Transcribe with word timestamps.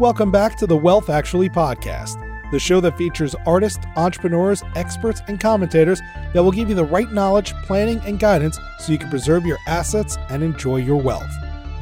Welcome 0.00 0.30
back 0.30 0.56
to 0.56 0.66
the 0.66 0.78
Wealth 0.78 1.10
Actually 1.10 1.50
podcast, 1.50 2.18
the 2.50 2.58
show 2.58 2.80
that 2.80 2.96
features 2.96 3.34
artists, 3.44 3.84
entrepreneurs, 3.96 4.62
experts, 4.74 5.20
and 5.28 5.38
commentators 5.38 6.00
that 6.32 6.42
will 6.42 6.52
give 6.52 6.70
you 6.70 6.74
the 6.74 6.86
right 6.86 7.12
knowledge, 7.12 7.52
planning, 7.64 8.00
and 8.06 8.18
guidance 8.18 8.58
so 8.78 8.92
you 8.92 8.98
can 8.98 9.10
preserve 9.10 9.44
your 9.44 9.58
assets 9.66 10.16
and 10.30 10.42
enjoy 10.42 10.76
your 10.76 10.96
wealth. 10.96 11.30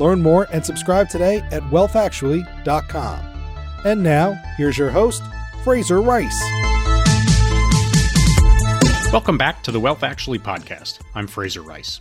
Learn 0.01 0.21
more 0.21 0.49
and 0.53 0.67
subscribe 0.67 1.09
today 1.09 1.43
at 1.53 1.63
wealthactually.com. 1.71 3.21
And 3.85 4.03
now, 4.03 4.33
here's 4.57 4.77
your 4.77 4.91
host, 4.91 5.23
Fraser 5.63 6.03
Rice. 6.03 6.43
Welcome 9.13 9.39
back 9.39 9.63
to 9.63 9.71
the 9.71 9.79
Wealth 9.79 10.03
Actually 10.03 10.41
podcast. 10.41 10.99
I'm 11.15 11.29
Fraser 11.29 11.63
Rice. 11.63 12.01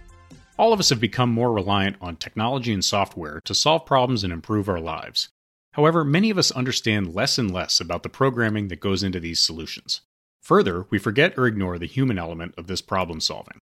All 0.57 0.73
of 0.73 0.79
us 0.79 0.89
have 0.89 0.99
become 0.99 1.31
more 1.31 1.51
reliant 1.51 1.97
on 2.01 2.15
technology 2.15 2.73
and 2.73 2.83
software 2.83 3.39
to 3.41 3.53
solve 3.53 3.85
problems 3.85 4.23
and 4.23 4.33
improve 4.33 4.67
our 4.67 4.79
lives. 4.79 5.29
However, 5.77 6.03
many 6.03 6.31
of 6.31 6.39
us 6.39 6.49
understand 6.51 7.13
less 7.13 7.37
and 7.37 7.51
less 7.51 7.79
about 7.79 8.01
the 8.01 8.09
programming 8.09 8.67
that 8.69 8.79
goes 8.79 9.03
into 9.03 9.19
these 9.19 9.39
solutions. 9.39 10.01
Further, 10.41 10.87
we 10.89 10.97
forget 10.97 11.37
or 11.37 11.45
ignore 11.45 11.77
the 11.77 11.85
human 11.85 12.17
element 12.17 12.55
of 12.57 12.65
this 12.65 12.81
problem 12.81 13.21
solving. 13.21 13.59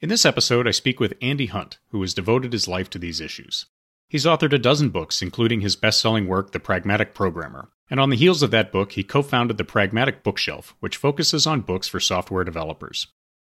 In 0.00 0.08
this 0.08 0.26
episode, 0.26 0.66
I 0.66 0.72
speak 0.72 0.98
with 0.98 1.14
Andy 1.22 1.46
Hunt, 1.46 1.78
who 1.90 2.00
has 2.00 2.12
devoted 2.12 2.52
his 2.52 2.66
life 2.66 2.90
to 2.90 2.98
these 2.98 3.20
issues. 3.20 3.66
He's 4.08 4.26
authored 4.26 4.52
a 4.52 4.58
dozen 4.58 4.90
books, 4.90 5.22
including 5.22 5.60
his 5.60 5.76
best 5.76 6.00
selling 6.00 6.26
work, 6.26 6.50
The 6.50 6.58
Pragmatic 6.58 7.14
Programmer. 7.14 7.70
And 7.88 8.00
on 8.00 8.10
the 8.10 8.16
heels 8.16 8.42
of 8.42 8.50
that 8.50 8.72
book, 8.72 8.92
he 8.92 9.04
co 9.04 9.22
founded 9.22 9.56
the 9.56 9.64
Pragmatic 9.64 10.24
Bookshelf, 10.24 10.74
which 10.80 10.96
focuses 10.96 11.46
on 11.46 11.60
books 11.60 11.86
for 11.86 12.00
software 12.00 12.42
developers. 12.42 13.06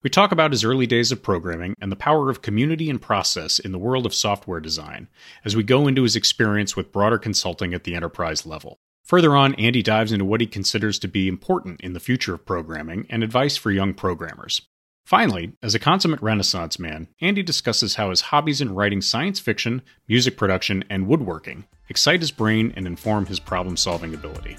We 0.04 0.10
talk 0.10 0.30
about 0.30 0.52
his 0.52 0.62
early 0.62 0.86
days 0.86 1.10
of 1.10 1.24
programming 1.24 1.74
and 1.80 1.90
the 1.90 1.96
power 1.96 2.30
of 2.30 2.40
community 2.40 2.88
and 2.88 3.02
process 3.02 3.58
in 3.58 3.72
the 3.72 3.80
world 3.80 4.06
of 4.06 4.14
software 4.14 4.60
design 4.60 5.08
as 5.44 5.56
we 5.56 5.64
go 5.64 5.88
into 5.88 6.04
his 6.04 6.14
experience 6.14 6.76
with 6.76 6.92
broader 6.92 7.18
consulting 7.18 7.74
at 7.74 7.82
the 7.82 7.96
enterprise 7.96 8.46
level. 8.46 8.78
Further 9.02 9.34
on, 9.34 9.56
Andy 9.56 9.82
dives 9.82 10.12
into 10.12 10.24
what 10.24 10.40
he 10.40 10.46
considers 10.46 11.00
to 11.00 11.08
be 11.08 11.26
important 11.26 11.80
in 11.80 11.94
the 11.94 12.00
future 12.00 12.32
of 12.32 12.46
programming 12.46 13.08
and 13.10 13.24
advice 13.24 13.56
for 13.56 13.72
young 13.72 13.92
programmers. 13.92 14.62
Finally, 15.04 15.54
as 15.64 15.74
a 15.74 15.80
consummate 15.80 16.22
Renaissance 16.22 16.78
man, 16.78 17.08
Andy 17.20 17.42
discusses 17.42 17.96
how 17.96 18.10
his 18.10 18.20
hobbies 18.20 18.60
in 18.60 18.76
writing 18.76 19.00
science 19.02 19.40
fiction, 19.40 19.82
music 20.06 20.36
production, 20.36 20.84
and 20.88 21.08
woodworking 21.08 21.64
excite 21.88 22.20
his 22.20 22.30
brain 22.30 22.72
and 22.76 22.86
inform 22.86 23.26
his 23.26 23.40
problem 23.40 23.76
solving 23.76 24.14
ability. 24.14 24.56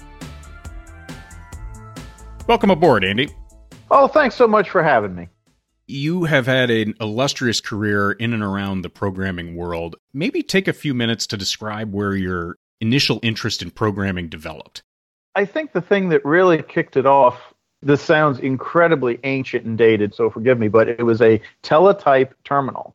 Welcome 2.46 2.70
aboard, 2.70 3.04
Andy. 3.04 3.34
Oh, 3.90 4.06
thanks 4.06 4.36
so 4.36 4.46
much 4.46 4.70
for 4.70 4.82
having 4.82 5.14
me. 5.14 5.28
You 5.88 6.24
have 6.24 6.46
had 6.46 6.70
an 6.70 6.94
illustrious 7.00 7.60
career 7.60 8.12
in 8.12 8.32
and 8.32 8.42
around 8.42 8.82
the 8.82 8.90
programming 8.90 9.56
world. 9.56 9.96
Maybe 10.12 10.42
take 10.42 10.68
a 10.68 10.72
few 10.72 10.94
minutes 10.94 11.26
to 11.28 11.36
describe 11.36 11.92
where 11.92 12.14
your 12.14 12.56
initial 12.80 13.18
interest 13.22 13.62
in 13.62 13.70
programming 13.70 14.28
developed. 14.28 14.82
I 15.34 15.44
think 15.44 15.72
the 15.72 15.80
thing 15.80 16.08
that 16.10 16.24
really 16.24 16.62
kicked 16.62 16.96
it 16.96 17.06
off, 17.06 17.52
this 17.82 18.00
sounds 18.00 18.38
incredibly 18.38 19.18
ancient 19.24 19.64
and 19.64 19.76
dated, 19.76 20.14
so 20.14 20.30
forgive 20.30 20.58
me, 20.58 20.68
but 20.68 20.88
it 20.88 21.02
was 21.02 21.20
a 21.20 21.40
teletype 21.62 22.34
terminal. 22.44 22.94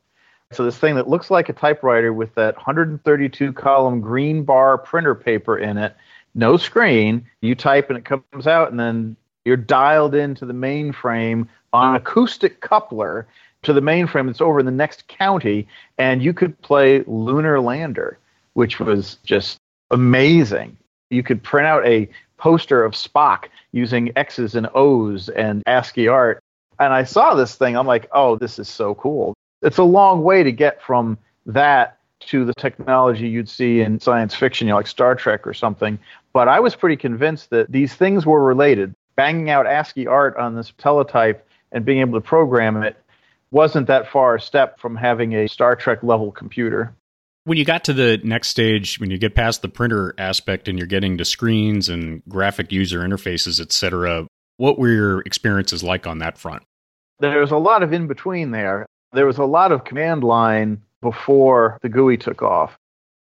So, 0.51 0.63
this 0.63 0.77
thing 0.77 0.95
that 0.95 1.09
looks 1.09 1.31
like 1.31 1.49
a 1.49 1.53
typewriter 1.53 2.13
with 2.13 2.33
that 2.35 2.55
132 2.55 3.51
column 3.53 3.99
green 3.99 4.43
bar 4.43 4.77
printer 4.77 5.15
paper 5.15 5.57
in 5.57 5.77
it, 5.77 5.95
no 6.35 6.55
screen, 6.55 7.25
you 7.41 7.55
type 7.55 7.89
and 7.89 7.97
it 7.97 8.05
comes 8.05 8.47
out, 8.47 8.69
and 8.69 8.79
then 8.79 9.17
you're 9.45 9.55
dialed 9.55 10.15
into 10.15 10.45
the 10.45 10.53
mainframe 10.53 11.47
on 11.71 11.91
an 11.91 11.95
acoustic 11.95 12.59
coupler 12.61 13.27
to 13.63 13.73
the 13.73 13.81
mainframe 13.81 14.27
that's 14.27 14.41
over 14.41 14.59
in 14.59 14.65
the 14.65 14.71
next 14.71 15.07
county, 15.07 15.67
and 15.97 16.21
you 16.21 16.33
could 16.33 16.59
play 16.61 17.03
Lunar 17.07 17.59
Lander, 17.59 18.17
which 18.53 18.79
was 18.79 19.17
just 19.23 19.57
amazing. 19.91 20.75
You 21.09 21.23
could 21.23 21.41
print 21.41 21.67
out 21.67 21.85
a 21.85 22.09
poster 22.37 22.83
of 22.83 22.93
Spock 22.93 23.45
using 23.71 24.11
X's 24.15 24.55
and 24.55 24.67
O's 24.75 25.29
and 25.29 25.63
ASCII 25.67 26.07
art. 26.07 26.39
And 26.79 26.93
I 26.93 27.03
saw 27.03 27.35
this 27.35 27.55
thing, 27.55 27.77
I'm 27.77 27.87
like, 27.87 28.07
oh, 28.11 28.35
this 28.35 28.59
is 28.59 28.67
so 28.67 28.95
cool. 28.95 29.33
It's 29.61 29.77
a 29.77 29.83
long 29.83 30.23
way 30.23 30.43
to 30.43 30.51
get 30.51 30.81
from 30.81 31.17
that 31.45 31.97
to 32.21 32.45
the 32.45 32.53
technology 32.53 33.27
you'd 33.27 33.49
see 33.49 33.81
in 33.81 33.99
science 33.99 34.35
fiction, 34.35 34.67
you 34.67 34.71
know, 34.71 34.77
like 34.77 34.87
Star 34.87 35.15
Trek 35.15 35.45
or 35.45 35.53
something. 35.53 35.97
But 36.33 36.47
I 36.47 36.59
was 36.59 36.75
pretty 36.75 36.97
convinced 36.97 37.49
that 37.51 37.71
these 37.71 37.93
things 37.93 38.25
were 38.25 38.43
related 38.43 38.93
banging 39.15 39.49
out 39.49 39.67
ASCII 39.67 40.07
art 40.07 40.37
on 40.37 40.55
this 40.55 40.73
teletype 40.77 41.47
and 41.71 41.85
being 41.85 41.99
able 41.99 42.19
to 42.19 42.25
program 42.25 42.81
it 42.83 42.97
wasn't 43.51 43.87
that 43.87 44.09
far 44.09 44.35
a 44.35 44.41
step 44.41 44.79
from 44.79 44.95
having 44.95 45.33
a 45.33 45.47
Star 45.47 45.75
Trek 45.75 46.03
level 46.03 46.31
computer. 46.31 46.93
When 47.45 47.57
you 47.57 47.65
got 47.65 47.83
to 47.85 47.93
the 47.93 48.19
next 48.23 48.49
stage, 48.49 48.99
when 48.99 49.11
you 49.11 49.17
get 49.17 49.35
past 49.35 49.61
the 49.61 49.69
printer 49.69 50.15
aspect 50.17 50.67
and 50.67 50.77
you're 50.77 50.87
getting 50.87 51.17
to 51.19 51.25
screens 51.25 51.89
and 51.89 52.23
graphic 52.27 52.71
user 52.71 53.01
interfaces, 53.01 53.59
etc., 53.59 54.27
what 54.57 54.79
were 54.79 54.89
your 54.89 55.21
experiences 55.21 55.83
like 55.83 56.07
on 56.07 56.19
that 56.19 56.37
front? 56.37 56.63
There 57.19 57.39
was 57.39 57.51
a 57.51 57.57
lot 57.57 57.83
of 57.83 57.93
in 57.93 58.07
between 58.07 58.51
there. 58.51 58.85
There 59.13 59.25
was 59.25 59.37
a 59.37 59.45
lot 59.45 59.71
of 59.71 59.85
command 59.85 60.23
line 60.23 60.81
before 61.01 61.77
the 61.81 61.89
GUI 61.89 62.17
took 62.17 62.41
off, 62.41 62.77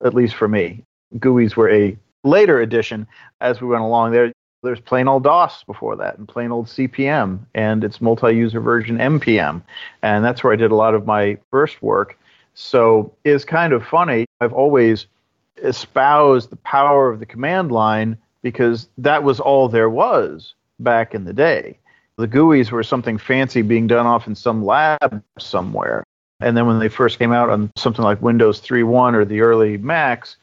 at 0.03 0.13
least 0.13 0.35
for 0.35 0.47
me. 0.47 0.83
GUIs 1.17 1.55
were 1.55 1.71
a 1.71 1.97
later 2.23 2.61
addition 2.61 3.07
as 3.41 3.61
we 3.61 3.67
went 3.67 3.83
along. 3.83 4.11
There, 4.11 4.31
there's 4.63 4.79
plain 4.79 5.07
old 5.07 5.23
DOS 5.23 5.63
before 5.63 5.95
that, 5.97 6.17
and 6.17 6.27
plain 6.27 6.51
old 6.51 6.67
CP/M, 6.67 7.45
and 7.53 7.83
its 7.83 8.01
multi-user 8.01 8.59
version 8.59 8.97
MPM, 8.97 9.61
and 10.01 10.23
that's 10.23 10.43
where 10.43 10.53
I 10.53 10.57
did 10.57 10.71
a 10.71 10.75
lot 10.75 10.95
of 10.95 11.05
my 11.05 11.37
first 11.51 11.81
work. 11.81 12.17
So 12.55 13.13
it's 13.23 13.45
kind 13.45 13.73
of 13.73 13.85
funny. 13.85 14.25
I've 14.41 14.53
always 14.53 15.07
espoused 15.63 16.49
the 16.49 16.57
power 16.57 17.09
of 17.09 17.19
the 17.19 17.25
command 17.25 17.71
line 17.71 18.17
because 18.41 18.89
that 18.97 19.23
was 19.23 19.39
all 19.39 19.69
there 19.69 19.89
was 19.89 20.53
back 20.79 21.13
in 21.13 21.25
the 21.25 21.33
day. 21.33 21.77
The 22.17 22.27
GUIs 22.27 22.71
were 22.71 22.83
something 22.83 23.17
fancy 23.17 23.61
being 23.61 23.87
done 23.87 24.05
off 24.05 24.27
in 24.27 24.35
some 24.35 24.65
lab 24.65 25.23
somewhere. 25.37 26.03
And 26.41 26.55
then 26.55 26.67
when 26.67 26.79
they 26.79 26.89
first 26.89 27.19
came 27.19 27.33
out 27.33 27.49
on 27.49 27.71
something 27.75 28.03
like 28.03 28.21
Windows 28.21 28.61
3.1 28.61 29.13
or 29.13 29.25
the 29.25 29.41
early 29.41 29.77
Macs, 29.77 30.37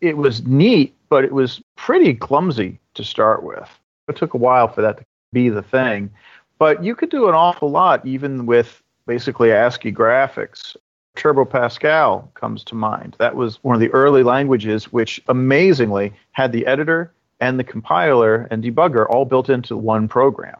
it 0.00 0.16
was 0.16 0.46
neat, 0.46 0.94
but 1.08 1.24
it 1.24 1.32
was 1.32 1.60
pretty 1.76 2.14
clumsy 2.14 2.78
to 2.94 3.04
start 3.04 3.42
with. 3.42 3.68
It 4.08 4.16
took 4.16 4.34
a 4.34 4.38
while 4.38 4.68
for 4.68 4.82
that 4.82 4.98
to 4.98 5.04
be 5.32 5.48
the 5.48 5.62
thing, 5.62 6.10
but 6.58 6.82
you 6.82 6.94
could 6.94 7.10
do 7.10 7.28
an 7.28 7.34
awful 7.34 7.70
lot 7.70 8.04
even 8.06 8.46
with 8.46 8.82
basically 9.06 9.52
ASCII 9.52 9.92
graphics. 9.92 10.76
Turbo 11.16 11.44
Pascal 11.44 12.30
comes 12.34 12.62
to 12.64 12.74
mind. 12.74 13.16
That 13.18 13.34
was 13.34 13.62
one 13.64 13.74
of 13.74 13.80
the 13.80 13.90
early 13.90 14.22
languages 14.22 14.92
which 14.92 15.20
amazingly 15.28 16.12
had 16.32 16.52
the 16.52 16.66
editor 16.66 17.12
and 17.40 17.58
the 17.58 17.64
compiler 17.64 18.46
and 18.50 18.62
debugger 18.62 19.06
all 19.08 19.24
built 19.24 19.50
into 19.50 19.76
one 19.76 20.08
program. 20.08 20.56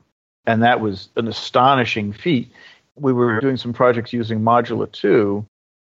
And 0.47 0.63
that 0.63 0.81
was 0.81 1.11
an 1.17 1.29
astonishing 1.29 2.13
feat. 2.13 2.51
We 2.97 3.13
were 3.13 3.41
doing 3.41 3.57
some 3.57 3.73
projects 3.73 4.13
using 4.13 4.41
Modula 4.41 4.91
2, 4.91 5.45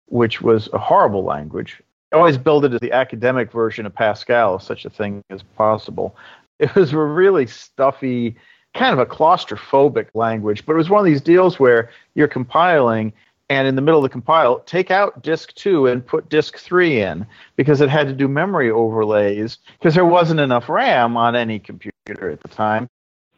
which 0.06 0.42
was 0.42 0.68
a 0.72 0.78
horrible 0.78 1.24
language. 1.24 1.80
I 2.12 2.16
always 2.16 2.38
build 2.38 2.64
it 2.64 2.72
as 2.72 2.80
the 2.80 2.92
academic 2.92 3.52
version 3.52 3.86
of 3.86 3.94
Pascal, 3.94 4.56
if 4.56 4.62
such 4.62 4.84
a 4.84 4.90
thing 4.90 5.22
is 5.30 5.42
possible. 5.42 6.16
It 6.58 6.74
was 6.74 6.92
a 6.92 6.98
really 6.98 7.46
stuffy, 7.46 8.34
kind 8.74 8.92
of 8.92 8.98
a 8.98 9.06
claustrophobic 9.06 10.08
language, 10.14 10.66
but 10.66 10.72
it 10.72 10.76
was 10.76 10.90
one 10.90 11.00
of 11.00 11.04
these 11.04 11.20
deals 11.20 11.60
where 11.60 11.90
you're 12.14 12.28
compiling 12.28 13.12
and 13.50 13.66
in 13.66 13.76
the 13.76 13.82
middle 13.82 13.98
of 13.98 14.02
the 14.02 14.08
compile, 14.10 14.60
take 14.60 14.90
out 14.90 15.22
disk 15.22 15.54
two 15.54 15.86
and 15.86 16.06
put 16.06 16.28
disk 16.28 16.58
three 16.58 17.00
in 17.00 17.26
because 17.56 17.80
it 17.80 17.88
had 17.88 18.06
to 18.06 18.12
do 18.12 18.28
memory 18.28 18.70
overlays 18.70 19.58
because 19.78 19.94
there 19.94 20.04
wasn't 20.04 20.40
enough 20.40 20.68
RAM 20.68 21.16
on 21.16 21.34
any 21.34 21.58
computer 21.58 22.30
at 22.30 22.42
the 22.42 22.48
time. 22.48 22.88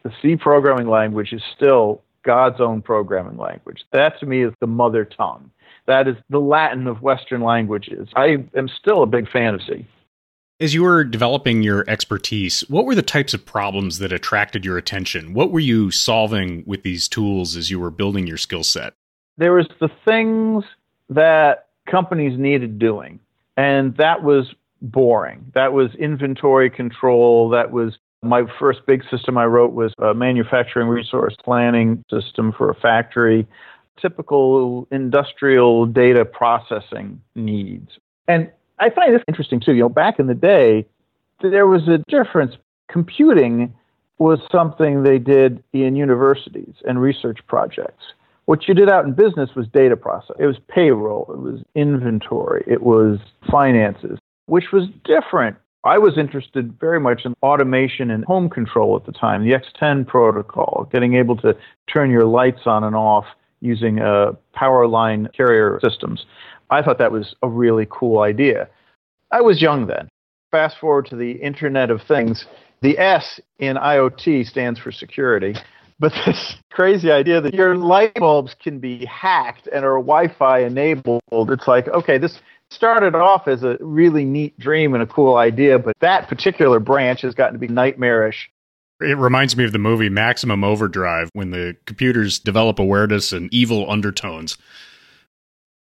The 0.03 0.11
C 0.21 0.35
programming 0.35 0.89
language 0.89 1.31
is 1.31 1.43
still 1.55 2.01
God's 2.23 2.59
own 2.59 2.81
programming 2.81 3.37
language. 3.37 3.85
That 3.91 4.19
to 4.19 4.25
me 4.25 4.43
is 4.43 4.53
the 4.59 4.67
mother 4.67 5.05
tongue. 5.05 5.49
That 5.91 6.07
is 6.07 6.15
the 6.29 6.39
Latin 6.39 6.87
of 6.87 7.01
Western 7.01 7.41
languages. 7.41 8.07
I 8.15 8.37
am 8.55 8.69
still 8.79 9.03
a 9.03 9.05
big 9.05 9.29
fan 9.29 9.55
of 9.55 9.61
C. 9.61 9.85
As 10.61 10.73
you 10.73 10.83
were 10.83 11.03
developing 11.03 11.63
your 11.63 11.83
expertise, 11.85 12.61
what 12.69 12.85
were 12.85 12.95
the 12.95 13.01
types 13.01 13.33
of 13.33 13.45
problems 13.45 13.99
that 13.99 14.13
attracted 14.13 14.63
your 14.63 14.77
attention? 14.77 15.33
What 15.33 15.51
were 15.51 15.59
you 15.59 15.91
solving 15.91 16.63
with 16.65 16.83
these 16.83 17.09
tools 17.09 17.57
as 17.57 17.69
you 17.69 17.77
were 17.77 17.91
building 17.91 18.25
your 18.25 18.37
skill 18.37 18.63
set? 18.63 18.93
There 19.37 19.51
was 19.51 19.67
the 19.81 19.89
things 20.05 20.63
that 21.09 21.67
companies 21.87 22.39
needed 22.39 22.79
doing, 22.79 23.19
and 23.57 23.93
that 23.97 24.23
was 24.23 24.49
boring. 24.81 25.51
That 25.55 25.73
was 25.73 25.93
inventory 25.95 26.69
control. 26.69 27.49
That 27.49 27.71
was 27.71 27.97
my 28.23 28.43
first 28.61 28.85
big 28.87 29.03
system 29.11 29.37
I 29.37 29.43
wrote 29.43 29.73
was 29.73 29.93
a 29.97 30.13
manufacturing 30.13 30.87
resource 30.87 31.35
planning 31.43 32.05
system 32.09 32.53
for 32.57 32.69
a 32.69 32.75
factory, 32.75 33.45
typical 34.01 34.87
industrial 34.91 35.85
data 35.85 36.25
processing 36.25 37.21
needs. 37.35 37.91
And 38.27 38.51
I 38.79 38.89
find 38.89 39.13
this 39.13 39.21
interesting 39.27 39.59
too. 39.59 39.73
You 39.73 39.83
know, 39.83 39.89
back 39.89 40.19
in 40.19 40.27
the 40.27 40.35
day, 40.35 40.85
there 41.41 41.67
was 41.67 41.87
a 41.87 41.99
difference. 42.09 42.55
Computing 42.89 43.73
was 44.17 44.39
something 44.51 45.03
they 45.03 45.17
did 45.17 45.63
in 45.73 45.95
universities 45.95 46.75
and 46.85 47.01
research 47.01 47.39
projects. 47.47 48.03
What 48.45 48.67
you 48.67 48.73
did 48.73 48.89
out 48.89 49.05
in 49.05 49.13
business 49.13 49.51
was 49.55 49.67
data 49.67 49.95
process. 49.95 50.35
It 50.39 50.45
was 50.45 50.57
payroll, 50.67 51.31
it 51.31 51.39
was 51.39 51.61
inventory, 51.75 52.63
it 52.67 52.83
was 52.83 53.19
finances, 53.49 54.19
which 54.47 54.71
was 54.71 54.87
different 55.05 55.57
I 55.83 55.97
was 55.97 56.17
interested 56.17 56.79
very 56.79 56.99
much 56.99 57.25
in 57.25 57.33
automation 57.41 58.11
and 58.11 58.23
home 58.25 58.49
control 58.49 58.95
at 58.95 59.05
the 59.05 59.11
time, 59.11 59.43
the 59.43 59.53
X10 59.53 60.05
protocol, 60.05 60.87
getting 60.91 61.15
able 61.15 61.35
to 61.37 61.55
turn 61.91 62.11
your 62.11 62.25
lights 62.25 62.61
on 62.65 62.83
and 62.83 62.95
off 62.95 63.25
using 63.61 63.99
uh, 63.99 64.33
power 64.53 64.87
line 64.87 65.29
carrier 65.35 65.79
systems. 65.81 66.25
I 66.69 66.81
thought 66.81 66.97
that 66.97 67.11
was 67.11 67.35
a 67.41 67.47
really 67.47 67.87
cool 67.89 68.19
idea. 68.19 68.67
I 69.31 69.41
was 69.41 69.61
young 69.61 69.87
then. 69.87 70.09
Fast 70.51 70.77
forward 70.79 71.05
to 71.07 71.15
the 71.15 71.31
Internet 71.31 71.89
of 71.89 72.01
Things. 72.01 72.45
The 72.81 72.97
S 72.97 73.39
in 73.59 73.77
IoT 73.77 74.45
stands 74.47 74.79
for 74.79 74.91
security. 74.91 75.55
But 75.99 76.13
this 76.25 76.55
crazy 76.71 77.11
idea 77.11 77.39
that 77.39 77.53
your 77.53 77.75
light 77.77 78.15
bulbs 78.15 78.55
can 78.61 78.79
be 78.79 79.05
hacked 79.05 79.67
and 79.67 79.85
are 79.85 79.97
Wi 79.97 80.27
Fi 80.37 80.63
enabled, 80.63 81.21
it's 81.31 81.67
like, 81.67 81.87
okay, 81.89 82.17
this 82.17 82.39
started 82.71 83.15
off 83.15 83.47
as 83.47 83.63
a 83.63 83.77
really 83.79 84.25
neat 84.25 84.57
dream 84.57 84.93
and 84.93 85.03
a 85.03 85.07
cool 85.07 85.35
idea, 85.35 85.77
but 85.77 85.95
that 85.99 86.27
particular 86.27 86.79
branch 86.79 87.21
has 87.21 87.35
gotten 87.35 87.53
to 87.53 87.59
be 87.59 87.67
nightmarish. 87.67 88.49
It 89.01 89.17
reminds 89.17 89.55
me 89.55 89.63
of 89.65 89.71
the 89.71 89.79
movie 89.79 90.09
Maximum 90.09 90.63
Overdrive 90.63 91.29
when 91.33 91.51
the 91.51 91.75
computers 91.85 92.39
develop 92.39 92.79
awareness 92.79 93.33
and 93.33 93.53
evil 93.53 93.89
undertones. 93.89 94.57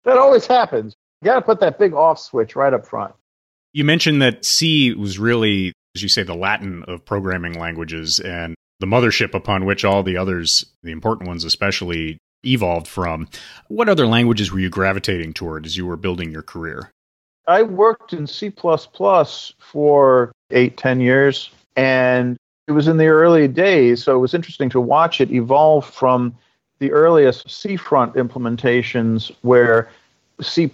That 0.04 0.18
always 0.18 0.46
happens. 0.46 0.94
You 1.20 1.26
got 1.26 1.36
to 1.36 1.42
put 1.42 1.60
that 1.60 1.78
big 1.78 1.94
off 1.94 2.18
switch 2.18 2.54
right 2.54 2.72
up 2.72 2.86
front. 2.86 3.14
You 3.72 3.84
mentioned 3.84 4.22
that 4.22 4.44
C 4.44 4.94
was 4.94 5.18
really, 5.18 5.72
as 5.94 6.02
you 6.02 6.08
say, 6.08 6.22
the 6.22 6.34
Latin 6.34 6.84
of 6.88 7.04
programming 7.04 7.54
languages 7.54 8.18
and 8.20 8.54
the 8.80 8.86
mothership 8.86 9.34
upon 9.34 9.64
which 9.64 9.84
all 9.84 10.02
the 10.02 10.16
others, 10.16 10.64
the 10.82 10.92
important 10.92 11.28
ones 11.28 11.44
especially, 11.44 12.18
evolved 12.44 12.86
from. 12.86 13.28
What 13.66 13.88
other 13.88 14.06
languages 14.06 14.52
were 14.52 14.60
you 14.60 14.70
gravitating 14.70 15.34
toward 15.34 15.66
as 15.66 15.76
you 15.76 15.84
were 15.86 15.96
building 15.96 16.30
your 16.30 16.42
career? 16.42 16.90
I 17.48 17.62
worked 17.62 18.12
in 18.12 18.26
C 18.26 18.52
for 19.58 20.32
eight, 20.50 20.76
ten 20.76 21.00
years, 21.00 21.50
and 21.76 22.36
it 22.68 22.72
was 22.72 22.86
in 22.86 22.98
the 22.98 23.06
early 23.06 23.48
days, 23.48 24.04
so 24.04 24.14
it 24.14 24.18
was 24.18 24.34
interesting 24.34 24.68
to 24.70 24.80
watch 24.80 25.22
it 25.22 25.32
evolve 25.32 25.86
from 25.86 26.36
the 26.80 26.92
earliest 26.92 27.48
Cfront 27.48 28.14
implementations 28.14 29.32
where 29.40 29.90
C 30.42 30.70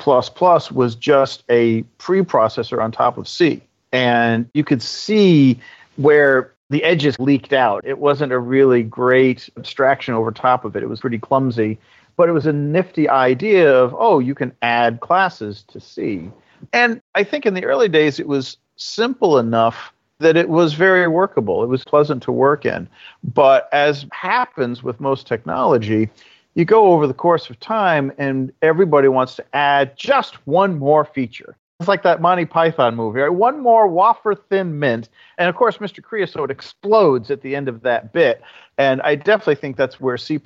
was 0.73 0.95
just 0.97 1.45
a 1.49 1.83
preprocessor 1.99 2.83
on 2.83 2.91
top 2.91 3.17
of 3.17 3.29
C. 3.29 3.63
And 3.93 4.51
you 4.55 4.65
could 4.65 4.83
see 4.83 5.61
where 5.97 6.53
the 6.69 6.83
edges 6.83 7.17
leaked 7.21 7.53
out. 7.53 7.87
It 7.87 7.99
wasn't 7.99 8.33
a 8.33 8.39
really 8.41 8.83
great 8.83 9.49
abstraction 9.57 10.15
over 10.15 10.33
top 10.33 10.65
of 10.65 10.75
it. 10.75 10.83
It 10.83 10.89
was 10.89 11.01
pretty 11.01 11.19
clumsy, 11.19 11.79
but 12.17 12.29
it 12.29 12.33
was 12.33 12.47
a 12.47 12.53
nifty 12.53 13.09
idea 13.09 13.73
of, 13.73 13.95
oh, 13.97 14.19
you 14.19 14.35
can 14.35 14.53
add 14.63 14.99
classes 14.99 15.65
to 15.69 15.81
C. 15.81 16.29
And 16.73 17.01
I 17.15 17.23
think 17.23 17.47
in 17.47 17.55
the 17.55 17.65
early 17.65 17.89
days 17.89 18.19
it 18.19 18.27
was 18.27 18.57
simple 18.75 19.39
enough 19.39 19.93
that 20.25 20.39
it 20.39 20.49
was 20.49 20.73
very 20.73 21.07
workable. 21.07 21.63
It 21.63 21.67
was 21.67 21.85
pleasant 21.85 22.23
to 22.23 22.33
work 22.33 22.65
in. 22.65 22.89
But 23.23 23.69
as 23.73 24.07
happens 24.11 24.83
with 24.83 24.99
most 24.99 25.27
technology, 25.27 26.09
you 26.55 26.65
go 26.65 26.93
over 26.93 27.07
the 27.07 27.13
course 27.13 27.51
of 27.51 27.61
time 27.61 28.11
and 28.17 28.51
everybody 28.63 29.09
wants 29.09 29.37
to 29.37 29.45
add 29.55 29.97
just 29.99 30.37
one 30.47 30.79
more 30.79 31.05
feature. 31.05 31.57
It's 31.79 31.89
like 31.89 32.05
that 32.05 32.23
Monty 32.23 32.47
Python 32.47 32.97
movie, 32.97 33.21
right? 33.21 33.29
One 33.29 33.61
more 33.61 33.87
wafer 33.87 34.35
thin 34.35 34.79
mint. 34.79 35.11
And 35.37 35.51
of 35.51 35.57
course, 35.57 35.77
Mr. 35.77 36.03
Creosote 36.03 36.51
explodes 36.51 37.31
at 37.31 37.43
the 37.43 37.55
end 37.55 37.69
of 37.69 37.83
that 37.83 38.15
bit. 38.15 38.41
And 38.79 39.03
I 39.03 39.17
definitely 39.17 39.57
think 39.57 39.77
that's 39.77 40.01
where 40.01 40.17
C 40.17 40.41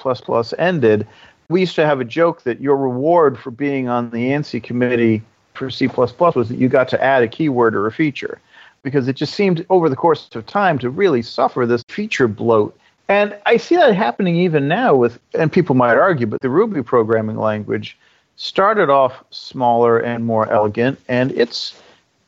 ended. 0.58 1.06
We 1.50 1.60
used 1.60 1.76
to 1.76 1.86
have 1.86 2.00
a 2.00 2.04
joke 2.04 2.42
that 2.42 2.60
your 2.60 2.76
reward 2.76 3.38
for 3.38 3.52
being 3.52 3.88
on 3.88 4.10
the 4.10 4.30
ANSI 4.30 4.60
committee 4.60 5.22
for 5.54 5.70
C 5.70 5.86
was 5.86 6.48
that 6.48 6.58
you 6.58 6.69
got 6.69 6.88
to 6.88 7.02
add 7.02 7.22
a 7.22 7.28
keyword 7.28 7.76
or 7.76 7.86
a 7.86 7.92
feature 7.92 8.40
because 8.82 9.08
it 9.08 9.16
just 9.16 9.34
seemed 9.34 9.64
over 9.70 9.88
the 9.88 9.96
course 9.96 10.28
of 10.34 10.46
time 10.46 10.78
to 10.78 10.90
really 10.90 11.22
suffer 11.22 11.66
this 11.66 11.82
feature 11.88 12.28
bloat. 12.28 12.78
And 13.08 13.36
I 13.46 13.56
see 13.56 13.76
that 13.76 13.94
happening 13.94 14.36
even 14.36 14.69
now 14.69 14.94
with, 14.94 15.19
and 15.34 15.50
people 15.50 15.75
might 15.75 15.96
argue, 15.96 16.26
but 16.26 16.40
the 16.40 16.50
Ruby 16.50 16.82
programming 16.82 17.36
language 17.36 17.96
started 18.36 18.90
off 18.90 19.25
smaller 19.30 19.98
and 19.98 20.25
more 20.25 20.50
elegant, 20.50 20.98
and 21.08 21.32
it's 21.32 21.80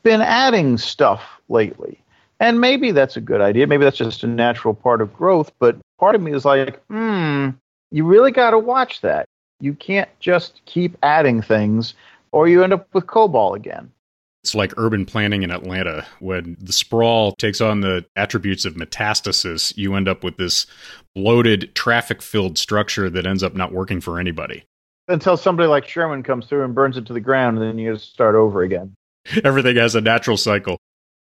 been 0.03 0.21
adding 0.21 0.77
stuff 0.77 1.23
lately. 1.49 1.99
And 2.39 2.59
maybe 2.59 2.91
that's 2.91 3.15
a 3.15 3.21
good 3.21 3.39
idea. 3.39 3.67
Maybe 3.67 3.83
that's 3.83 3.97
just 3.97 4.23
a 4.23 4.27
natural 4.27 4.73
part 4.73 5.01
of 5.01 5.13
growth. 5.13 5.51
But 5.59 5.77
part 5.99 6.15
of 6.15 6.21
me 6.21 6.33
is 6.33 6.43
like, 6.43 6.83
hmm, 6.85 7.49
you 7.91 8.03
really 8.03 8.31
got 8.31 8.51
to 8.51 8.59
watch 8.59 9.01
that. 9.01 9.27
You 9.59 9.75
can't 9.75 10.09
just 10.19 10.59
keep 10.65 10.97
adding 11.03 11.43
things, 11.43 11.93
or 12.31 12.47
you 12.47 12.63
end 12.63 12.73
up 12.73 12.87
with 12.93 13.05
COBOL 13.05 13.55
again. 13.55 13.91
It's 14.43 14.55
like 14.55 14.73
urban 14.77 15.05
planning 15.05 15.43
in 15.43 15.51
Atlanta. 15.51 16.05
When 16.19 16.57
the 16.59 16.73
sprawl 16.73 17.33
takes 17.33 17.61
on 17.61 17.81
the 17.81 18.05
attributes 18.15 18.65
of 18.65 18.73
metastasis, 18.73 19.75
you 19.77 19.95
end 19.95 20.07
up 20.07 20.23
with 20.23 20.37
this 20.37 20.65
bloated, 21.13 21.75
traffic 21.75 22.21
filled 22.21 22.57
structure 22.57 23.09
that 23.09 23.27
ends 23.27 23.43
up 23.43 23.53
not 23.53 23.71
working 23.71 24.01
for 24.01 24.19
anybody 24.19 24.63
until 25.11 25.37
somebody 25.37 25.67
like 25.67 25.87
Sherman 25.87 26.23
comes 26.23 26.47
through 26.47 26.63
and 26.63 26.73
burns 26.73 26.97
it 26.97 27.05
to 27.07 27.13
the 27.13 27.19
ground, 27.19 27.57
and 27.57 27.67
then 27.67 27.77
you 27.77 27.93
just 27.93 28.11
start 28.11 28.35
over 28.35 28.61
again. 28.61 28.93
Everything 29.43 29.75
has 29.75 29.95
a 29.95 30.01
natural 30.01 30.37
cycle. 30.37 30.77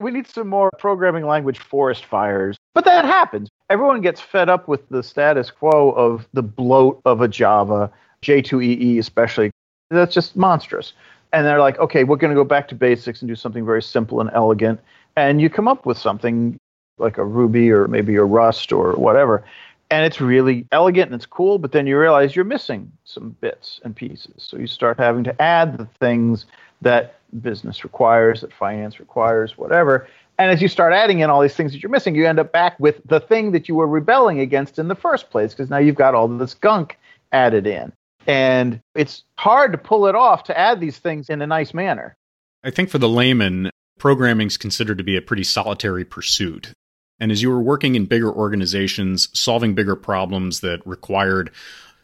We 0.01 0.11
need 0.11 0.27
some 0.27 0.49
more 0.49 0.71
programming 0.79 1.27
language 1.27 1.59
forest 1.59 2.05
fires. 2.05 2.57
But 2.75 2.85
that 2.87 3.05
happens. 3.05 3.49
Everyone 3.71 4.01
gets 4.01 4.21
fed 4.21 4.49
up 4.49 4.67
with 4.67 4.89
the 4.89 5.03
status 5.03 5.51
quo 5.51 5.93
of 5.93 6.27
the 6.33 6.43
bloat 6.43 7.01
of 7.05 7.21
a 7.21 7.29
Java, 7.29 7.91
J2EE 8.23 8.99
especially. 8.99 9.51
That's 9.91 10.15
just 10.15 10.35
monstrous. 10.35 10.95
And 11.35 11.45
they're 11.47 11.61
like, 11.61 11.79
okay, 11.79 12.05
we're 12.05 12.17
going 12.17 12.33
to 12.33 12.41
go 12.41 12.45
back 12.45 12.69
to 12.69 12.75
basics 12.75 13.21
and 13.21 13.29
do 13.29 13.35
something 13.35 13.67
very 13.67 13.83
simple 13.83 14.21
and 14.21 14.31
elegant. 14.33 14.81
And 15.17 15.41
you 15.41 15.51
come 15.51 15.69
up 15.69 15.85
with 15.85 15.99
something 15.99 16.57
like 16.99 17.19
a 17.19 17.25
Ruby 17.25 17.71
or 17.71 17.89
maybe 17.89 18.15
a 18.17 18.25
Rust 18.25 18.73
or 18.73 18.93
whatever 18.93 19.45
and 19.91 20.05
it's 20.05 20.21
really 20.21 20.67
elegant 20.73 21.13
and 21.13 21.15
it's 21.15 21.27
cool, 21.27 21.59
but 21.59 21.73
then 21.73 21.87
you 21.87 21.99
realize 21.99 22.35
you're 22.35 22.45
missing 22.45 22.91
some 23.05 23.37
bits 23.41 23.81
and 23.85 23.95
pieces. 23.95 24.35
So 24.39 24.57
you 24.57 24.67
start 24.67 24.99
having 24.99 25.25
to 25.25 25.43
add 25.43 25.79
the 25.79 25.87
things 26.01 26.47
that 26.83 27.21
business 27.43 27.85
requires, 27.85 28.41
that 28.41 28.53
finance 28.53 28.99
requires, 28.99 29.59
whatever. 29.59 30.09
And 30.39 30.51
as 30.51 30.61
you 30.61 30.69
start 30.69 30.93
adding 30.93 31.21
in 31.21 31.31
all 31.31 31.41
these 31.41 31.55
things 31.55 31.73
that 31.73 31.83
you're 31.83 31.91
missing, 31.91 32.15
you 32.15 32.27
end 32.27 32.41
up 32.41 32.51
back 32.51 32.79
with 32.81 33.01
the 33.05 33.21
thing 33.21 33.53
that 33.53 33.69
you 33.69 33.75
were 33.75 33.87
rebelling 33.87 34.41
against 34.41 34.79
in 34.79 34.89
the 34.89 34.95
first 34.95 35.31
place, 35.31 35.53
because 35.53 35.71
now 35.71 35.79
you've 35.79 35.95
got 35.95 36.15
all 36.15 36.27
this 36.27 36.55
gunk 36.55 36.99
added 37.33 37.67
in. 37.67 37.93
And 38.27 38.81
it's 38.95 39.25
hard 39.39 39.73
to 39.73 39.79
pull 39.79 40.07
it 40.07 40.15
off 40.15 40.45
to 40.45 40.59
add 40.59 40.81
these 40.81 40.99
things 40.99 41.29
in 41.29 41.43
a 41.43 41.47
nice 41.47 41.75
manner. 41.75 42.17
I 42.63 42.71
think 42.71 42.89
for 42.89 42.99
the 42.99 43.09
layman, 43.09 43.71
programming 43.99 44.47
is 44.47 44.57
considered 44.57 44.99
to 44.99 45.05
be 45.05 45.17
a 45.17 45.23
pretty 45.23 45.45
solitary 45.45 46.05
pursuit. 46.05 46.73
And 47.21 47.31
as 47.31 47.43
you 47.43 47.51
were 47.51 47.61
working 47.61 47.95
in 47.95 48.07
bigger 48.07 48.33
organizations, 48.33 49.29
solving 49.33 49.75
bigger 49.75 49.97
problems 49.97 50.61
that 50.61 50.87
required 50.87 51.51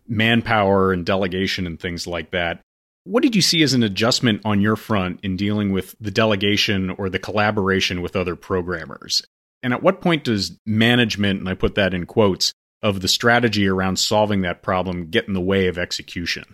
manpower 0.07 0.93
and 0.93 1.05
delegation 1.05 1.67
and 1.67 1.81
things 1.81 2.07
like 2.07 2.31
that, 2.31 2.61
what 3.05 3.23
did 3.23 3.35
you 3.35 3.43
see 3.43 3.63
as 3.63 3.73
an 3.73 3.83
adjustment 3.83 4.43
on 4.45 4.61
your 4.61 4.77
front 4.77 5.21
in 5.23 5.37
dealing 5.37 5.73
with 5.73 5.97
the 6.01 6.11
delegation 6.11 6.91
or 6.91 7.09
the 7.09 7.19
collaboration 7.19 8.03
with 8.03 8.15
other 8.15 8.37
programmers? 8.37 9.23
And 9.63 9.73
at 9.73 9.83
what 9.83 10.01
point 10.01 10.25
does 10.25 10.57
management, 10.67 11.41
and 11.41 11.49
I 11.49 11.55
put 11.55 11.75
that 11.75 11.95
in 11.95 12.07
quotes, 12.07 12.53
of 12.83 13.01
the 13.01 13.09
strategy 13.09 13.69
around 13.69 13.99
solving 13.99 14.43
that 14.43 14.63
problem 14.63 15.07
get 15.11 15.29
in 15.29 15.35
the 15.35 15.41
way 15.41 15.67
of 15.69 15.79
execution? 15.79 16.45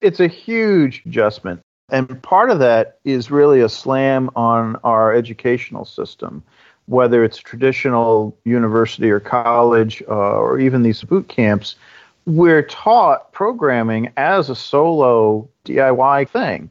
It's 0.00 0.20
a 0.20 0.28
huge 0.28 1.02
adjustment. 1.06 1.60
And 1.90 2.22
part 2.22 2.50
of 2.50 2.58
that 2.60 2.98
is 3.04 3.30
really 3.30 3.60
a 3.60 3.68
slam 3.68 4.30
on 4.34 4.76
our 4.84 5.14
educational 5.14 5.84
system 5.84 6.42
whether 6.86 7.24
it's 7.24 7.38
traditional 7.38 8.36
university 8.44 9.10
or 9.10 9.20
college 9.20 10.02
uh, 10.08 10.14
or 10.14 10.58
even 10.58 10.82
these 10.82 11.02
boot 11.02 11.28
camps, 11.28 11.76
we're 12.26 12.62
taught 12.62 13.32
programming 13.32 14.12
as 14.16 14.50
a 14.50 14.56
solo 14.56 15.48
DIY 15.64 16.28
thing. 16.28 16.70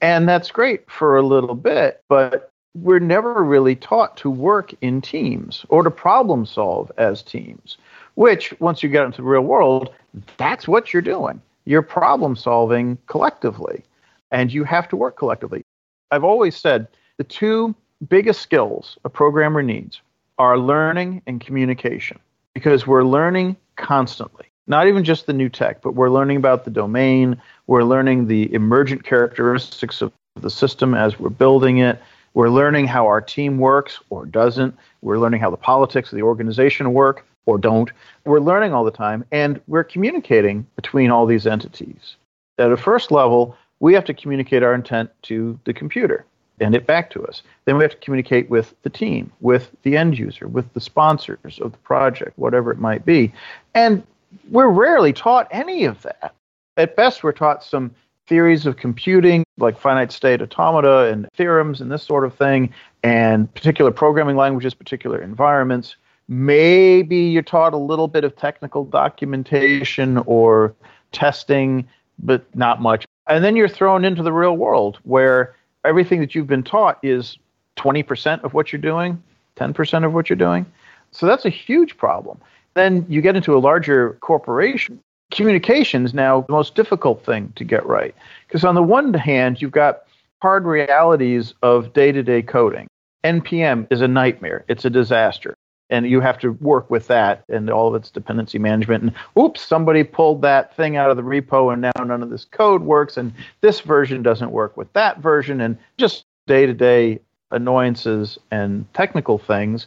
And 0.00 0.28
that's 0.28 0.50
great 0.50 0.90
for 0.90 1.16
a 1.16 1.22
little 1.22 1.54
bit, 1.54 2.02
but 2.08 2.50
we're 2.74 2.98
never 2.98 3.44
really 3.44 3.76
taught 3.76 4.16
to 4.16 4.30
work 4.30 4.74
in 4.80 5.00
teams 5.00 5.64
or 5.68 5.82
to 5.82 5.90
problem 5.90 6.46
solve 6.46 6.90
as 6.96 7.22
teams, 7.22 7.76
which, 8.14 8.54
once 8.60 8.82
you 8.82 8.88
get 8.88 9.04
into 9.04 9.18
the 9.18 9.28
real 9.28 9.42
world, 9.42 9.94
that's 10.36 10.68
what 10.68 10.92
you're 10.92 11.02
doing. 11.02 11.40
You're 11.64 11.82
problem 11.82 12.36
solving 12.36 12.98
collectively, 13.06 13.84
and 14.30 14.52
you 14.52 14.64
have 14.64 14.88
to 14.88 14.96
work 14.96 15.16
collectively. 15.16 15.62
I've 16.10 16.24
always 16.24 16.56
said 16.56 16.88
the 17.18 17.24
two 17.24 17.74
biggest 18.08 18.40
skills 18.40 18.98
a 19.04 19.08
programmer 19.08 19.62
needs 19.62 20.00
are 20.38 20.58
learning 20.58 21.22
and 21.26 21.40
communication 21.40 22.18
because 22.54 22.86
we're 22.86 23.04
learning 23.04 23.56
constantly. 23.76 24.46
Not 24.66 24.86
even 24.86 25.04
just 25.04 25.26
the 25.26 25.32
new 25.32 25.48
tech, 25.48 25.82
but 25.82 25.94
we're 25.94 26.10
learning 26.10 26.36
about 26.36 26.64
the 26.64 26.70
domain. 26.70 27.40
We're 27.66 27.82
learning 27.82 28.26
the 28.26 28.52
emergent 28.54 29.04
characteristics 29.04 30.02
of 30.02 30.12
the 30.40 30.50
system 30.50 30.94
as 30.94 31.18
we're 31.18 31.30
building 31.30 31.78
it. 31.78 32.00
We're 32.34 32.48
learning 32.48 32.86
how 32.86 33.06
our 33.06 33.20
team 33.20 33.58
works 33.58 33.98
or 34.10 34.24
doesn't. 34.24 34.76
We're 35.02 35.18
learning 35.18 35.40
how 35.40 35.50
the 35.50 35.56
politics 35.56 36.12
of 36.12 36.16
the 36.16 36.22
organization 36.22 36.92
work 36.92 37.26
or 37.46 37.58
don't. 37.58 37.90
We're 38.24 38.40
learning 38.40 38.72
all 38.72 38.84
the 38.84 38.90
time, 38.90 39.24
and 39.32 39.60
we're 39.66 39.84
communicating 39.84 40.66
between 40.76 41.10
all 41.10 41.26
these 41.26 41.46
entities. 41.46 42.16
At 42.58 42.72
a 42.72 42.76
first 42.76 43.10
level, 43.10 43.56
we 43.80 43.94
have 43.94 44.04
to 44.04 44.14
communicate 44.14 44.62
our 44.62 44.74
intent 44.74 45.10
to 45.22 45.58
the 45.64 45.74
computer 45.74 46.24
and 46.60 46.74
it 46.74 46.86
back 46.86 47.10
to 47.10 47.24
us. 47.26 47.42
Then 47.64 47.76
we 47.76 47.84
have 47.84 47.92
to 47.92 47.96
communicate 47.98 48.48
with 48.48 48.74
the 48.82 48.90
team, 48.90 49.32
with 49.40 49.70
the 49.82 49.96
end 49.96 50.18
user, 50.18 50.46
with 50.46 50.72
the 50.74 50.80
sponsors 50.80 51.58
of 51.60 51.72
the 51.72 51.78
project, 51.78 52.38
whatever 52.38 52.70
it 52.70 52.78
might 52.78 53.04
be. 53.04 53.32
And 53.74 54.02
we're 54.50 54.68
rarely 54.68 55.12
taught 55.12 55.48
any 55.50 55.84
of 55.84 56.02
that. 56.02 56.34
At 56.76 56.96
best, 56.96 57.22
we're 57.22 57.32
taught 57.32 57.64
some 57.64 57.94
theories 58.26 58.66
of 58.66 58.76
computing, 58.76 59.44
like 59.58 59.78
finite 59.78 60.12
state 60.12 60.40
automata 60.40 61.10
and 61.10 61.28
theorems 61.34 61.80
and 61.80 61.90
this 61.90 62.02
sort 62.02 62.24
of 62.24 62.34
thing, 62.34 62.72
and 63.02 63.52
particular 63.54 63.90
programming 63.90 64.36
languages, 64.36 64.74
particular 64.74 65.20
environments. 65.20 65.96
Maybe 66.28 67.16
you're 67.16 67.42
taught 67.42 67.74
a 67.74 67.78
little 67.78 68.08
bit 68.08 68.24
of 68.24 68.36
technical 68.36 68.84
documentation 68.84 70.18
or 70.26 70.74
testing, 71.12 71.86
but 72.18 72.44
not 72.56 72.80
much. 72.80 73.04
And 73.26 73.44
then 73.44 73.56
you're 73.56 73.68
thrown 73.68 74.04
into 74.04 74.22
the 74.22 74.32
real 74.32 74.56
world 74.56 74.98
where 75.04 75.54
everything 75.84 76.20
that 76.20 76.34
you've 76.34 76.46
been 76.46 76.62
taught 76.62 76.98
is 77.02 77.38
20% 77.76 78.42
of 78.44 78.54
what 78.54 78.72
you're 78.72 78.80
doing, 78.80 79.22
10% 79.56 80.04
of 80.04 80.12
what 80.12 80.28
you're 80.28 80.36
doing. 80.36 80.66
So 81.10 81.26
that's 81.26 81.44
a 81.44 81.50
huge 81.50 81.96
problem. 81.96 82.40
Then 82.74 83.04
you 83.08 83.20
get 83.20 83.36
into 83.36 83.56
a 83.56 83.60
larger 83.60 84.14
corporation. 84.20 84.98
Communication 85.30 86.04
is 86.04 86.14
now 86.14 86.42
the 86.42 86.52
most 86.52 86.74
difficult 86.74 87.24
thing 87.24 87.52
to 87.56 87.64
get 87.64 87.84
right. 87.86 88.14
Because 88.46 88.64
on 88.64 88.74
the 88.74 88.82
one 88.82 89.12
hand, 89.14 89.60
you've 89.60 89.72
got 89.72 90.02
hard 90.40 90.64
realities 90.64 91.54
of 91.62 91.92
day 91.92 92.12
to 92.12 92.22
day 92.22 92.42
coding. 92.42 92.86
NPM 93.24 93.86
is 93.90 94.00
a 94.00 94.08
nightmare, 94.08 94.64
it's 94.68 94.84
a 94.84 94.90
disaster. 94.90 95.54
And 95.92 96.08
you 96.08 96.20
have 96.20 96.38
to 96.38 96.52
work 96.52 96.90
with 96.90 97.06
that 97.08 97.44
and 97.50 97.68
all 97.68 97.86
of 97.86 97.94
its 97.94 98.10
dependency 98.10 98.58
management. 98.58 99.02
And 99.02 99.14
oops, 99.38 99.60
somebody 99.60 100.02
pulled 100.02 100.40
that 100.42 100.74
thing 100.74 100.96
out 100.96 101.10
of 101.10 101.18
the 101.18 101.22
repo, 101.22 101.70
and 101.70 101.82
now 101.82 102.02
none 102.02 102.22
of 102.22 102.30
this 102.30 102.46
code 102.46 102.82
works. 102.82 103.18
And 103.18 103.32
this 103.60 103.80
version 103.80 104.22
doesn't 104.22 104.52
work 104.52 104.74
with 104.76 104.90
that 104.94 105.18
version. 105.18 105.60
And 105.60 105.76
just 105.98 106.24
day 106.46 106.64
to 106.64 106.72
day 106.72 107.20
annoyances 107.50 108.38
and 108.50 108.92
technical 108.94 109.38
things. 109.38 109.86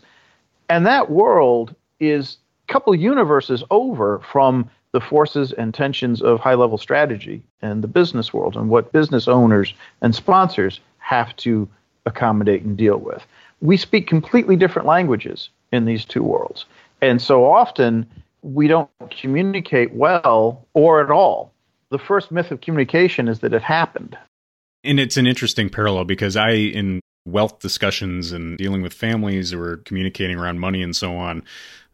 And 0.70 0.86
that 0.86 1.10
world 1.10 1.76
is 2.00 2.38
a 2.70 2.72
couple 2.72 2.94
universes 2.94 3.64
over 3.72 4.20
from 4.20 4.70
the 4.92 5.02
forces 5.02 5.52
and 5.54 5.74
tensions 5.74 6.22
of 6.22 6.40
high 6.40 6.54
level 6.54 6.78
strategy 6.78 7.44
and 7.62 7.84
the 7.84 7.88
business 7.88 8.34
world 8.34 8.56
and 8.56 8.70
what 8.70 8.92
business 8.94 9.28
owners 9.28 9.74
and 10.02 10.16
sponsors 10.16 10.80
have 11.00 11.36
to 11.38 11.68
accommodate 12.06 12.62
and 12.62 12.78
deal 12.78 12.98
with. 12.98 13.26
We 13.62 13.76
speak 13.76 14.08
completely 14.08 14.56
different 14.56 14.88
languages 14.88 15.50
in 15.72 15.86
these 15.86 16.06
two 16.06 16.24
worlds. 16.24 16.66
And 17.02 17.22
so 17.22 17.46
often 17.46 18.06
we 18.42 18.68
don't 18.68 18.90
communicate 19.10 19.94
well 19.94 20.66
or 20.74 21.04
at 21.04 21.12
all. 21.12 21.52
The 21.90 22.00
first 22.00 22.32
myth 22.32 22.52
of 22.52 22.62
communication 22.62 23.28
is 23.28 23.40
that 23.40 23.54
it 23.54 23.62
happened. 23.62 24.18
And 24.84 25.00
it's 25.00 25.18
an 25.18 25.28
interesting 25.28 25.70
parallel 25.70 26.06
because 26.06 26.36
I, 26.36 26.52
in 26.52 27.00
wealth 27.26 27.60
discussions 27.60 28.32
and 28.32 28.58
dealing 28.58 28.82
with 28.82 28.94
families 28.94 29.54
or 29.54 29.78
communicating 29.78 30.38
around 30.38 30.60
money 30.60 30.84
and 30.84 30.96
so 30.96 31.16
on, 31.16 31.44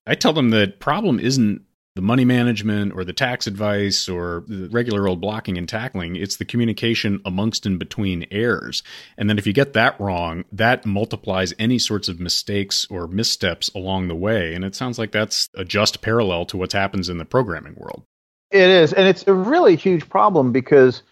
I 0.05 0.15
tell 0.15 0.33
them 0.33 0.49
that 0.49 0.79
problem 0.79 1.19
isn't 1.19 1.63
the 1.95 2.01
money 2.01 2.23
management 2.23 2.93
or 2.93 3.03
the 3.03 3.11
tax 3.13 3.47
advice 3.47 4.07
or 4.07 4.45
the 4.47 4.69
regular 4.69 5.07
old 5.07 5.19
blocking 5.19 5.57
and 5.57 5.67
tackling. 5.67 6.15
It's 6.15 6.37
the 6.37 6.45
communication 6.45 7.21
amongst 7.25 7.65
and 7.65 7.77
between 7.77 8.25
heirs. 8.31 8.81
And 9.17 9.29
then 9.29 9.37
if 9.37 9.45
you 9.45 9.51
get 9.51 9.73
that 9.73 9.99
wrong, 9.99 10.45
that 10.53 10.85
multiplies 10.85 11.53
any 11.59 11.79
sorts 11.79 12.07
of 12.07 12.19
mistakes 12.19 12.87
or 12.89 13.07
missteps 13.07 13.69
along 13.75 14.07
the 14.07 14.15
way. 14.15 14.53
And 14.53 14.63
it 14.63 14.73
sounds 14.73 14.97
like 14.97 15.11
that's 15.11 15.49
a 15.55 15.65
just 15.65 16.01
parallel 16.01 16.45
to 16.45 16.57
what 16.57 16.71
happens 16.71 17.09
in 17.09 17.17
the 17.17 17.25
programming 17.25 17.75
world. 17.75 18.03
It 18.51 18.69
is. 18.69 18.93
And 18.93 19.07
it's 19.07 19.27
a 19.27 19.33
really 19.33 19.75
huge 19.75 20.07
problem 20.07 20.53
because 20.53 21.03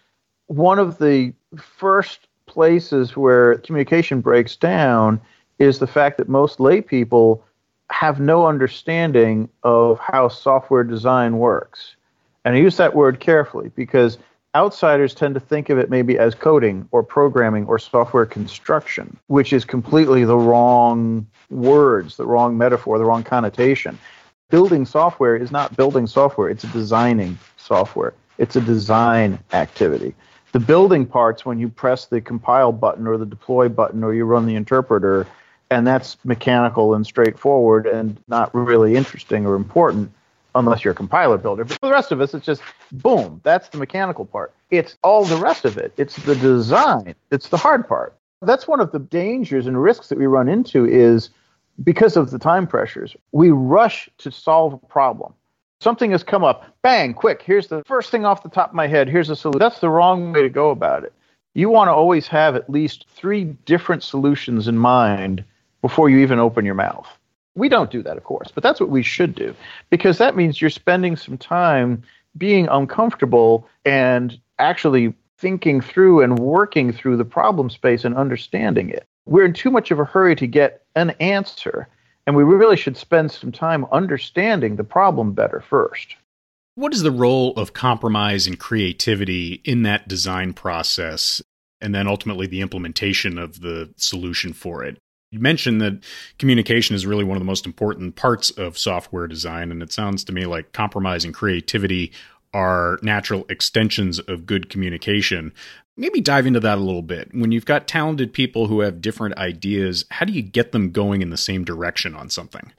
one 0.46 0.78
of 0.78 0.98
the 0.98 1.34
first 1.58 2.26
places 2.46 3.16
where 3.16 3.58
communication 3.58 4.20
breaks 4.20 4.56
down 4.56 5.20
is 5.58 5.78
the 5.78 5.86
fact 5.86 6.16
that 6.18 6.28
most 6.28 6.58
lay 6.58 6.80
people 6.80 7.44
have 7.90 8.20
no 8.20 8.46
understanding 8.46 9.48
of 9.62 9.98
how 9.98 10.28
software 10.28 10.84
design 10.84 11.38
works. 11.38 11.96
And 12.44 12.54
I 12.54 12.58
use 12.58 12.76
that 12.78 12.94
word 12.94 13.20
carefully 13.20 13.70
because 13.74 14.18
outsiders 14.54 15.14
tend 15.14 15.34
to 15.34 15.40
think 15.40 15.68
of 15.68 15.78
it 15.78 15.90
maybe 15.90 16.18
as 16.18 16.34
coding 16.34 16.88
or 16.90 17.02
programming 17.02 17.66
or 17.66 17.78
software 17.78 18.26
construction, 18.26 19.16
which 19.26 19.52
is 19.52 19.64
completely 19.64 20.24
the 20.24 20.36
wrong 20.36 21.26
words, 21.50 22.16
the 22.16 22.26
wrong 22.26 22.56
metaphor, 22.56 22.98
the 22.98 23.04
wrong 23.04 23.22
connotation. 23.22 23.98
Building 24.48 24.86
software 24.86 25.36
is 25.36 25.52
not 25.52 25.76
building 25.76 26.06
software, 26.06 26.48
it's 26.48 26.64
designing 26.72 27.38
software. 27.56 28.14
It's 28.38 28.56
a 28.56 28.60
design 28.60 29.38
activity. 29.52 30.14
The 30.52 30.60
building 30.60 31.06
parts, 31.06 31.44
when 31.44 31.60
you 31.60 31.68
press 31.68 32.06
the 32.06 32.20
compile 32.20 32.72
button 32.72 33.06
or 33.06 33.16
the 33.16 33.26
deploy 33.26 33.68
button 33.68 34.02
or 34.02 34.14
you 34.14 34.24
run 34.24 34.46
the 34.46 34.56
interpreter, 34.56 35.26
and 35.70 35.86
that's 35.86 36.16
mechanical 36.24 36.94
and 36.94 37.06
straightforward 37.06 37.86
and 37.86 38.20
not 38.28 38.54
really 38.54 38.96
interesting 38.96 39.46
or 39.46 39.54
important 39.54 40.12
unless 40.56 40.84
you're 40.84 40.92
a 40.92 40.96
compiler 40.96 41.38
builder. 41.38 41.64
But 41.64 41.74
for 41.74 41.86
the 41.86 41.92
rest 41.92 42.10
of 42.10 42.20
us, 42.20 42.34
it's 42.34 42.44
just 42.44 42.62
boom, 42.90 43.40
that's 43.44 43.68
the 43.68 43.78
mechanical 43.78 44.24
part. 44.24 44.52
It's 44.70 44.96
all 45.02 45.24
the 45.24 45.36
rest 45.36 45.64
of 45.64 45.78
it. 45.78 45.92
It's 45.96 46.16
the 46.16 46.34
design. 46.34 47.14
It's 47.30 47.48
the 47.48 47.56
hard 47.56 47.86
part. 47.86 48.16
That's 48.42 48.66
one 48.66 48.80
of 48.80 48.90
the 48.90 48.98
dangers 48.98 49.66
and 49.66 49.80
risks 49.80 50.08
that 50.08 50.18
we 50.18 50.26
run 50.26 50.48
into 50.48 50.86
is 50.86 51.30
because 51.84 52.16
of 52.16 52.30
the 52.30 52.38
time 52.38 52.66
pressures, 52.66 53.14
we 53.32 53.50
rush 53.50 54.08
to 54.18 54.30
solve 54.30 54.72
a 54.72 54.78
problem. 54.78 55.32
Something 55.80 56.10
has 56.10 56.22
come 56.22 56.44
up, 56.44 56.66
bang, 56.82 57.14
quick, 57.14 57.42
here's 57.42 57.68
the 57.68 57.82
first 57.84 58.10
thing 58.10 58.26
off 58.26 58.42
the 58.42 58.50
top 58.50 58.70
of 58.70 58.74
my 58.74 58.86
head, 58.86 59.08
here's 59.08 59.30
a 59.30 59.36
solution. 59.36 59.60
That's 59.60 59.80
the 59.80 59.88
wrong 59.88 60.32
way 60.32 60.42
to 60.42 60.50
go 60.50 60.70
about 60.70 61.04
it. 61.04 61.12
You 61.54 61.70
want 61.70 61.88
to 61.88 61.92
always 61.92 62.26
have 62.28 62.54
at 62.54 62.68
least 62.68 63.06
three 63.08 63.44
different 63.44 64.02
solutions 64.02 64.68
in 64.68 64.76
mind 64.76 65.44
before 65.82 66.10
you 66.10 66.18
even 66.18 66.38
open 66.38 66.64
your 66.64 66.74
mouth. 66.74 67.06
We 67.54 67.68
don't 67.68 67.90
do 67.90 68.02
that, 68.02 68.16
of 68.16 68.24
course, 68.24 68.50
but 68.54 68.62
that's 68.62 68.80
what 68.80 68.90
we 68.90 69.02
should 69.02 69.34
do 69.34 69.54
because 69.90 70.18
that 70.18 70.36
means 70.36 70.60
you're 70.60 70.70
spending 70.70 71.16
some 71.16 71.36
time 71.36 72.02
being 72.36 72.68
uncomfortable 72.68 73.66
and 73.84 74.38
actually 74.58 75.14
thinking 75.38 75.80
through 75.80 76.22
and 76.22 76.38
working 76.38 76.92
through 76.92 77.16
the 77.16 77.24
problem 77.24 77.70
space 77.70 78.04
and 78.04 78.14
understanding 78.14 78.90
it. 78.90 79.06
We're 79.26 79.46
in 79.46 79.52
too 79.52 79.70
much 79.70 79.90
of 79.90 79.98
a 79.98 80.04
hurry 80.04 80.36
to 80.36 80.46
get 80.46 80.82
an 80.96 81.10
answer, 81.20 81.88
and 82.26 82.36
we 82.36 82.44
really 82.44 82.76
should 82.76 82.96
spend 82.96 83.32
some 83.32 83.52
time 83.52 83.86
understanding 83.90 84.76
the 84.76 84.84
problem 84.84 85.32
better 85.32 85.60
first. 85.60 86.16
What 86.74 86.94
is 86.94 87.02
the 87.02 87.10
role 87.10 87.52
of 87.54 87.72
compromise 87.72 88.46
and 88.46 88.58
creativity 88.58 89.60
in 89.64 89.82
that 89.82 90.08
design 90.08 90.52
process 90.52 91.42
and 91.80 91.94
then 91.94 92.06
ultimately 92.06 92.46
the 92.46 92.60
implementation 92.60 93.38
of 93.38 93.60
the 93.60 93.92
solution 93.96 94.52
for 94.52 94.84
it? 94.84 94.98
You 95.30 95.38
mentioned 95.38 95.80
that 95.80 96.02
communication 96.38 96.96
is 96.96 97.06
really 97.06 97.22
one 97.22 97.36
of 97.36 97.40
the 97.40 97.46
most 97.46 97.64
important 97.64 98.16
parts 98.16 98.50
of 98.50 98.76
software 98.76 99.28
design, 99.28 99.70
and 99.70 99.80
it 99.80 99.92
sounds 99.92 100.24
to 100.24 100.32
me 100.32 100.44
like 100.44 100.72
compromise 100.72 101.24
and 101.24 101.32
creativity 101.32 102.12
are 102.52 102.98
natural 103.00 103.46
extensions 103.48 104.18
of 104.18 104.44
good 104.44 104.68
communication. 104.68 105.52
Maybe 105.96 106.20
dive 106.20 106.46
into 106.46 106.58
that 106.60 106.78
a 106.78 106.80
little 106.80 107.02
bit. 107.02 107.32
When 107.32 107.52
you've 107.52 107.64
got 107.64 107.86
talented 107.86 108.32
people 108.32 108.66
who 108.66 108.80
have 108.80 109.00
different 109.00 109.38
ideas, 109.38 110.04
how 110.10 110.24
do 110.24 110.32
you 110.32 110.42
get 110.42 110.72
them 110.72 110.90
going 110.90 111.22
in 111.22 111.30
the 111.30 111.36
same 111.36 111.62
direction 111.62 112.16
on 112.16 112.28
something? 112.28 112.72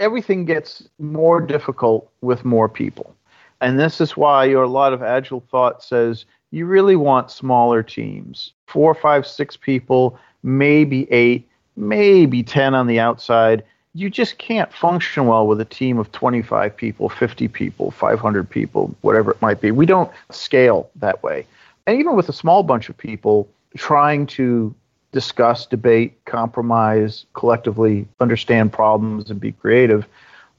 Everything 0.00 0.44
gets 0.44 0.88
more 0.98 1.40
difficult 1.40 2.10
with 2.22 2.44
more 2.44 2.68
people. 2.68 3.14
And 3.60 3.78
this 3.78 4.00
is 4.00 4.16
why 4.16 4.46
your 4.46 4.66
lot 4.66 4.92
of 4.92 5.02
agile 5.04 5.44
thought 5.48 5.80
says 5.80 6.24
you 6.50 6.66
really 6.66 6.96
want 6.96 7.30
smaller 7.30 7.84
teams. 7.84 8.52
Four, 8.66 8.96
five, 8.96 9.28
six 9.28 9.56
people, 9.56 10.18
maybe 10.42 11.10
eight 11.12 11.48
maybe 11.76 12.42
10 12.42 12.74
on 12.74 12.86
the 12.86 13.00
outside. 13.00 13.64
You 13.94 14.10
just 14.10 14.38
can't 14.38 14.72
function 14.72 15.26
well 15.26 15.46
with 15.46 15.60
a 15.60 15.64
team 15.64 15.98
of 15.98 16.10
25 16.12 16.76
people, 16.76 17.08
50 17.08 17.48
people, 17.48 17.90
500 17.90 18.48
people, 18.48 18.94
whatever 19.02 19.30
it 19.30 19.40
might 19.40 19.60
be. 19.60 19.70
We 19.70 19.86
don't 19.86 20.10
scale 20.30 20.90
that 20.96 21.22
way. 21.22 21.46
And 21.86 21.98
even 21.98 22.16
with 22.16 22.28
a 22.28 22.32
small 22.32 22.62
bunch 22.62 22.88
of 22.88 22.96
people, 22.96 23.48
trying 23.76 24.26
to 24.26 24.74
discuss, 25.12 25.66
debate, 25.66 26.24
compromise, 26.24 27.24
collectively 27.34 28.06
understand 28.20 28.72
problems, 28.72 29.30
and 29.30 29.38
be 29.38 29.52
creative, 29.52 30.06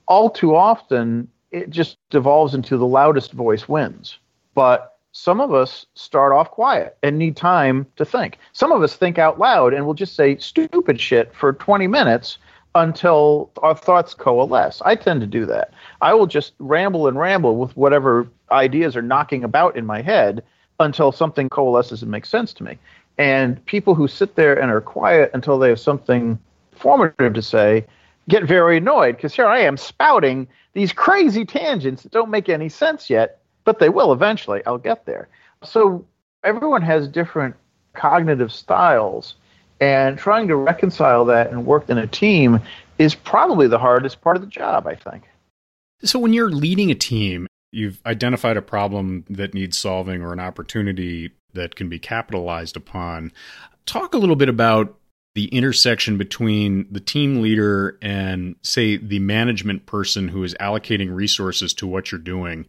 all 0.07 0.29
too 0.29 0.55
often 0.55 1.27
it 1.51 1.69
just 1.69 1.97
devolves 2.09 2.53
into 2.53 2.77
the 2.77 2.85
loudest 2.85 3.31
voice 3.33 3.67
wins. 3.67 4.17
But 4.53 4.94
some 5.17 5.39
of 5.39 5.53
us 5.53 5.85
start 5.93 6.33
off 6.33 6.51
quiet 6.51 6.97
and 7.01 7.17
need 7.17 7.37
time 7.37 7.87
to 7.95 8.03
think. 8.03 8.37
Some 8.51 8.73
of 8.73 8.83
us 8.83 8.97
think 8.97 9.17
out 9.17 9.39
loud 9.39 9.73
and 9.73 9.85
will 9.85 9.93
just 9.93 10.13
say 10.13 10.35
stupid 10.35 10.99
shit 10.99 11.33
for 11.33 11.53
20 11.53 11.87
minutes 11.87 12.37
until 12.75 13.49
our 13.59 13.73
thoughts 13.73 14.13
coalesce. 14.13 14.81
I 14.83 14.95
tend 14.95 15.21
to 15.21 15.27
do 15.27 15.45
that. 15.45 15.71
I 16.01 16.13
will 16.13 16.27
just 16.27 16.51
ramble 16.59 17.07
and 17.07 17.17
ramble 17.17 17.55
with 17.55 17.77
whatever 17.77 18.27
ideas 18.51 18.97
are 18.97 19.01
knocking 19.01 19.45
about 19.45 19.77
in 19.77 19.85
my 19.85 20.01
head 20.01 20.43
until 20.81 21.13
something 21.13 21.47
coalesces 21.47 22.01
and 22.01 22.11
makes 22.11 22.27
sense 22.27 22.51
to 22.51 22.65
me. 22.65 22.77
And 23.17 23.65
people 23.67 23.95
who 23.95 24.09
sit 24.09 24.35
there 24.35 24.59
and 24.59 24.69
are 24.69 24.81
quiet 24.81 25.31
until 25.33 25.57
they 25.57 25.69
have 25.69 25.79
something 25.79 26.37
formative 26.73 27.33
to 27.35 27.41
say 27.41 27.85
get 28.27 28.43
very 28.43 28.77
annoyed 28.77 29.15
because 29.15 29.33
here 29.33 29.47
I 29.47 29.59
am 29.59 29.77
spouting 29.77 30.49
these 30.73 30.91
crazy 30.91 31.45
tangents 31.45 32.03
that 32.03 32.11
don't 32.11 32.29
make 32.29 32.49
any 32.49 32.67
sense 32.67 33.09
yet 33.09 33.39
but 33.65 33.79
they 33.79 33.89
will 33.89 34.13
eventually. 34.13 34.61
I'll 34.65 34.77
get 34.77 35.05
there. 35.05 35.27
So 35.63 36.05
everyone 36.43 36.81
has 36.83 37.07
different 37.07 37.55
cognitive 37.93 38.51
styles, 38.51 39.35
And 39.81 40.17
trying 40.17 40.47
to 40.47 40.55
reconcile 40.55 41.25
that 41.25 41.51
and 41.51 41.65
work 41.65 41.89
in 41.89 41.97
a 41.97 42.07
team 42.07 42.61
is 42.97 43.13
probably 43.13 43.67
the 43.67 43.77
hardest 43.77 44.21
part 44.21 44.37
of 44.37 44.41
the 44.41 44.47
job, 44.47 44.87
I 44.87 44.95
think. 44.95 45.23
So, 46.03 46.17
when 46.19 46.33
you're 46.33 46.49
leading 46.49 46.91
a 46.91 46.95
team, 46.95 47.47
you've 47.71 47.99
identified 48.05 48.55
a 48.55 48.61
problem 48.61 49.25
that 49.29 49.53
needs 49.53 49.77
solving 49.77 50.21
or 50.21 50.31
an 50.31 50.39
opportunity 50.39 51.31
that 51.53 51.75
can 51.75 51.89
be 51.89 51.99
capitalized 51.99 52.77
upon. 52.77 53.33
Talk 53.85 54.13
a 54.13 54.17
little 54.17 54.35
bit 54.35 54.49
about 54.49 54.97
the 55.35 55.47
intersection 55.47 56.17
between 56.17 56.87
the 56.89 57.01
team 57.01 57.41
leader 57.41 57.97
and, 58.01 58.55
say, 58.61 58.95
the 58.95 59.19
management 59.19 59.85
person 59.85 60.29
who 60.29 60.43
is 60.43 60.55
allocating 60.61 61.13
resources 61.13 61.73
to 61.73 61.85
what 61.85 62.11
you're 62.11 62.19
doing. 62.19 62.65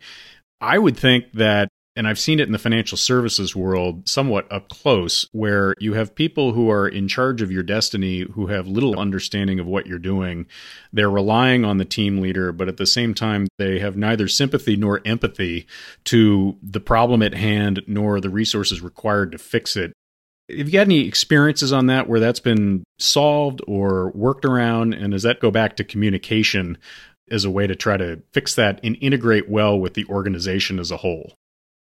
I 0.61 0.79
would 0.79 0.97
think 0.97 1.33
that 1.35 1.69
and 1.97 2.07
I've 2.07 2.19
seen 2.19 2.39
it 2.39 2.47
in 2.47 2.53
the 2.53 2.59
financial 2.59 2.99
services 2.99 3.57
world 3.57 4.07
somewhat 4.07 4.51
up 4.53 4.69
close, 4.69 5.27
where 5.33 5.75
you 5.81 5.95
have 5.95 6.15
people 6.15 6.53
who 6.53 6.71
are 6.71 6.87
in 6.87 7.09
charge 7.09 7.41
of 7.41 7.51
your 7.51 7.63
destiny 7.63 8.27
who 8.35 8.49
have 8.49 8.69
little 8.69 9.01
understanding 9.01 9.59
of 9.59 9.67
what 9.67 9.87
you're 9.87 9.99
doing. 9.99 10.47
They're 10.93 11.11
relying 11.11 11.65
on 11.65 11.79
the 11.79 11.87
team 11.87 12.21
leader, 12.21 12.53
but 12.53 12.69
at 12.69 12.77
the 12.77 12.87
same 12.87 13.15
time, 13.15 13.49
they 13.59 13.79
have 13.79 13.97
neither 13.97 14.29
sympathy 14.29 14.77
nor 14.77 15.01
empathy 15.07 15.67
to 16.05 16.59
the 16.63 16.81
problem 16.81 17.23
at 17.23 17.33
hand 17.33 17.83
nor 17.87 18.21
the 18.21 18.31
resources 18.31 18.83
required 18.83 19.33
to 19.33 19.39
fix 19.39 19.75
it. 19.75 19.95
Have 20.51 20.69
you 20.69 20.73
got 20.73 20.83
any 20.83 21.09
experiences 21.09 21.73
on 21.73 21.87
that 21.87 22.09
where 22.09 22.21
that's 22.21 22.41
been 22.41 22.85
solved 22.99 23.63
or 23.67 24.11
worked 24.11 24.45
around? 24.45 24.93
And 24.93 25.13
does 25.13 25.23
that 25.23 25.41
go 25.41 25.51
back 25.51 25.77
to 25.77 25.85
communication 25.85 26.77
as 27.31 27.45
a 27.45 27.51
way 27.51 27.67
to 27.67 27.75
try 27.75 27.97
to 27.97 28.23
fix 28.33 28.55
that 28.55 28.81
and 28.83 28.97
integrate 29.01 29.49
well 29.49 29.79
with 29.79 29.95
the 29.95 30.05
organization 30.07 30.79
as 30.79 30.91
a 30.91 30.99
whole? 30.99 31.33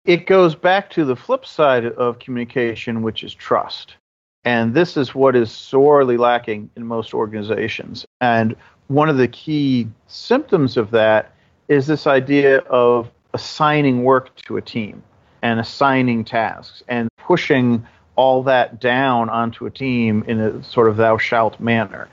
it 0.04 0.26
goes 0.26 0.54
back 0.54 0.90
to 0.90 1.04
the 1.04 1.16
flip 1.16 1.44
side 1.44 1.84
of 1.84 2.18
communication, 2.18 3.02
which 3.02 3.22
is 3.22 3.34
trust. 3.34 3.96
And 4.44 4.72
this 4.72 4.96
is 4.96 5.14
what 5.14 5.36
is 5.36 5.50
sorely 5.50 6.16
lacking 6.16 6.70
in 6.76 6.86
most 6.86 7.12
organizations. 7.12 8.06
And 8.20 8.56
one 8.88 9.08
of 9.10 9.18
the 9.18 9.28
key 9.28 9.88
symptoms 10.06 10.76
of 10.76 10.90
that 10.92 11.32
is 11.68 11.86
this 11.86 12.06
idea 12.06 12.58
of 12.60 13.10
assigning 13.34 14.02
work 14.02 14.34
to 14.46 14.56
a 14.56 14.62
team 14.62 15.02
and 15.42 15.60
assigning 15.60 16.24
tasks 16.24 16.82
and 16.88 17.08
pushing 17.18 17.86
all 18.16 18.42
that 18.42 18.80
down 18.80 19.28
onto 19.28 19.66
a 19.66 19.70
team 19.70 20.24
in 20.26 20.40
a 20.40 20.64
sort 20.64 20.88
of 20.88 20.96
thou 20.96 21.18
shalt 21.18 21.60
manner. 21.60 22.08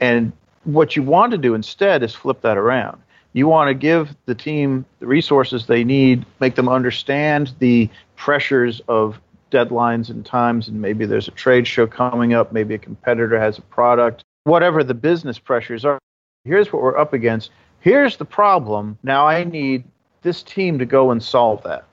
And 0.00 0.32
what 0.64 0.96
you 0.96 1.02
want 1.02 1.32
to 1.32 1.38
do 1.38 1.54
instead 1.54 2.02
is 2.02 2.14
flip 2.14 2.40
that 2.42 2.56
around. 2.56 3.00
You 3.32 3.48
want 3.48 3.68
to 3.68 3.74
give 3.74 4.14
the 4.26 4.34
team 4.34 4.84
the 5.00 5.06
resources 5.06 5.66
they 5.66 5.84
need, 5.84 6.26
make 6.40 6.54
them 6.54 6.68
understand 6.68 7.52
the 7.58 7.88
pressures 8.16 8.80
of 8.88 9.18
deadlines 9.50 10.10
and 10.10 10.24
times, 10.24 10.68
and 10.68 10.80
maybe 10.80 11.06
there's 11.06 11.28
a 11.28 11.32
trade 11.32 11.66
show 11.66 11.86
coming 11.86 12.34
up, 12.34 12.52
maybe 12.52 12.74
a 12.74 12.78
competitor 12.78 13.38
has 13.38 13.58
a 13.58 13.62
product, 13.62 14.22
whatever 14.44 14.84
the 14.84 14.94
business 14.94 15.38
pressures 15.38 15.84
are. 15.84 15.98
Here's 16.44 16.72
what 16.72 16.82
we're 16.82 16.98
up 16.98 17.12
against. 17.12 17.50
Here's 17.80 18.16
the 18.16 18.24
problem. 18.24 18.98
Now 19.02 19.26
I 19.26 19.44
need 19.44 19.84
this 20.22 20.42
team 20.42 20.78
to 20.78 20.86
go 20.86 21.10
and 21.10 21.22
solve 21.22 21.62
that. 21.64 21.84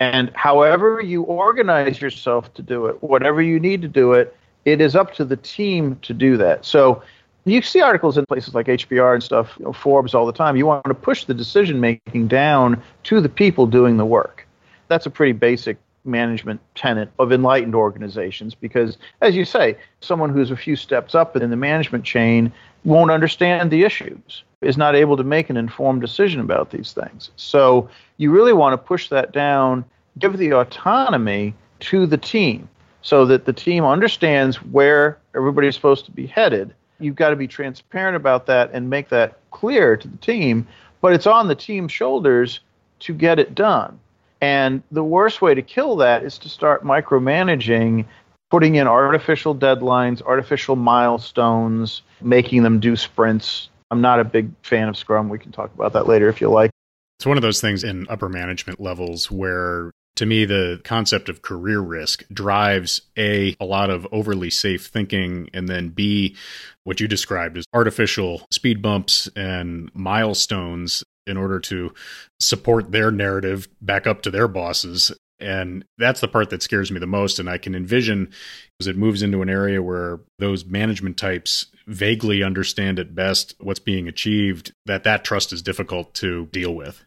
And 0.00 0.30
however 0.34 1.00
you 1.00 1.22
organize 1.22 2.00
yourself 2.00 2.52
to 2.54 2.62
do 2.62 2.86
it, 2.86 3.02
whatever 3.02 3.42
you 3.42 3.58
need 3.58 3.82
to 3.82 3.88
do 3.88 4.12
it, 4.12 4.36
it 4.64 4.80
is 4.80 4.94
up 4.94 5.14
to 5.14 5.24
the 5.24 5.36
team 5.36 5.96
to 6.02 6.14
do 6.14 6.36
that. 6.36 6.64
So 6.64 7.02
you 7.50 7.62
see 7.62 7.80
articles 7.80 8.18
in 8.18 8.26
places 8.26 8.54
like 8.54 8.66
HBR 8.66 9.14
and 9.14 9.22
stuff, 9.22 9.54
you 9.58 9.64
know, 9.64 9.72
Forbes 9.72 10.14
all 10.14 10.26
the 10.26 10.32
time. 10.32 10.56
You 10.56 10.66
want 10.66 10.84
to 10.86 10.94
push 10.94 11.24
the 11.24 11.34
decision 11.34 11.80
making 11.80 12.28
down 12.28 12.82
to 13.04 13.20
the 13.20 13.28
people 13.28 13.66
doing 13.66 13.96
the 13.96 14.06
work. 14.06 14.46
That's 14.88 15.06
a 15.06 15.10
pretty 15.10 15.32
basic 15.32 15.76
management 16.04 16.60
tenet 16.74 17.10
of 17.18 17.32
enlightened 17.32 17.74
organizations 17.74 18.54
because, 18.54 18.98
as 19.20 19.36
you 19.36 19.44
say, 19.44 19.76
someone 20.00 20.30
who's 20.30 20.50
a 20.50 20.56
few 20.56 20.74
steps 20.74 21.14
up 21.14 21.36
in 21.36 21.50
the 21.50 21.56
management 21.56 22.04
chain 22.04 22.52
won't 22.84 23.10
understand 23.10 23.70
the 23.70 23.84
issues, 23.84 24.42
is 24.62 24.76
not 24.76 24.94
able 24.94 25.16
to 25.16 25.24
make 25.24 25.50
an 25.50 25.56
informed 25.56 26.00
decision 26.00 26.40
about 26.40 26.70
these 26.70 26.92
things. 26.92 27.30
So 27.36 27.88
you 28.16 28.30
really 28.30 28.52
want 28.52 28.72
to 28.72 28.78
push 28.78 29.08
that 29.10 29.32
down, 29.32 29.84
give 30.18 30.38
the 30.38 30.52
autonomy 30.54 31.54
to 31.80 32.06
the 32.06 32.18
team 32.18 32.68
so 33.02 33.24
that 33.26 33.44
the 33.44 33.52
team 33.52 33.84
understands 33.84 34.56
where 34.56 35.18
everybody 35.34 35.68
is 35.68 35.74
supposed 35.74 36.04
to 36.06 36.10
be 36.10 36.26
headed 36.26 36.74
you've 37.00 37.16
got 37.16 37.30
to 37.30 37.36
be 37.36 37.46
transparent 37.46 38.16
about 38.16 38.46
that 38.46 38.70
and 38.72 38.90
make 38.90 39.08
that 39.10 39.38
clear 39.50 39.96
to 39.96 40.08
the 40.08 40.16
team. 40.18 40.66
But 41.00 41.12
it's 41.12 41.26
on 41.26 41.48
the 41.48 41.54
team's 41.54 41.92
shoulders 41.92 42.60
to 43.00 43.14
get 43.14 43.38
it 43.38 43.54
done. 43.54 43.98
And 44.40 44.82
the 44.90 45.04
worst 45.04 45.42
way 45.42 45.54
to 45.54 45.62
kill 45.62 45.96
that 45.96 46.22
is 46.22 46.38
to 46.38 46.48
start 46.48 46.84
micromanaging, 46.84 48.04
putting 48.50 48.76
in 48.76 48.86
artificial 48.86 49.54
deadlines, 49.54 50.22
artificial 50.22 50.76
milestones, 50.76 52.02
making 52.20 52.62
them 52.62 52.80
do 52.80 52.96
sprints. 52.96 53.68
I'm 53.90 54.00
not 54.00 54.20
a 54.20 54.24
big 54.24 54.50
fan 54.62 54.88
of 54.88 54.96
Scrum. 54.96 55.28
We 55.28 55.38
can 55.38 55.52
talk 55.52 55.72
about 55.74 55.92
that 55.94 56.06
later 56.06 56.28
if 56.28 56.40
you 56.40 56.50
like. 56.50 56.70
It's 57.18 57.26
one 57.26 57.36
of 57.36 57.42
those 57.42 57.60
things 57.60 57.82
in 57.82 58.06
upper 58.08 58.28
management 58.28 58.78
levels 58.78 59.30
where 59.30 59.90
to 60.18 60.26
me 60.26 60.44
the 60.44 60.80
concept 60.82 61.28
of 61.28 61.42
career 61.42 61.78
risk 61.78 62.24
drives 62.32 63.02
a 63.16 63.54
a 63.60 63.64
lot 63.64 63.88
of 63.88 64.04
overly 64.10 64.50
safe 64.50 64.86
thinking 64.86 65.48
and 65.54 65.68
then 65.68 65.90
b 65.90 66.34
what 66.82 66.98
you 66.98 67.06
described 67.06 67.56
as 67.56 67.64
artificial 67.72 68.44
speed 68.50 68.82
bumps 68.82 69.28
and 69.36 69.90
milestones 69.94 71.04
in 71.28 71.36
order 71.36 71.60
to 71.60 71.94
support 72.40 72.90
their 72.90 73.12
narrative 73.12 73.68
back 73.80 74.06
up 74.06 74.22
to 74.22 74.30
their 74.30 74.48
bosses. 74.48 75.12
And 75.38 75.84
that's 75.98 76.20
the 76.20 76.26
part 76.26 76.50
that 76.50 76.62
scares 76.62 76.90
me 76.90 76.98
the 76.98 77.06
most 77.06 77.38
and 77.38 77.48
i 77.48 77.58
can 77.58 77.76
envision 77.76 78.32
as 78.80 78.88
it 78.88 78.96
moves 78.96 79.22
into 79.22 79.40
an 79.40 79.48
area 79.48 79.80
where 79.80 80.18
those 80.40 80.64
management 80.64 81.16
types 81.16 81.66
vaguely 81.86 82.42
understand 82.42 82.98
at 82.98 83.14
best 83.14 83.54
what's 83.60 83.78
being 83.78 84.08
achieved 84.08 84.72
that 84.86 85.04
that 85.04 85.24
trust 85.24 85.52
is 85.52 85.62
difficult 85.62 86.12
to 86.14 86.46
deal 86.46 86.74
with 86.74 87.04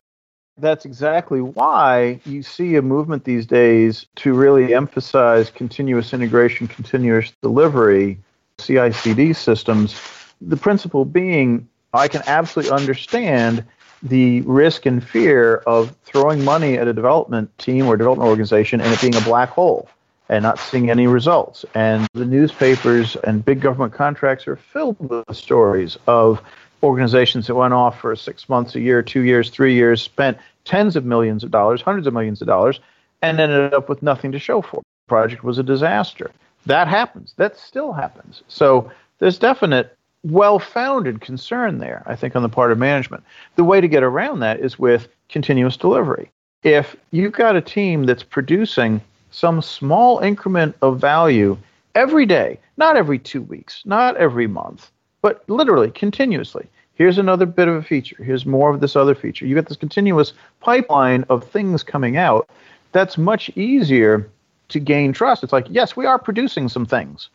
that's 0.62 0.86
exactly 0.86 1.42
why 1.42 2.20
you 2.26 2.44
see 2.44 2.76
a 2.76 2.82
movement 2.82 3.26
these 3.26 3.46
days 3.46 4.06
to 4.18 4.34
really 4.34 4.74
emphasize 4.74 5.50
continuous 5.50 6.14
integration, 6.14 6.68
continuous 6.68 7.32
delivery, 7.42 8.20
CI 8.60 8.92
CD 8.92 9.34
systems. 9.34 10.00
The 10.42 10.58
principle 10.58 11.06
being, 11.06 11.68
I 11.94 12.08
can 12.08 12.22
absolutely 12.28 12.72
understand 12.72 13.66
the 14.04 14.42
risk 14.42 14.86
and 14.86 15.04
fear 15.04 15.58
of 15.68 15.96
throwing 16.06 16.44
money 16.44 16.78
at 16.78 16.88
a 16.88 16.94
development 16.94 17.56
team 17.58 17.88
or 17.88 17.98
development 17.98 18.30
organization 18.30 18.82
and 18.82 18.92
it 18.92 19.02
being 19.02 19.16
a 19.16 19.22
black 19.22 19.50
hole 19.50 19.90
and 20.30 20.44
not 20.44 20.58
seeing 20.58 20.90
any 20.90 21.08
results. 21.08 21.66
And 21.76 22.08
the 22.14 22.26
newspapers 22.26 23.16
and 23.18 23.44
big 23.44 23.62
government 23.62 23.94
contracts 23.94 24.48
are 24.48 24.56
filled 24.56 24.98
with 25.00 25.26
stories 25.36 25.98
of 26.08 26.42
organizations 26.84 27.48
that 27.48 27.56
went 27.56 27.74
off 27.74 28.00
for 28.00 28.16
six 28.16 28.50
months, 28.50 28.76
a 28.76 28.80
year, 28.80 29.02
two 29.02 29.22
years, 29.22 29.50
three 29.50 29.76
years, 29.76 30.02
spent 30.02 30.38
tens 30.66 30.96
of 30.96 31.06
millions 31.06 31.44
of 31.44 31.52
dollars, 31.52 31.82
hundreds 31.82 32.08
of 32.08 32.14
millions 32.14 32.42
of 32.42 32.48
dollars, 32.48 32.80
and 33.22 33.40
ended 33.40 33.74
up 33.74 33.90
with 33.90 34.02
nothing 34.02 34.32
to 34.32 34.40
show 34.40 34.62
for 34.62 34.78
it. 34.78 34.84
The 35.06 35.10
project 35.10 35.44
was 35.44 35.58
a 35.58 35.64
disaster. 35.64 36.32
That 36.66 36.88
happens. 36.88 37.34
That 37.38 37.58
still 37.58 37.94
happens. 37.94 38.44
So 38.48 38.92
there's 39.20 39.38
definite 39.38 39.98
well-founded 40.24 41.22
concern 41.22 41.80
there, 41.80 42.04
I 42.06 42.16
think, 42.16 42.36
on 42.36 42.44
the 42.44 42.50
part 42.50 42.72
of 42.72 42.78
management. 42.78 43.24
The 43.56 43.64
way 43.64 43.82
to 43.82 43.88
get 43.88 44.04
around 44.04 44.40
that 44.42 44.60
is 44.60 44.78
with 44.78 45.08
continuous 45.30 45.78
delivery. 45.78 46.30
If 46.64 46.96
you've 47.10 47.32
got 47.32 47.56
a 47.56 47.62
team 47.62 48.06
that's 48.06 48.24
producing 48.24 49.02
some 49.32 49.62
small 49.62 50.20
increment 50.20 50.76
of 50.82 51.00
value 51.00 51.58
every 51.96 52.26
day, 52.26 52.60
not 52.78 52.98
every 52.98 53.18
two 53.18 53.42
weeks, 53.42 53.82
not 53.86 54.16
every 54.18 54.46
month, 54.46 54.92
but 55.22 55.44
literally 55.50 55.90
continuously. 55.90 56.68
Here's 56.96 57.18
another 57.18 57.46
bit 57.46 57.68
of 57.68 57.76
a 57.76 57.84
feature. 57.84 58.24
Here's 58.24 58.46
more 58.46 58.70
of 58.70 58.80
this 58.80 58.96
other 58.96 59.16
feature. 59.16 59.46
You 59.46 59.56
get 59.56 59.68
this 59.68 59.78
continuous 59.78 60.34
pipeline 60.60 61.26
of 61.30 61.44
things 61.50 61.84
coming 61.84 62.18
out. 62.18 62.50
That's 62.92 63.18
much 63.18 63.50
easier 63.56 64.30
to 64.70 64.80
gain 64.80 65.14
trust. 65.14 65.44
It's 65.44 65.54
like, 65.54 65.68
yes, 65.70 65.96
we 65.96 66.06
are 66.06 66.20
producing 66.20 66.70
some 66.70 66.86
things, 66.86 67.30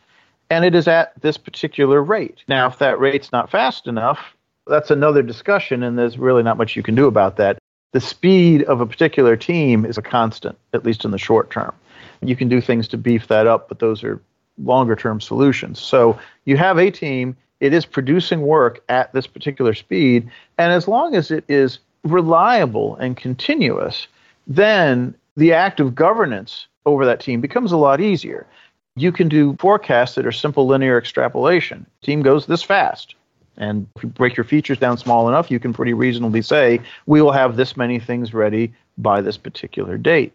and 0.50 0.64
it 0.64 0.74
is 0.74 0.86
at 0.88 1.12
this 1.20 1.36
particular 1.36 2.02
rate. 2.02 2.42
Now, 2.48 2.68
if 2.68 2.78
that 2.78 3.00
rate's 3.00 3.32
not 3.32 3.50
fast 3.50 3.86
enough, 3.86 4.34
that's 4.66 4.90
another 4.90 5.22
discussion, 5.22 5.82
and 5.82 5.98
there's 5.98 6.18
really 6.18 6.42
not 6.42 6.58
much 6.58 6.76
you 6.76 6.82
can 6.82 6.94
do 6.94 7.06
about 7.06 7.36
that. 7.36 7.58
The 7.92 8.00
speed 8.00 8.64
of 8.64 8.80
a 8.80 8.86
particular 8.86 9.36
team 9.36 9.84
is 9.84 9.96
a 9.96 10.02
constant, 10.02 10.58
at 10.74 10.84
least 10.84 11.04
in 11.04 11.12
the 11.12 11.18
short 11.18 11.50
term. 11.50 11.74
You 12.20 12.36
can 12.36 12.48
do 12.48 12.60
things 12.60 12.88
to 12.88 12.98
beef 12.98 13.28
that 13.28 13.46
up, 13.46 13.68
but 13.68 13.78
those 13.78 14.02
are 14.02 14.20
longer 14.62 14.96
term 14.96 15.20
solutions. 15.20 15.80
So 15.80 16.18
you 16.44 16.56
have 16.56 16.78
a 16.78 16.90
team, 16.90 17.36
it 17.60 17.72
is 17.72 17.86
producing 17.86 18.42
work 18.42 18.82
at 18.88 19.12
this 19.12 19.26
particular 19.26 19.74
speed. 19.74 20.30
And 20.58 20.72
as 20.72 20.86
long 20.86 21.14
as 21.14 21.30
it 21.30 21.44
is 21.48 21.78
reliable 22.04 22.96
and 22.96 23.16
continuous, 23.16 24.06
then 24.46 25.14
the 25.36 25.52
act 25.52 25.80
of 25.80 25.94
governance 25.94 26.66
over 26.84 27.04
that 27.04 27.20
team 27.20 27.40
becomes 27.40 27.72
a 27.72 27.76
lot 27.76 28.00
easier. 28.00 28.46
You 28.94 29.12
can 29.12 29.28
do 29.28 29.56
forecasts 29.58 30.14
that 30.14 30.26
are 30.26 30.32
simple 30.32 30.66
linear 30.66 30.96
extrapolation. 30.96 31.86
Team 32.02 32.22
goes 32.22 32.46
this 32.46 32.62
fast. 32.62 33.14
And 33.58 33.86
if 33.96 34.02
you 34.02 34.08
break 34.10 34.36
your 34.36 34.44
features 34.44 34.78
down 34.78 34.98
small 34.98 35.28
enough, 35.28 35.50
you 35.50 35.58
can 35.58 35.72
pretty 35.72 35.94
reasonably 35.94 36.42
say, 36.42 36.80
we 37.06 37.22
will 37.22 37.32
have 37.32 37.56
this 37.56 37.76
many 37.76 37.98
things 37.98 38.34
ready 38.34 38.72
by 38.98 39.20
this 39.20 39.36
particular 39.36 39.96
date. 39.96 40.32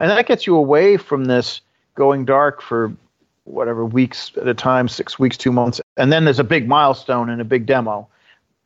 And 0.00 0.10
that 0.10 0.26
gets 0.26 0.46
you 0.46 0.56
away 0.56 0.96
from 0.96 1.26
this 1.26 1.60
going 1.94 2.24
dark 2.24 2.60
for 2.60 2.92
whatever 3.44 3.84
weeks 3.84 4.32
at 4.40 4.48
a 4.48 4.54
time, 4.54 4.88
six 4.88 5.18
weeks, 5.18 5.36
two 5.36 5.52
months, 5.52 5.80
and 5.96 6.12
then 6.12 6.24
there's 6.24 6.38
a 6.38 6.44
big 6.44 6.68
milestone 6.68 7.30
and 7.30 7.40
a 7.40 7.44
big 7.44 7.66
demo. 7.66 8.08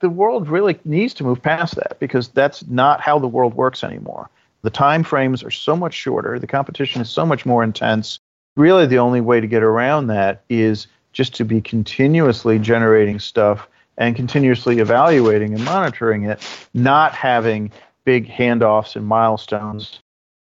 The 0.01 0.09
world 0.09 0.49
really 0.49 0.79
needs 0.85 1.15
to 1.15 1.25
move 1.25 1.43
past 1.43 1.75
that 1.77 1.99
because 1.99 2.29
that's 2.29 2.67
not 2.69 3.01
how 3.01 3.19
the 3.19 3.27
world 3.29 3.55
works 3.55 3.83
anymore. 3.83 4.31
The 4.63 4.71
time 4.71 5.05
frames 5.05 5.43
are 5.43 5.51
so 5.51 5.77
much 5.77 5.95
shorter, 5.95 6.39
the 6.39 6.47
competition 6.47 7.01
is 7.01 7.11
so 7.11 7.25
much 7.25 7.47
more 7.47 7.63
intense. 7.63 8.19
Really, 8.57 8.87
the 8.87 8.99
only 8.99 9.21
way 9.21 9.41
to 9.41 9.47
get 9.47 9.63
around 9.63 10.09
that 10.09 10.43
is 10.49 10.87
just 11.13 11.35
to 11.35 11.45
be 11.45 11.61
continuously 11.61 12.59
generating 12.59 13.19
stuff 13.19 13.69
and 13.97 14.15
continuously 14.17 14.79
evaluating 14.79 15.55
and 15.55 15.65
monitoring 15.65 16.25
it, 16.25 16.41
not 16.75 17.15
having 17.15 17.71
big 18.05 18.29
handoffs 18.29 18.97
and 18.97 19.07
milestones. 19.07 20.01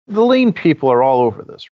The 0.08 0.26
lean 0.26 0.52
people 0.52 0.92
are 0.92 1.02
all 1.02 1.22
over 1.22 1.44
this. 1.44 1.68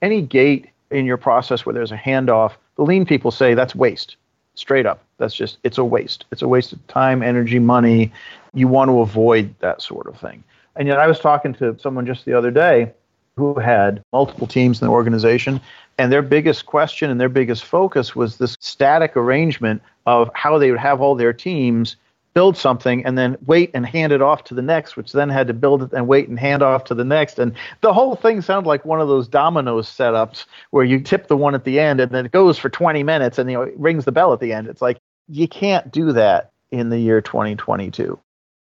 Any 0.00 0.22
gate 0.22 0.70
in 0.90 1.04
your 1.04 1.16
process 1.16 1.66
where 1.66 1.74
there's 1.74 1.92
a 1.92 1.96
handoff, 1.96 2.52
the 2.76 2.82
lean 2.82 3.04
people 3.04 3.30
say 3.30 3.54
that's 3.54 3.74
waste. 3.74 4.16
Straight 4.54 4.86
up. 4.86 5.02
That's 5.18 5.34
just, 5.34 5.58
it's 5.64 5.78
a 5.78 5.84
waste. 5.84 6.24
It's 6.30 6.42
a 6.42 6.48
waste 6.48 6.72
of 6.72 6.86
time, 6.86 7.22
energy, 7.22 7.58
money. 7.58 8.12
You 8.52 8.68
want 8.68 8.88
to 8.88 9.00
avoid 9.00 9.54
that 9.60 9.82
sort 9.82 10.06
of 10.06 10.18
thing. 10.18 10.44
And 10.76 10.88
yet, 10.88 10.98
I 10.98 11.06
was 11.06 11.20
talking 11.20 11.54
to 11.54 11.76
someone 11.78 12.06
just 12.06 12.24
the 12.24 12.34
other 12.34 12.50
day 12.50 12.92
who 13.36 13.58
had 13.58 14.02
multiple 14.12 14.46
teams 14.46 14.80
in 14.80 14.86
the 14.86 14.92
organization, 14.92 15.60
and 15.98 16.12
their 16.12 16.22
biggest 16.22 16.66
question 16.66 17.10
and 17.10 17.20
their 17.20 17.28
biggest 17.28 17.64
focus 17.64 18.14
was 18.14 18.38
this 18.38 18.56
static 18.60 19.16
arrangement 19.16 19.82
of 20.06 20.30
how 20.34 20.58
they 20.58 20.70
would 20.70 20.80
have 20.80 21.00
all 21.00 21.14
their 21.14 21.32
teams 21.32 21.96
build 22.34 22.56
something 22.56 23.04
and 23.06 23.16
then 23.16 23.36
wait 23.46 23.70
and 23.74 23.86
hand 23.86 24.12
it 24.12 24.20
off 24.20 24.44
to 24.44 24.54
the 24.54 24.62
next, 24.62 24.96
which 24.96 25.12
then 25.12 25.28
had 25.28 25.46
to 25.46 25.54
build 25.54 25.84
it 25.84 25.92
and 25.92 26.06
wait 26.06 26.28
and 26.28 26.38
hand 26.38 26.62
off 26.62 26.84
to 26.84 26.94
the 26.94 27.04
next. 27.04 27.38
And 27.38 27.54
the 27.80 27.92
whole 27.92 28.16
thing 28.16 28.42
sounded 28.42 28.68
like 28.68 28.84
one 28.84 29.00
of 29.00 29.08
those 29.08 29.28
dominoes 29.28 29.88
setups 29.88 30.44
where 30.70 30.84
you 30.84 31.00
tip 31.00 31.28
the 31.28 31.36
one 31.36 31.54
at 31.54 31.64
the 31.64 31.78
end 31.78 32.00
and 32.00 32.12
then 32.12 32.26
it 32.26 32.32
goes 32.32 32.58
for 32.58 32.68
20 32.68 33.02
minutes 33.02 33.38
and 33.38 33.50
you 33.50 33.56
know, 33.56 33.62
it 33.62 33.78
rings 33.78 34.04
the 34.04 34.12
bell 34.12 34.32
at 34.32 34.40
the 34.40 34.52
end. 34.52 34.66
It's 34.66 34.82
like 34.82 34.98
you 35.28 35.48
can't 35.48 35.90
do 35.90 36.12
that 36.12 36.50
in 36.70 36.90
the 36.90 36.98
year 36.98 37.20
2022. 37.20 38.18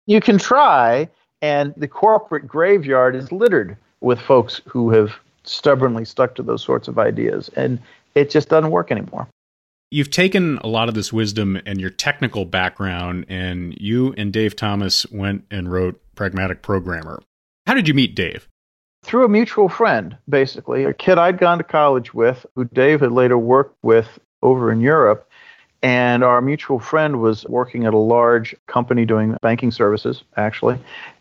You 0.06 0.22
can 0.22 0.38
try, 0.38 1.10
and 1.42 1.74
the 1.76 1.88
corporate 1.88 2.48
graveyard 2.48 3.16
is 3.16 3.32
littered 3.32 3.76
with 4.02 4.20
folks 4.20 4.62
who 4.68 4.92
have 4.92 5.16
stubbornly 5.44 6.06
stuck 6.06 6.36
to 6.36 6.44
those 6.44 6.64
sorts 6.64 6.88
of 6.88 7.00
ideas. 7.00 7.50
And 7.56 7.80
it 8.14 8.30
just 8.30 8.50
doesn't 8.50 8.72
work 8.72 8.92
anymore. 8.92 9.28
You've 9.92 10.10
taken 10.10 10.58
a 10.60 10.68
lot 10.68 10.90
of 10.90 10.96
this 10.96 11.14
wisdom 11.14 11.62
and 11.66 11.80
your 11.80 11.92
technical 11.92 12.44
background, 12.46 13.26
and 13.30 13.76
you 13.80 14.14
and 14.18 14.34
Dave 14.34 14.56
Thomas 14.56 15.06
went 15.12 15.46
and 15.52 15.72
wrote 15.72 16.02
Pragmatic 16.16 16.64
Programmer. 16.64 17.22
How 17.68 17.76
did 17.76 17.88
you 17.88 17.94
meet 17.94 18.16
Dave? 18.16 18.48
Through 19.04 19.26
a 19.26 19.30
mutual 19.30 19.70
friend, 19.70 20.18
basically, 20.28 20.86
a 20.86 20.94
kid 20.94 21.20
I'd 21.20 21.38
gone 21.38 21.60
to 21.60 21.64
college 21.64 22.16
with, 22.16 22.46
who 22.56 22.66
Dave 22.66 23.02
had 23.02 23.12
later 23.12 23.38
worked 23.38 23.78
with 23.84 24.20
over 24.42 24.72
in 24.72 24.82
Europe. 24.82 25.30
And 25.84 26.24
our 26.24 26.42
mutual 26.42 26.80
friend 26.80 27.22
was 27.22 27.46
working 27.46 27.86
at 27.86 27.94
a 27.94 27.98
large 27.98 28.56
company 28.66 29.06
doing 29.06 29.38
banking 29.44 29.70
services, 29.70 30.24
actually. 30.36 30.80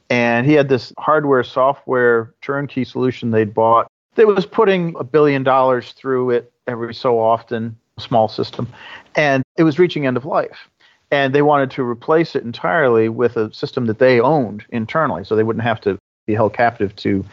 And 0.08 0.46
he 0.46 0.54
had 0.54 0.70
this 0.70 0.90
hardware 0.98 1.44
software 1.44 2.32
turnkey 2.40 2.84
solution 2.84 3.30
they'd 3.30 3.52
bought 3.52 3.88
that 4.14 4.26
was 4.26 4.46
putting 4.46 4.96
a 4.98 5.04
billion 5.04 5.42
dollars 5.42 5.92
through 5.92 6.30
it 6.30 6.50
every 6.66 6.94
so 6.94 7.20
often 7.20 7.76
small 7.98 8.28
system, 8.28 8.68
and 9.14 9.42
it 9.56 9.62
was 9.62 9.78
reaching 9.78 10.06
end 10.06 10.16
of 10.16 10.24
life. 10.24 10.68
And 11.10 11.34
they 11.34 11.42
wanted 11.42 11.70
to 11.72 11.82
replace 11.84 12.34
it 12.34 12.42
entirely 12.42 13.08
with 13.08 13.36
a 13.36 13.52
system 13.54 13.86
that 13.86 13.98
they 13.98 14.20
owned 14.20 14.64
internally, 14.70 15.24
so 15.24 15.36
they 15.36 15.44
wouldn't 15.44 15.64
have 15.64 15.80
to 15.82 15.98
be 16.26 16.34
held 16.34 16.54
captive 16.54 16.96
to 16.96 17.24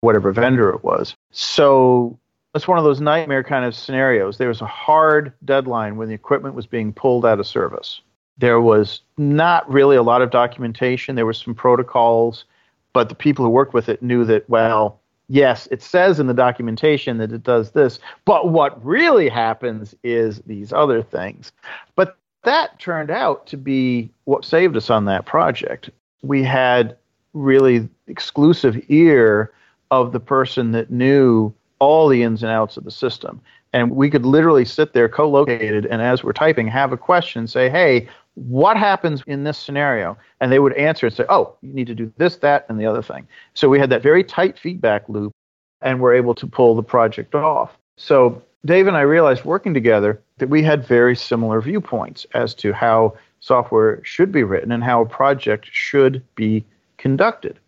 whatever 0.00 0.32
vendor 0.32 0.70
it 0.70 0.82
was. 0.82 1.14
So 1.30 2.18
it's 2.54 2.66
one 2.66 2.78
of 2.78 2.84
those 2.84 3.00
nightmare 3.00 3.44
kind 3.44 3.64
of 3.64 3.74
scenarios. 3.74 4.38
There 4.38 4.48
was 4.48 4.60
a 4.60 4.66
hard 4.66 5.32
deadline 5.44 5.96
when 5.96 6.08
the 6.08 6.14
equipment 6.14 6.54
was 6.54 6.66
being 6.66 6.92
pulled 6.92 7.26
out 7.26 7.38
of 7.38 7.46
service. 7.46 8.00
There 8.38 8.60
was 8.60 9.02
not 9.16 9.70
really 9.70 9.96
a 9.96 10.02
lot 10.02 10.22
of 10.22 10.30
documentation. 10.30 11.14
There 11.14 11.26
were 11.26 11.32
some 11.32 11.54
protocols, 11.54 12.44
but 12.92 13.08
the 13.08 13.14
people 13.14 13.44
who 13.44 13.50
worked 13.50 13.74
with 13.74 13.88
it 13.88 14.02
knew 14.02 14.24
that, 14.24 14.48
well, 14.48 15.00
yes, 15.28 15.68
it 15.70 15.82
says 15.82 16.18
in 16.18 16.26
the 16.26 16.34
documentation 16.34 17.18
that 17.18 17.32
it 17.32 17.42
does 17.42 17.72
this, 17.72 17.98
but 18.24 18.50
what 18.50 18.84
really 18.84 19.28
happens 19.28 19.94
is 20.02 20.40
these 20.46 20.72
other 20.72 21.02
things. 21.02 21.52
But 21.94 22.16
that 22.44 22.78
turned 22.78 23.10
out 23.10 23.46
to 23.48 23.56
be 23.56 24.10
what 24.24 24.44
saved 24.44 24.76
us 24.76 24.90
on 24.90 25.04
that 25.06 25.26
project. 25.26 25.90
We 26.22 26.42
had 26.42 26.96
really 27.34 27.88
exclusive 28.06 28.82
ear 28.88 29.52
of 29.90 30.12
the 30.12 30.20
person 30.20 30.72
that 30.72 30.90
knew 30.90 31.52
all 31.78 32.08
the 32.08 32.22
ins 32.22 32.42
and 32.42 32.50
outs 32.50 32.76
of 32.76 32.84
the 32.84 32.90
system. 32.90 33.40
And 33.72 33.90
we 33.90 34.10
could 34.10 34.24
literally 34.24 34.64
sit 34.64 34.92
there 34.92 35.08
co 35.08 35.28
located 35.28 35.86
and 35.86 36.00
as 36.00 36.24
we're 36.24 36.32
typing, 36.32 36.66
have 36.68 36.92
a 36.92 36.96
question, 36.96 37.46
say, 37.46 37.68
hey, 37.68 38.08
what 38.34 38.76
happens 38.76 39.22
in 39.26 39.44
this 39.44 39.58
scenario? 39.58 40.16
And 40.40 40.50
they 40.50 40.58
would 40.58 40.72
answer 40.74 41.06
and 41.06 41.14
say, 41.14 41.24
oh, 41.28 41.54
you 41.60 41.72
need 41.72 41.86
to 41.88 41.94
do 41.94 42.12
this, 42.16 42.36
that, 42.36 42.66
and 42.68 42.80
the 42.80 42.86
other 42.86 43.02
thing. 43.02 43.26
So 43.54 43.68
we 43.68 43.78
had 43.78 43.90
that 43.90 44.02
very 44.02 44.24
tight 44.24 44.58
feedback 44.58 45.08
loop 45.08 45.32
and 45.80 46.00
were 46.00 46.14
able 46.14 46.34
to 46.36 46.46
pull 46.46 46.74
the 46.74 46.82
project 46.82 47.34
off. 47.34 47.76
So 47.96 48.42
Dave 48.64 48.86
and 48.86 48.96
I 48.96 49.02
realized 49.02 49.44
working 49.44 49.74
together 49.74 50.20
that 50.38 50.48
we 50.48 50.62
had 50.62 50.86
very 50.86 51.16
similar 51.16 51.60
viewpoints 51.60 52.26
as 52.34 52.54
to 52.54 52.72
how 52.72 53.16
software 53.40 54.02
should 54.04 54.32
be 54.32 54.42
written 54.42 54.72
and 54.72 54.82
how 54.82 55.02
a 55.02 55.06
project 55.06 55.68
should 55.70 56.22
be 56.34 56.64
conducted. 56.96 57.58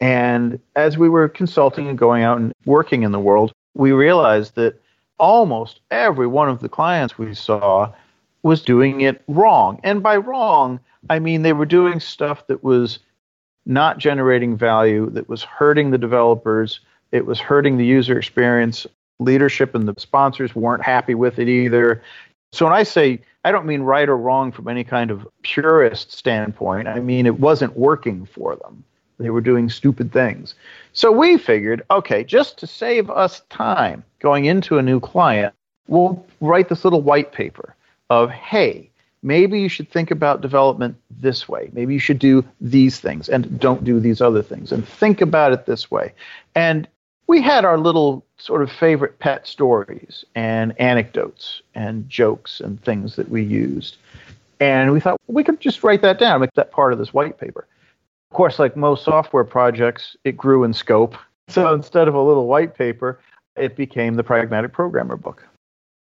And 0.00 0.58
as 0.76 0.98
we 0.98 1.08
were 1.08 1.28
consulting 1.28 1.88
and 1.88 1.96
going 1.96 2.22
out 2.22 2.38
and 2.38 2.52
working 2.66 3.02
in 3.02 3.12
the 3.12 3.20
world, 3.20 3.52
we 3.74 3.92
realized 3.92 4.54
that 4.56 4.80
almost 5.18 5.80
every 5.90 6.26
one 6.26 6.48
of 6.48 6.60
the 6.60 6.68
clients 6.68 7.18
we 7.18 7.34
saw 7.34 7.92
was 8.42 8.62
doing 8.62 9.00
it 9.00 9.22
wrong. 9.28 9.80
And 9.82 10.02
by 10.02 10.16
wrong, 10.16 10.80
I 11.10 11.18
mean 11.18 11.42
they 11.42 11.52
were 11.52 11.66
doing 11.66 12.00
stuff 12.00 12.46
that 12.46 12.62
was 12.62 12.98
not 13.66 13.98
generating 13.98 14.56
value, 14.56 15.08
that 15.10 15.28
was 15.28 15.42
hurting 15.42 15.90
the 15.90 15.98
developers, 15.98 16.80
it 17.12 17.26
was 17.26 17.40
hurting 17.40 17.78
the 17.78 17.86
user 17.86 18.18
experience. 18.18 18.86
Leadership 19.20 19.74
and 19.74 19.86
the 19.86 19.94
sponsors 19.96 20.54
weren't 20.54 20.82
happy 20.82 21.14
with 21.14 21.38
it 21.38 21.48
either. 21.48 22.02
So 22.52 22.66
when 22.66 22.74
I 22.74 22.82
say 22.82 23.20
I 23.44 23.52
don't 23.52 23.66
mean 23.66 23.82
right 23.82 24.08
or 24.08 24.16
wrong 24.16 24.52
from 24.52 24.68
any 24.68 24.84
kind 24.84 25.10
of 25.10 25.26
purist 25.42 26.12
standpoint, 26.12 26.88
I 26.88 27.00
mean 27.00 27.26
it 27.26 27.38
wasn't 27.38 27.76
working 27.76 28.26
for 28.26 28.56
them. 28.56 28.84
They 29.18 29.30
were 29.30 29.40
doing 29.40 29.68
stupid 29.68 30.12
things. 30.12 30.54
So 30.92 31.12
we 31.12 31.38
figured, 31.38 31.84
okay, 31.90 32.24
just 32.24 32.58
to 32.58 32.66
save 32.66 33.10
us 33.10 33.42
time 33.50 34.04
going 34.18 34.46
into 34.46 34.78
a 34.78 34.82
new 34.82 35.00
client, 35.00 35.54
we'll 35.88 36.24
write 36.40 36.68
this 36.68 36.84
little 36.84 37.02
white 37.02 37.32
paper 37.32 37.74
of, 38.10 38.30
hey, 38.30 38.90
maybe 39.22 39.60
you 39.60 39.68
should 39.68 39.90
think 39.90 40.10
about 40.10 40.40
development 40.40 40.96
this 41.10 41.48
way. 41.48 41.70
Maybe 41.72 41.94
you 41.94 42.00
should 42.00 42.18
do 42.18 42.44
these 42.60 43.00
things 43.00 43.28
and 43.28 43.58
don't 43.58 43.84
do 43.84 44.00
these 44.00 44.20
other 44.20 44.42
things 44.42 44.72
and 44.72 44.86
think 44.86 45.20
about 45.20 45.52
it 45.52 45.66
this 45.66 45.90
way. 45.90 46.12
And 46.54 46.88
we 47.26 47.40
had 47.40 47.64
our 47.64 47.78
little 47.78 48.24
sort 48.36 48.62
of 48.62 48.70
favorite 48.70 49.18
pet 49.18 49.46
stories 49.46 50.24
and 50.34 50.78
anecdotes 50.78 51.62
and 51.74 52.08
jokes 52.08 52.60
and 52.60 52.82
things 52.82 53.16
that 53.16 53.30
we 53.30 53.42
used. 53.42 53.96
And 54.60 54.92
we 54.92 55.00
thought 55.00 55.20
we 55.26 55.42
could 55.42 55.60
just 55.60 55.82
write 55.82 56.02
that 56.02 56.18
down, 56.18 56.40
make 56.40 56.52
that 56.54 56.70
part 56.70 56.92
of 56.92 56.98
this 56.98 57.14
white 57.14 57.38
paper. 57.38 57.66
Of 58.34 58.36
course, 58.36 58.58
like 58.58 58.76
most 58.76 59.04
software 59.04 59.44
projects, 59.44 60.16
it 60.24 60.36
grew 60.36 60.64
in 60.64 60.72
scope. 60.72 61.14
So 61.46 61.72
instead 61.72 62.08
of 62.08 62.16
a 62.16 62.20
little 62.20 62.48
white 62.48 62.74
paper, 62.74 63.20
it 63.54 63.76
became 63.76 64.14
the 64.14 64.24
Pragmatic 64.24 64.72
Programmer 64.72 65.16
book. 65.16 65.46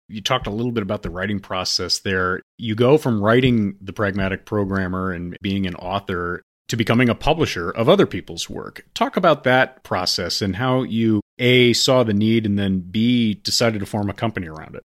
You 0.08 0.22
talked 0.22 0.48
a 0.48 0.50
little 0.50 0.72
bit 0.72 0.82
about 0.82 1.04
the 1.04 1.10
writing 1.10 1.42
process 1.42 2.00
there. 2.00 2.42
You 2.58 2.74
go 2.74 2.98
from 2.98 3.22
writing 3.22 3.76
the 3.82 3.92
Pragmatic 3.92 4.46
Programmer 4.46 5.12
and 5.12 5.36
being 5.42 5.68
an 5.68 5.76
author 5.76 6.42
to 6.70 6.78
becoming 6.78 7.10
a 7.10 7.16
publisher 7.16 7.70
of 7.70 7.90
other 7.90 8.06
people's 8.06 8.50
work. 8.50 8.86
Talk 8.94 9.18
about 9.18 9.44
that 9.44 9.84
process 9.84 10.42
and 10.42 10.56
how 10.56 10.84
you 10.84 11.20
A 11.38 11.74
saw 11.74 12.04
the 12.04 12.14
need 12.14 12.46
and 12.46 12.58
then 12.58 12.80
B 12.80 13.34
decided 13.34 13.80
to 13.80 13.86
form 13.86 14.10
a 14.10 14.14
company 14.14 14.48
around 14.48 14.76
it. 14.76 14.84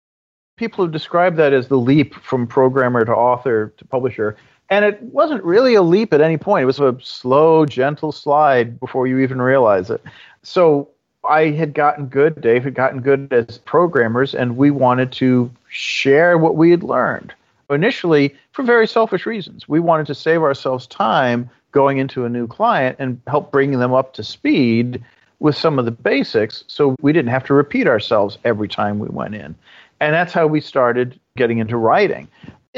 People 0.57 0.85
have 0.85 0.93
described 0.93 1.37
that 1.37 1.53
as 1.53 1.69
the 1.69 1.79
leap 1.79 2.17
from 2.17 2.49
programmer 2.49 3.05
to 3.05 3.13
author 3.13 3.73
to 3.77 3.85
publisher. 3.85 4.37
And 4.71 4.85
it 4.85 5.01
wasn't 5.03 5.43
really 5.45 5.75
a 5.75 5.83
leap 5.83 6.13
at 6.13 6.21
any 6.21 6.37
point. 6.37 6.63
It 6.63 6.67
was 6.67 6.81
a 6.81 6.97
slow, 7.01 7.65
gentle 7.65 8.13
slide 8.13 8.79
before 8.79 9.07
you 9.07 9.19
even 9.19 9.41
realize 9.41 9.91
it. 9.91 10.03
So 10.43 10.89
I 11.29 11.51
had 11.51 11.75
gotten 11.75 12.07
good, 12.07 12.41
Dave 12.41 12.65
had 12.65 12.75
gotten 12.75 13.01
good 13.01 13.33
as 13.33 13.59
programmers, 13.59 14.35
and 14.35 14.57
we 14.57 14.71
wanted 14.71 15.11
to 15.13 15.51
share 15.69 16.39
what 16.39 16.57
we 16.57 16.71
had 16.71 16.83
learned. 16.83 17.35
Initially, 17.71 18.35
for 18.53 18.63
very 18.63 18.87
selfish 18.87 19.27
reasons. 19.27 19.69
We 19.69 19.81
wanted 19.81 20.07
to 20.07 20.15
save 20.15 20.43
ourselves 20.43 20.87
time 20.87 21.51
going 21.73 21.99
into 21.99 22.25
a 22.25 22.29
new 22.29 22.47
client 22.47 22.97
and 22.99 23.21
help 23.27 23.53
bring 23.53 23.73
them 23.73 23.93
up 23.93 24.15
to 24.15 24.25
speed 24.25 25.03
with 25.39 25.57
some 25.57 25.79
of 25.79 25.85
the 25.85 25.91
basics 25.91 26.65
so 26.67 26.97
we 27.01 27.13
didn't 27.13 27.31
have 27.31 27.45
to 27.45 27.55
repeat 27.55 27.87
ourselves 27.87 28.39
every 28.45 28.69
time 28.69 28.99
we 28.99 29.09
went 29.09 29.35
in. 29.35 29.55
And 30.01 30.15
that's 30.15 30.33
how 30.33 30.47
we 30.47 30.61
started 30.61 31.19
getting 31.37 31.59
into 31.59 31.77
writing 31.77 32.29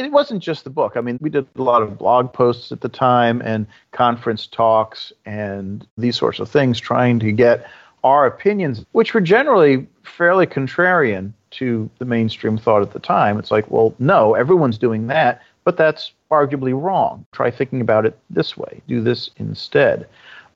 it 0.06 0.12
wasn't 0.12 0.42
just 0.42 0.64
the 0.64 0.70
book. 0.70 0.92
I 0.96 1.00
mean, 1.00 1.18
we 1.20 1.30
did 1.30 1.46
a 1.56 1.62
lot 1.62 1.82
of 1.82 1.98
blog 1.98 2.32
posts 2.32 2.72
at 2.72 2.80
the 2.80 2.88
time 2.88 3.42
and 3.44 3.66
conference 3.92 4.46
talks 4.46 5.12
and 5.26 5.86
these 5.98 6.16
sorts 6.16 6.38
of 6.38 6.48
things, 6.48 6.78
trying 6.78 7.18
to 7.20 7.32
get 7.32 7.66
our 8.04 8.26
opinions, 8.26 8.84
which 8.92 9.14
were 9.14 9.20
generally 9.20 9.86
fairly 10.02 10.46
contrarian 10.46 11.32
to 11.50 11.90
the 11.98 12.04
mainstream 12.04 12.56
thought 12.56 12.82
at 12.82 12.92
the 12.92 12.98
time. 12.98 13.38
It's 13.38 13.50
like, 13.50 13.70
well, 13.70 13.94
no, 13.98 14.34
everyone's 14.34 14.78
doing 14.78 15.08
that, 15.08 15.42
but 15.64 15.76
that's 15.76 16.12
arguably 16.30 16.80
wrong. 16.80 17.26
Try 17.32 17.50
thinking 17.50 17.80
about 17.80 18.06
it 18.06 18.18
this 18.30 18.56
way. 18.56 18.80
Do 18.88 19.02
this 19.02 19.30
instead. 19.36 20.08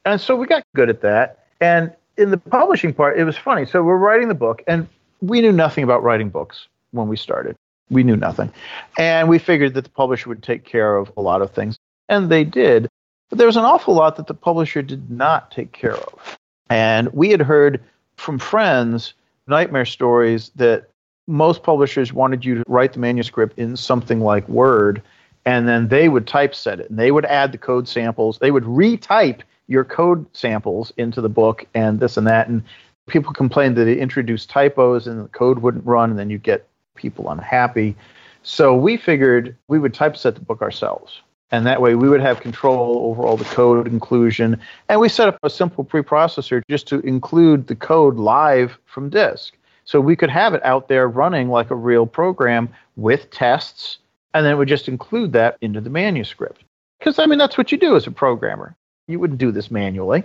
And 0.05 0.21
so 0.21 0.37
we 0.37 0.47
got 0.47 0.63
good 0.75 0.89
at 0.89 1.01
that. 1.03 1.47
And 1.61 1.93
in 2.17 2.31
the 2.31 2.39
publishing 2.39 2.95
part, 2.95 3.19
it 3.19 3.25
was 3.25 3.37
funny. 3.37 3.67
So 3.67 3.83
we're 3.83 3.97
writing 3.97 4.29
the 4.29 4.35
book, 4.35 4.63
and 4.67 4.87
we 5.21 5.41
knew 5.41 5.53
nothing 5.53 5.85
about 5.85 6.03
writing 6.03 6.29
books 6.29 6.69
when 6.93 7.09
we 7.09 7.17
started. 7.17 7.57
We 7.91 8.03
knew 8.03 8.17
nothing. 8.17 8.53
And 8.99 9.29
we 9.29 9.39
figured 9.39 9.75
that 9.75 9.85
the 9.85 9.91
publisher 9.91 10.29
would 10.29 10.43
take 10.43 10.65
care 10.65 10.97
of 10.97 11.13
a 11.17 11.21
lot 11.21 11.43
of 11.43 11.51
things. 11.53 11.77
And 12.09 12.31
they 12.31 12.45
did. 12.45 12.89
But 13.31 13.39
there 13.39 13.47
was 13.47 13.57
an 13.57 13.65
awful 13.65 13.95
lot 13.95 14.17
that 14.17 14.27
the 14.27 14.35
publisher 14.35 14.83
did 14.83 15.11
not 15.11 15.51
take 15.51 15.73
care 15.73 15.97
of. 15.97 16.39
And 16.71 17.13
we 17.13 17.31
had 17.31 17.41
heard 17.41 17.83
from 18.17 18.39
friends 18.39 19.15
nightmare 19.47 19.85
stories 19.85 20.51
that 20.57 20.89
most 21.27 21.63
publishers 21.63 22.13
wanted 22.13 22.45
you 22.45 22.57
to 22.57 22.65
write 22.69 22.93
the 22.93 22.99
manuscript 22.99 23.59
in 23.59 23.77
something 23.77 24.21
like 24.21 24.49
Word, 24.49 25.03
and 25.45 25.67
then 25.69 25.89
they 25.89 26.09
would 26.09 26.27
typeset 26.27 26.81
it 26.81 26.91
and 26.91 26.99
they 26.99 27.11
would 27.11 27.25
add 27.27 27.53
the 27.53 27.59
code 27.59 27.89
samples. 27.89 28.39
They 28.39 28.51
would 28.51 28.65
retype 28.65 29.41
your 29.67 29.85
code 29.85 30.27
samples 30.35 30.93
into 30.97 31.21
the 31.21 31.29
book 31.29 31.67
and 31.75 32.01
this 32.01 32.17
and 32.17 32.27
that. 32.27 32.49
And 32.49 32.63
people 33.07 33.33
complained 33.33 33.77
that 33.77 33.89
it 33.89 33.99
introduced 33.99 34.51
typos 34.51 35.07
and 35.07 35.25
the 35.25 35.29
code 35.29 35.61
wouldn't 35.61 35.87
run, 35.87 36.11
and 36.11 36.19
then 36.19 36.31
you'd 36.31 36.43
get 36.43 36.67
people 36.95 37.31
unhappy. 37.31 37.97
So 38.43 38.75
we 38.75 38.97
figured 38.97 39.57
we 39.69 39.79
would 39.79 39.95
typeset 39.95 40.35
the 40.35 40.41
book 40.41 40.63
ourselves. 40.63 41.21
And 41.51 41.67
that 41.67 41.81
way 41.81 41.95
we 41.95 42.09
would 42.09 42.21
have 42.21 42.41
control 42.41 43.07
over 43.07 43.23
all 43.23 43.37
the 43.37 43.45
code 43.45 43.87
inclusion. 43.87 44.61
And 44.89 45.01
we 45.01 45.09
set 45.09 45.29
up 45.29 45.39
a 45.43 45.51
simple 45.51 45.85
preprocessor 45.85 46.63
just 46.69 46.89
to 46.89 47.01
include 47.01 47.69
the 47.69 47.77
code 47.77 48.17
live 48.17 48.79
from 48.87 49.09
disk. 49.09 49.57
So 49.85 50.01
we 50.01 50.17
could 50.17 50.31
have 50.31 50.55
it 50.55 50.65
out 50.65 50.89
there 50.89 51.07
running 51.07 51.49
like 51.49 51.71
a 51.71 51.77
real 51.77 52.07
program 52.07 52.71
with 52.97 53.31
tests, 53.31 53.99
and 54.33 54.45
then 54.45 54.53
it 54.53 54.57
would 54.57 54.69
just 54.69 54.89
include 54.89 55.33
that 55.35 55.59
into 55.61 55.81
the 55.81 55.91
manuscript. 55.91 56.65
Because, 56.99 57.19
I 57.19 57.27
mean, 57.27 57.39
that's 57.39 57.59
what 57.59 57.71
you 57.71 57.79
do 57.79 57.95
as 57.95 58.07
a 58.07 58.11
programmer. 58.11 58.75
You 59.07 59.21
wouldn't 59.21 59.39
do 59.39 59.53
this 59.53 59.71
manually. 59.71 60.25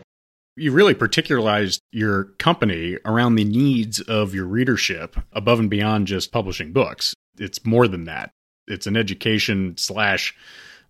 You 0.59 0.73
really 0.73 0.93
particularized 0.93 1.81
your 1.93 2.25
company 2.37 2.97
around 3.05 3.35
the 3.35 3.45
needs 3.45 4.01
of 4.01 4.35
your 4.35 4.43
readership 4.43 5.15
above 5.31 5.57
and 5.57 5.69
beyond 5.69 6.07
just 6.07 6.33
publishing 6.33 6.73
books. 6.73 7.13
It's 7.37 7.65
more 7.65 7.87
than 7.87 8.03
that. 8.05 8.31
It's 8.67 8.85
an 8.85 8.97
education 8.97 9.75
slash 9.77 10.35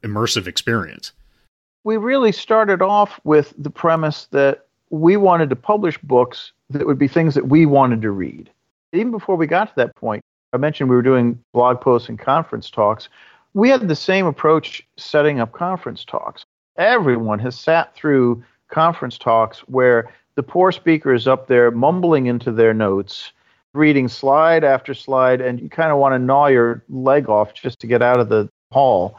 immersive 0.04 0.48
experience. 0.48 1.12
We 1.84 1.98
really 1.98 2.32
started 2.32 2.82
off 2.82 3.20
with 3.24 3.54
the 3.60 3.70
premise 3.70 4.26
that 4.32 4.66
we 4.90 5.18
wanted 5.18 5.52
to 5.52 5.56
publish 5.56 6.00
books 6.00 6.52
that 6.72 6.88
would 6.88 6.98
be 6.98 7.08
things 7.08 7.36
that 7.36 7.48
we 7.48 7.68
wanted 7.68 8.02
to 8.02 8.10
read. 8.10 8.50
Even 8.92 9.12
before 9.12 9.36
we 9.36 9.46
got 9.46 9.66
to 9.66 9.76
that 9.76 9.96
point, 9.96 10.24
I 10.52 10.58
mentioned 10.58 10.90
we 10.90 10.96
were 10.96 11.04
doing 11.04 11.38
blog 11.54 11.80
posts 11.80 12.10
and 12.10 12.18
conference 12.18 12.72
talks. 12.72 13.08
We 13.54 13.70
had 13.70 13.88
the 13.88 13.96
same 13.96 14.26
approach 14.26 14.82
setting 14.98 15.40
up 15.40 15.52
conference 15.52 16.04
talks. 16.04 16.44
Everyone 16.76 17.38
has 17.38 17.56
sat 17.56 17.94
through 17.94 18.44
conference 18.70 19.18
talks 19.18 19.60
where 19.62 20.10
the 20.36 20.44
poor 20.44 20.72
speaker 20.72 21.14
is 21.14 21.28
up 21.28 21.48
there 21.48 21.72
mumbling 21.72 22.28
into 22.28 22.52
their 22.52 22.74
notes, 22.74 23.32
reading 23.74 24.08
slide 24.08 24.64
after 24.64 24.94
slide, 24.94 25.42
and 25.42 25.60
you 25.60 25.70
kind 25.70 25.92
of 25.92 25.98
want 25.98 26.14
to 26.14 26.20
gnaw 26.20 26.48
your 26.48 26.84
leg 26.90 27.30
off 27.30 27.54
just 27.54 27.80
to 27.80 27.88
get 27.88 28.02
out 28.02 28.20
of 28.20 28.30
the 28.30 28.50
hall. 28.72 29.18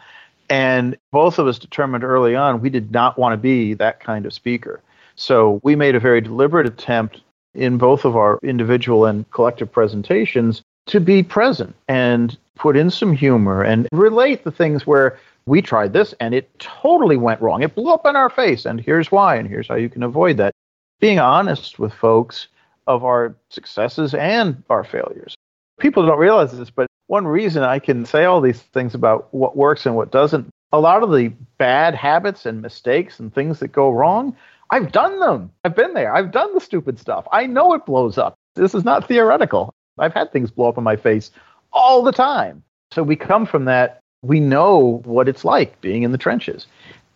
And 0.48 0.96
both 1.12 1.38
of 1.38 1.46
us 1.46 1.58
determined 1.58 2.02
early 2.02 2.34
on 2.34 2.60
we 2.60 2.70
did 2.70 2.90
not 2.90 3.18
want 3.18 3.34
to 3.34 3.36
be 3.36 3.74
that 3.74 4.00
kind 4.00 4.26
of 4.26 4.32
speaker. 4.32 4.80
So 5.14 5.60
we 5.62 5.76
made 5.76 5.94
a 5.94 6.00
very 6.00 6.20
deliberate 6.20 6.66
attempt 6.66 7.20
in 7.54 7.78
both 7.78 8.04
of 8.04 8.16
our 8.16 8.38
individual 8.42 9.04
and 9.04 9.30
collective 9.30 9.70
presentations 9.70 10.62
to 10.86 11.00
be 11.00 11.22
present 11.22 11.74
and 11.88 12.36
put 12.56 12.76
in 12.76 12.90
some 12.90 13.12
humor 13.12 13.62
and 13.62 13.88
relate 13.92 14.44
the 14.44 14.50
things 14.50 14.86
where 14.86 15.18
we 15.46 15.62
tried 15.62 15.92
this 15.92 16.14
and 16.20 16.34
it 16.34 16.58
totally 16.58 17.16
went 17.16 17.40
wrong. 17.40 17.62
It 17.62 17.74
blew 17.74 17.92
up 17.92 18.06
in 18.06 18.16
our 18.16 18.30
face, 18.30 18.64
and 18.64 18.80
here's 18.80 19.10
why, 19.10 19.36
and 19.36 19.48
here's 19.48 19.68
how 19.68 19.76
you 19.76 19.88
can 19.88 20.02
avoid 20.02 20.36
that. 20.36 20.52
Being 21.00 21.18
honest 21.18 21.78
with 21.78 21.92
folks 21.92 22.48
of 22.86 23.04
our 23.04 23.34
successes 23.48 24.14
and 24.14 24.62
our 24.68 24.84
failures. 24.84 25.34
People 25.78 26.04
don't 26.04 26.18
realize 26.18 26.56
this, 26.56 26.70
but 26.70 26.86
one 27.06 27.26
reason 27.26 27.62
I 27.62 27.78
can 27.78 28.04
say 28.04 28.24
all 28.24 28.40
these 28.40 28.60
things 28.60 28.94
about 28.94 29.32
what 29.32 29.56
works 29.56 29.86
and 29.86 29.96
what 29.96 30.12
doesn't, 30.12 30.48
a 30.72 30.80
lot 30.80 31.02
of 31.02 31.10
the 31.10 31.28
bad 31.58 31.94
habits 31.94 32.46
and 32.46 32.62
mistakes 32.62 33.18
and 33.18 33.34
things 33.34 33.60
that 33.60 33.68
go 33.68 33.90
wrong, 33.90 34.36
I've 34.70 34.92
done 34.92 35.18
them. 35.18 35.50
I've 35.64 35.74
been 35.74 35.94
there. 35.94 36.14
I've 36.14 36.30
done 36.30 36.54
the 36.54 36.60
stupid 36.60 36.98
stuff. 36.98 37.26
I 37.32 37.46
know 37.46 37.74
it 37.74 37.86
blows 37.86 38.18
up. 38.18 38.34
This 38.54 38.74
is 38.74 38.84
not 38.84 39.08
theoretical. 39.08 39.74
I've 39.98 40.14
had 40.14 40.32
things 40.32 40.50
blow 40.50 40.68
up 40.68 40.78
in 40.78 40.84
my 40.84 40.96
face 40.96 41.30
all 41.72 42.02
the 42.02 42.12
time. 42.12 42.62
So 42.92 43.02
we 43.02 43.16
come 43.16 43.46
from 43.46 43.64
that. 43.66 43.99
We 44.22 44.40
know 44.40 45.00
what 45.04 45.28
it's 45.28 45.44
like 45.44 45.80
being 45.80 46.02
in 46.02 46.12
the 46.12 46.18
trenches. 46.18 46.66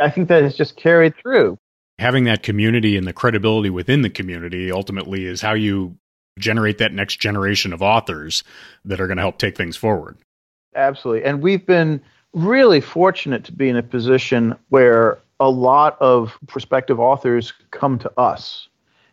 I 0.00 0.10
think 0.10 0.28
that 0.28 0.42
has 0.42 0.56
just 0.56 0.76
carried 0.76 1.14
through. 1.16 1.58
Having 1.98 2.24
that 2.24 2.42
community 2.42 2.96
and 2.96 3.06
the 3.06 3.12
credibility 3.12 3.70
within 3.70 4.02
the 4.02 4.10
community 4.10 4.72
ultimately 4.72 5.26
is 5.26 5.40
how 5.40 5.52
you 5.54 5.96
generate 6.38 6.78
that 6.78 6.92
next 6.92 7.20
generation 7.20 7.72
of 7.72 7.82
authors 7.82 8.42
that 8.84 9.00
are 9.00 9.06
going 9.06 9.18
to 9.18 9.22
help 9.22 9.38
take 9.38 9.56
things 9.56 9.76
forward. 9.76 10.16
Absolutely. 10.74 11.24
And 11.24 11.40
we've 11.40 11.64
been 11.64 12.00
really 12.32 12.80
fortunate 12.80 13.44
to 13.44 13.52
be 13.52 13.68
in 13.68 13.76
a 13.76 13.82
position 13.82 14.56
where 14.70 15.18
a 15.38 15.48
lot 15.48 15.96
of 16.00 16.36
prospective 16.48 16.98
authors 16.98 17.52
come 17.70 17.98
to 18.00 18.10
us. 18.18 18.68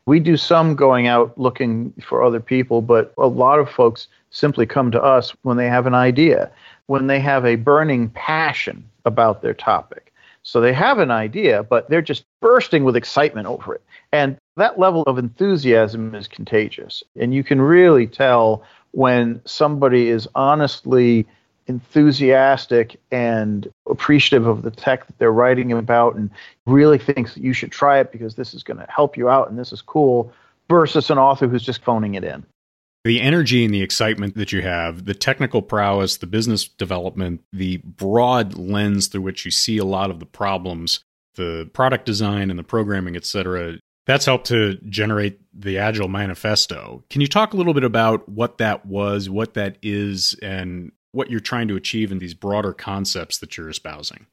We 0.07 0.19
do 0.19 0.35
some 0.35 0.75
going 0.75 1.05
out 1.05 1.37
looking 1.37 1.93
for 2.03 2.23
other 2.23 2.39
people, 2.39 2.81
but 2.81 3.13
a 3.19 3.27
lot 3.27 3.59
of 3.59 3.69
folks 3.69 4.07
simply 4.31 4.65
come 4.65 4.89
to 4.91 5.01
us 5.01 5.33
when 5.43 5.57
they 5.57 5.67
have 5.67 5.85
an 5.85 5.93
idea, 5.93 6.49
when 6.91 7.07
they 7.07 7.21
have 7.21 7.45
a 7.45 7.55
burning 7.55 8.09
passion 8.09 8.83
about 9.05 9.41
their 9.41 9.53
topic. 9.53 10.11
So 10.43 10.59
they 10.59 10.73
have 10.73 10.99
an 10.99 11.09
idea, 11.09 11.63
but 11.63 11.89
they're 11.89 12.01
just 12.01 12.25
bursting 12.41 12.83
with 12.83 12.97
excitement 12.97 13.47
over 13.47 13.75
it. 13.75 13.81
And 14.11 14.35
that 14.57 14.77
level 14.77 15.03
of 15.03 15.17
enthusiasm 15.17 16.13
is 16.13 16.27
contagious. 16.27 17.01
And 17.15 17.33
you 17.33 17.45
can 17.45 17.61
really 17.61 18.07
tell 18.07 18.63
when 18.91 19.39
somebody 19.45 20.09
is 20.09 20.27
honestly 20.35 21.25
enthusiastic 21.67 22.99
and 23.09 23.71
appreciative 23.89 24.45
of 24.45 24.63
the 24.63 24.71
tech 24.71 25.07
that 25.07 25.17
they're 25.17 25.31
writing 25.31 25.71
about 25.71 26.15
and 26.15 26.29
really 26.65 26.97
thinks 26.97 27.33
that 27.35 27.41
you 27.41 27.53
should 27.53 27.71
try 27.71 27.99
it 28.01 28.11
because 28.11 28.35
this 28.35 28.53
is 28.53 28.63
going 28.63 28.81
to 28.85 28.91
help 28.91 29.15
you 29.15 29.29
out 29.29 29.49
and 29.49 29.57
this 29.57 29.71
is 29.71 29.81
cool 29.81 30.33
versus 30.67 31.09
an 31.09 31.17
author 31.17 31.47
who's 31.47 31.63
just 31.63 31.85
phoning 31.85 32.15
it 32.15 32.25
in. 32.25 32.43
The 33.03 33.19
energy 33.21 33.65
and 33.65 33.73
the 33.73 33.81
excitement 33.81 34.35
that 34.35 34.51
you 34.51 34.61
have, 34.61 35.05
the 35.05 35.15
technical 35.15 35.61
prowess, 35.63 36.17
the 36.17 36.27
business 36.27 36.67
development, 36.67 37.41
the 37.51 37.77
broad 37.77 38.55
lens 38.55 39.07
through 39.07 39.21
which 39.21 39.43
you 39.43 39.51
see 39.51 39.79
a 39.79 39.85
lot 39.85 40.11
of 40.11 40.19
the 40.19 40.25
problems, 40.25 40.99
the 41.35 41.69
product 41.73 42.05
design 42.05 42.51
and 42.51 42.59
the 42.59 42.63
programming, 42.63 43.15
et 43.15 43.25
cetera, 43.25 43.79
that's 44.05 44.25
helped 44.25 44.47
to 44.47 44.75
generate 44.87 45.39
the 45.53 45.79
Agile 45.79 46.07
Manifesto. 46.07 47.03
Can 47.09 47.21
you 47.21 47.27
talk 47.27 47.53
a 47.53 47.57
little 47.57 47.73
bit 47.73 47.83
about 47.83 48.27
what 48.29 48.59
that 48.59 48.85
was, 48.85 49.29
what 49.29 49.55
that 49.55 49.77
is, 49.81 50.35
and 50.41 50.91
what 51.11 51.29
you're 51.29 51.39
trying 51.39 51.67
to 51.69 51.75
achieve 51.75 52.11
in 52.11 52.19
these 52.19 52.33
broader 52.33 52.73
concepts 52.73 53.39
that 53.39 53.57
you're 53.57 53.69
espousing? 53.69 54.27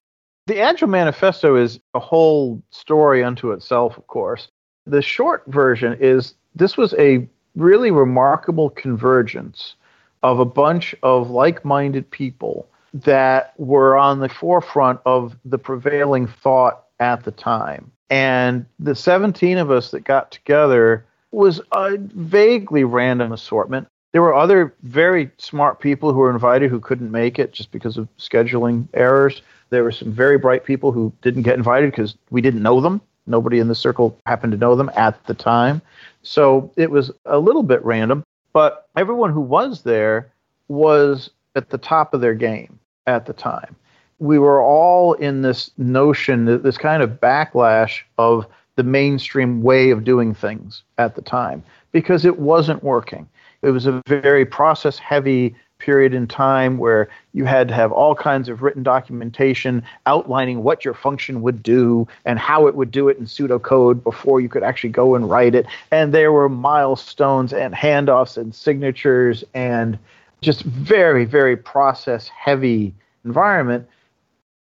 The 0.47 0.61
Agile 0.61 0.89
Manifesto 0.89 1.57
is 1.57 1.81
a 1.95 2.01
whole 2.01 2.63
story 2.71 3.23
unto 3.23 3.53
itself, 3.53 3.97
of 3.97 4.07
course. 4.07 4.49
The 4.87 5.03
short 5.03 5.45
version 5.47 5.97
is 6.01 6.35
this 6.55 6.77
was 6.77 6.95
a 6.95 7.29
really 7.57 7.91
remarkable 7.91 8.71
convergence 8.71 9.75
of 10.23 10.41
a 10.41 10.45
bunch 10.45 10.95
of 11.03 11.31
like 11.31 11.65
minded 11.65 12.11
people 12.11 12.69
that 12.95 13.53
were 13.59 13.97
on 13.97 14.21
the 14.21 14.29
forefront 14.29 15.01
of 15.05 15.37
the 15.45 15.59
prevailing 15.59 16.27
thought 16.27 16.85
at 17.01 17.25
the 17.25 17.31
time. 17.31 17.91
And 18.11 18.65
the 18.79 18.95
17 18.95 19.59
of 19.59 19.71
us 19.71 19.91
that 19.91 20.05
got 20.05 20.31
together 20.31 21.05
was 21.31 21.61
a 21.73 21.99
vaguely 21.99 22.85
random 22.85 23.33
assortment. 23.33 23.87
There 24.13 24.23
were 24.23 24.35
other 24.35 24.75
very 24.85 25.31
smart 25.37 25.81
people 25.81 26.13
who 26.13 26.21
were 26.21 26.31
invited 26.31 26.71
who 26.71 26.81
couldn't 26.81 27.11
make 27.11 27.39
it 27.39 27.53
just 27.53 27.71
because 27.71 27.99
of 27.99 28.09
scheduling 28.19 28.89
errors. 28.95 29.43
There 29.69 29.85
were 29.85 29.93
some 29.93 30.13
very 30.13 30.39
bright 30.39 30.65
people 30.65 30.93
who 30.93 31.13
didn't 31.21 31.43
get 31.43 31.59
invited 31.59 31.91
because 31.91 32.17
we 32.31 32.41
didn't 32.41 32.63
know 32.63 32.81
them. 32.81 33.03
Nobody 33.27 33.59
in 33.59 33.69
the 33.69 33.75
circle 33.75 34.19
happened 34.25 34.53
to 34.53 34.59
know 34.59 34.75
them 34.75 34.91
at 34.97 35.23
the 35.27 35.35
time. 35.35 35.83
So 36.23 36.71
it 36.77 36.91
was 36.91 37.11
a 37.25 37.39
little 37.39 37.63
bit 37.63 37.85
random, 37.85 38.25
but 38.53 38.89
everyone 38.97 39.33
who 39.33 39.41
was 39.41 39.83
there 39.83 40.31
was 40.69 41.31
at 41.57 41.71
the 41.71 41.79
top 41.79 42.15
of 42.15 42.21
their 42.21 42.35
game 42.35 42.79
at 43.07 43.27
the 43.27 43.33
time 43.33 43.77
we 44.19 44.39
were 44.39 44.61
all 44.61 45.15
in 45.15 45.43
this 45.43 45.71
notion, 45.79 46.63
this 46.63 46.79
kind 46.79 47.03
of 47.03 47.21
backlash 47.21 48.03
of 48.19 48.47
the 48.77 48.83
mainstream 48.83 49.63
way 49.63 49.91
of 49.91 50.05
doing 50.05 50.35
things 50.35 50.83
at 50.99 51.15
the 51.15 51.23
time 51.23 51.63
because 51.93 52.25
it 52.25 52.39
wasn't 52.39 52.83
working. 52.83 53.29
It 53.63 53.71
was 53.71 53.87
a 53.87 54.03
very 54.07 54.45
process 54.45 54.99
heavy 54.99 55.55
period 55.79 56.13
in 56.13 56.27
time 56.27 56.79
where 56.79 57.09
you 57.33 57.45
had 57.45 57.69
to 57.69 57.75
have 57.75 57.93
all 57.93 58.15
kinds 58.15 58.49
of 58.49 58.63
written 58.63 58.83
documentation 58.83 59.83
outlining 60.07 60.63
what 60.63 60.85
your 60.85 60.95
function 60.95 61.41
would 61.43 61.63
do 61.63 62.07
and 62.25 62.39
how 62.39 62.67
it 62.67 62.75
would 62.75 62.91
do 62.91 63.09
it 63.09 63.17
in 63.19 63.25
pseudocode 63.25 64.03
before 64.03 64.41
you 64.41 64.49
could 64.49 64.63
actually 64.63 64.91
go 64.91 65.15
and 65.15 65.31
write 65.31 65.55
it. 65.55 65.67
And 65.91 66.13
there 66.13 66.33
were 66.33 66.49
milestones 66.49 67.53
and 67.53 67.75
handoffs 67.75 68.37
and 68.37 68.55
signatures 68.55 69.45
and 69.55 69.99
just 70.41 70.63
very, 70.63 71.25
very 71.25 71.57
process 71.57 72.29
heavy 72.29 72.95
environment. 73.25 73.89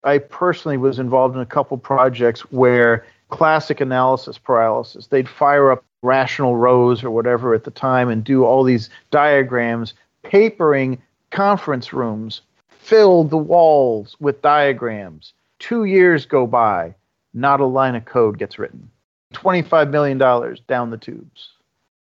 I 0.04 0.18
personally 0.18 0.78
was 0.78 0.98
involved 0.98 1.34
in 1.34 1.42
a 1.42 1.46
couple 1.46 1.76
projects 1.76 2.40
where 2.52 3.04
classic 3.28 3.80
analysis 3.80 4.38
paralysis, 4.38 5.06
they'd 5.06 5.28
fire 5.28 5.70
up 5.70 5.84
Rational 6.02 6.56
Rose 6.56 7.04
or 7.04 7.10
whatever 7.10 7.54
at 7.54 7.64
the 7.64 7.70
time 7.70 8.08
and 8.08 8.24
do 8.24 8.44
all 8.44 8.64
these 8.64 8.88
diagrams, 9.10 9.94
papering 10.22 11.00
conference 11.30 11.92
rooms, 11.92 12.42
filled 12.68 13.30
the 13.30 13.36
walls 13.36 14.16
with 14.20 14.42
diagrams. 14.42 15.32
Two 15.58 15.84
years 15.84 16.26
go 16.26 16.46
by, 16.46 16.94
not 17.34 17.60
a 17.60 17.66
line 17.66 17.94
of 17.94 18.04
code 18.04 18.38
gets 18.38 18.58
written. 18.58 18.90
$25 19.34 19.90
million 19.90 20.18
down 20.18 20.90
the 20.90 20.96
tubes. 20.96 21.50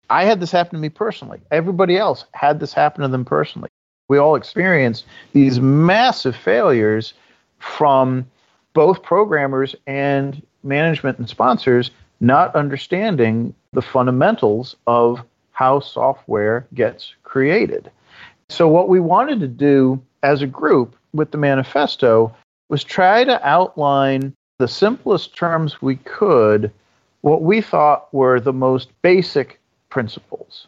I 0.10 0.24
had 0.24 0.40
this 0.40 0.52
happen 0.52 0.76
to 0.76 0.82
me 0.82 0.90
personally. 0.90 1.40
Everybody 1.52 1.98
else 1.98 2.26
had 2.34 2.60
this 2.60 2.74
happen 2.74 3.04
to 3.04 3.08
them 3.08 3.26
personally. 3.26 3.70
We 4.08 4.18
all 4.18 4.36
experienced 4.36 5.06
these 5.34 5.60
massive 5.60 6.36
failures 6.36 7.14
from 7.60 8.26
both 8.74 9.04
programmers 9.04 9.76
and 9.86 10.42
management 10.64 11.20
and 11.20 11.30
sponsors 11.30 11.92
not 12.20 12.56
understanding 12.56 13.54
the 13.72 13.82
fundamentals 13.82 14.76
of 14.88 15.24
how 15.52 15.80
software 15.80 16.68
gets 16.74 17.14
created. 17.24 17.92
So, 18.50 18.68
what 18.68 18.90
we 18.90 19.00
wanted 19.00 19.40
to 19.42 19.48
do 19.48 20.02
as 20.24 20.42
a 20.42 20.48
group 20.48 20.96
with 21.14 21.32
the 21.32 21.38
manifesto 21.38 22.36
was 22.70 22.84
try 22.84 23.24
to 23.24 23.48
outline 23.48 24.34
the 24.58 24.68
simplest 24.68 25.36
terms 25.36 25.82
we 25.82 25.96
could 25.98 26.72
what 27.22 27.42
we 27.42 27.62
thought 27.62 28.14
were 28.14 28.40
the 28.40 28.54
most 28.54 28.90
basic 29.02 29.60
principles. 29.90 30.68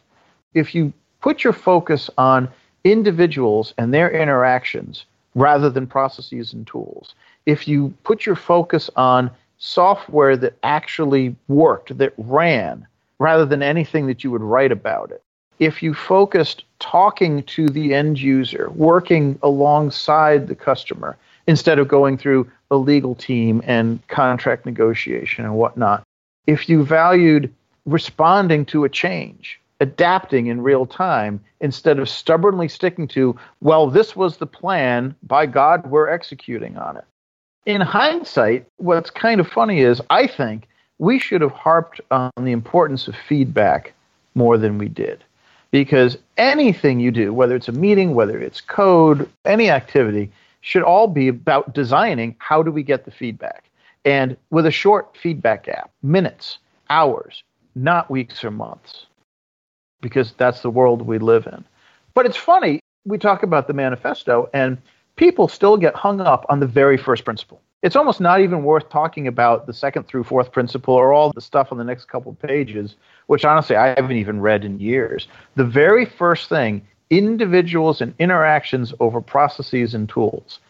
If 0.54 0.74
you 0.74 0.92
put 1.20 1.44
your 1.44 1.52
focus 1.52 2.10
on 2.18 2.48
individuals 2.84 3.72
and 3.78 3.92
their 3.92 4.10
interactions 4.10 5.06
rather 5.34 5.70
than 5.70 5.86
processes 5.86 6.52
and 6.52 6.66
tools, 6.66 7.14
if 7.46 7.66
you 7.66 7.94
put 8.04 8.26
your 8.26 8.36
focus 8.36 8.90
on 8.96 9.30
software 9.58 10.36
that 10.36 10.58
actually 10.62 11.34
worked, 11.48 11.96
that 11.96 12.12
ran, 12.18 12.86
rather 13.18 13.46
than 13.46 13.62
anything 13.62 14.06
that 14.08 14.22
you 14.22 14.30
would 14.30 14.42
write 14.42 14.72
about 14.72 15.10
it, 15.10 15.22
if 15.58 15.82
you 15.82 15.94
focused 15.94 16.64
talking 16.78 17.42
to 17.44 17.68
the 17.68 17.94
end 17.94 18.20
user, 18.20 18.70
working 18.70 19.38
alongside 19.42 20.48
the 20.48 20.54
customer, 20.54 21.16
instead 21.46 21.78
of 21.78 21.88
going 21.88 22.18
through 22.18 22.50
a 22.70 22.76
legal 22.76 23.14
team 23.14 23.62
and 23.64 24.06
contract 24.08 24.66
negotiation 24.66 25.44
and 25.44 25.54
whatnot, 25.54 26.02
if 26.46 26.68
you 26.68 26.84
valued 26.84 27.52
responding 27.86 28.64
to 28.66 28.84
a 28.84 28.88
change, 28.88 29.60
adapting 29.80 30.46
in 30.46 30.62
real 30.62 30.86
time, 30.86 31.40
instead 31.60 31.98
of 31.98 32.08
stubbornly 32.08 32.68
sticking 32.68 33.06
to, 33.08 33.36
well, 33.60 33.88
this 33.88 34.16
was 34.16 34.36
the 34.36 34.46
plan, 34.46 35.14
by 35.22 35.46
God, 35.46 35.86
we're 35.86 36.08
executing 36.08 36.76
on 36.76 36.96
it. 36.96 37.04
In 37.66 37.80
hindsight, 37.80 38.66
what's 38.78 39.10
kind 39.10 39.40
of 39.40 39.48
funny 39.48 39.80
is 39.80 40.00
I 40.10 40.26
think 40.26 40.66
we 40.98 41.18
should 41.18 41.40
have 41.40 41.52
harped 41.52 42.00
on 42.10 42.30
the 42.40 42.52
importance 42.52 43.06
of 43.06 43.14
feedback 43.28 43.92
more 44.34 44.58
than 44.58 44.78
we 44.78 44.88
did 44.88 45.22
because 45.72 46.18
anything 46.36 47.00
you 47.00 47.10
do, 47.10 47.32
whether 47.32 47.56
it's 47.56 47.68
a 47.68 47.72
meeting, 47.72 48.14
whether 48.14 48.38
it's 48.38 48.60
code, 48.60 49.28
any 49.44 49.70
activity, 49.70 50.30
should 50.60 50.82
all 50.84 51.08
be 51.08 51.26
about 51.26 51.74
designing 51.74 52.36
how 52.38 52.62
do 52.62 52.70
we 52.70 52.84
get 52.84 53.04
the 53.04 53.10
feedback. 53.10 53.64
And 54.04 54.36
with 54.50 54.66
a 54.66 54.70
short 54.70 55.16
feedback 55.16 55.64
gap, 55.64 55.90
minutes, 56.02 56.58
hours, 56.90 57.42
not 57.74 58.10
weeks 58.10 58.44
or 58.44 58.50
months, 58.50 59.06
because 60.00 60.34
that's 60.34 60.60
the 60.60 60.70
world 60.70 61.02
we 61.02 61.18
live 61.18 61.46
in. 61.46 61.64
But 62.14 62.26
it's 62.26 62.36
funny, 62.36 62.80
we 63.06 63.18
talk 63.18 63.42
about 63.42 63.66
the 63.66 63.72
manifesto, 63.72 64.50
and 64.52 64.76
people 65.16 65.48
still 65.48 65.76
get 65.76 65.94
hung 65.94 66.20
up 66.20 66.44
on 66.48 66.60
the 66.60 66.66
very 66.66 66.98
first 66.98 67.24
principle 67.24 67.60
it's 67.82 67.96
almost 67.96 68.20
not 68.20 68.40
even 68.40 68.62
worth 68.62 68.88
talking 68.88 69.26
about 69.26 69.66
the 69.66 69.72
second 69.72 70.06
through 70.06 70.24
fourth 70.24 70.52
principle 70.52 70.94
or 70.94 71.12
all 71.12 71.32
the 71.32 71.40
stuff 71.40 71.72
on 71.72 71.78
the 71.78 71.84
next 71.84 72.06
couple 72.06 72.32
pages, 72.34 72.94
which 73.26 73.44
honestly 73.44 73.76
I 73.76 73.88
haven't 73.88 74.16
even 74.16 74.40
read 74.40 74.64
in 74.64 74.78
years. 74.78 75.26
The 75.56 75.64
very 75.64 76.06
first 76.06 76.48
thing 76.48 76.86
individuals 77.10 78.00
and 78.00 78.14
interactions 78.18 78.94
over 78.98 79.20
processes 79.20 79.92
and 79.94 80.08
tools. 80.08 80.60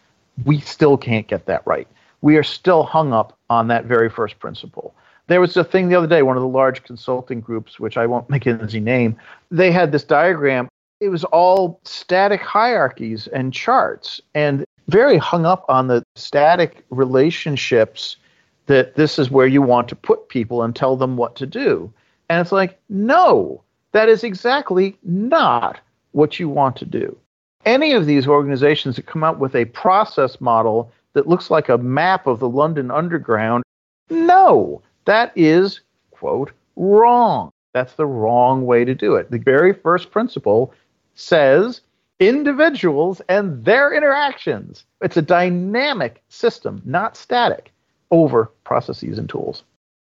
We 0.43 0.59
still 0.59 0.97
can't 0.97 1.25
get 1.25 1.45
that 1.45 1.65
right. 1.65 1.87
We 2.21 2.35
are 2.35 2.43
still 2.43 2.83
hung 2.83 3.13
up 3.13 3.37
on 3.49 3.69
that 3.69 3.85
very 3.85 4.09
first 4.09 4.39
principle. 4.39 4.93
There 5.27 5.39
was 5.39 5.55
a 5.55 5.63
thing 5.63 5.87
the 5.87 5.95
other 5.95 6.07
day, 6.07 6.21
one 6.21 6.35
of 6.35 6.41
the 6.41 6.49
large 6.49 6.83
consulting 6.83 7.39
groups, 7.39 7.79
which 7.79 7.95
I 7.95 8.05
won't 8.05 8.29
make 8.29 8.43
McKinsey 8.43 8.83
name, 8.83 9.15
they 9.51 9.71
had 9.71 9.93
this 9.93 10.03
diagram. 10.03 10.67
It 10.99 11.07
was 11.07 11.23
all 11.23 11.79
static 11.85 12.41
hierarchies 12.41 13.27
and 13.27 13.53
charts. 13.53 14.19
And 14.35 14.65
very 14.87 15.17
hung 15.17 15.45
up 15.45 15.65
on 15.69 15.87
the 15.87 16.03
static 16.15 16.83
relationships 16.89 18.17
that 18.65 18.95
this 18.95 19.19
is 19.19 19.29
where 19.29 19.47
you 19.47 19.61
want 19.61 19.87
to 19.89 19.95
put 19.95 20.29
people 20.29 20.63
and 20.63 20.75
tell 20.75 20.95
them 20.95 21.17
what 21.17 21.35
to 21.35 21.45
do. 21.45 21.91
And 22.29 22.39
it's 22.39 22.51
like, 22.51 22.79
no, 22.89 23.61
that 23.91 24.09
is 24.09 24.23
exactly 24.23 24.97
not 25.03 25.79
what 26.11 26.39
you 26.39 26.49
want 26.49 26.75
to 26.77 26.85
do. 26.85 27.17
Any 27.65 27.93
of 27.93 28.05
these 28.05 28.27
organizations 28.27 28.95
that 28.95 29.05
come 29.05 29.23
out 29.23 29.39
with 29.39 29.55
a 29.55 29.65
process 29.65 30.39
model 30.41 30.91
that 31.13 31.27
looks 31.27 31.49
like 31.49 31.69
a 31.69 31.77
map 31.77 32.27
of 32.27 32.39
the 32.39 32.49
London 32.49 32.91
Underground, 32.91 33.63
no, 34.09 34.81
that 35.05 35.31
is, 35.35 35.81
quote, 36.11 36.51
wrong. 36.75 37.51
That's 37.73 37.93
the 37.93 38.05
wrong 38.05 38.65
way 38.65 38.85
to 38.85 38.93
do 38.93 39.15
it. 39.15 39.31
The 39.31 39.39
very 39.39 39.73
first 39.73 40.11
principle 40.11 40.73
says 41.15 41.81
individuals 42.27 43.21
and 43.29 43.63
their 43.65 43.93
interactions. 43.93 44.85
It's 45.01 45.17
a 45.17 45.21
dynamic 45.21 46.23
system, 46.29 46.81
not 46.85 47.17
static, 47.17 47.71
over 48.11 48.51
processes 48.63 49.17
and 49.17 49.29
tools. 49.29 49.63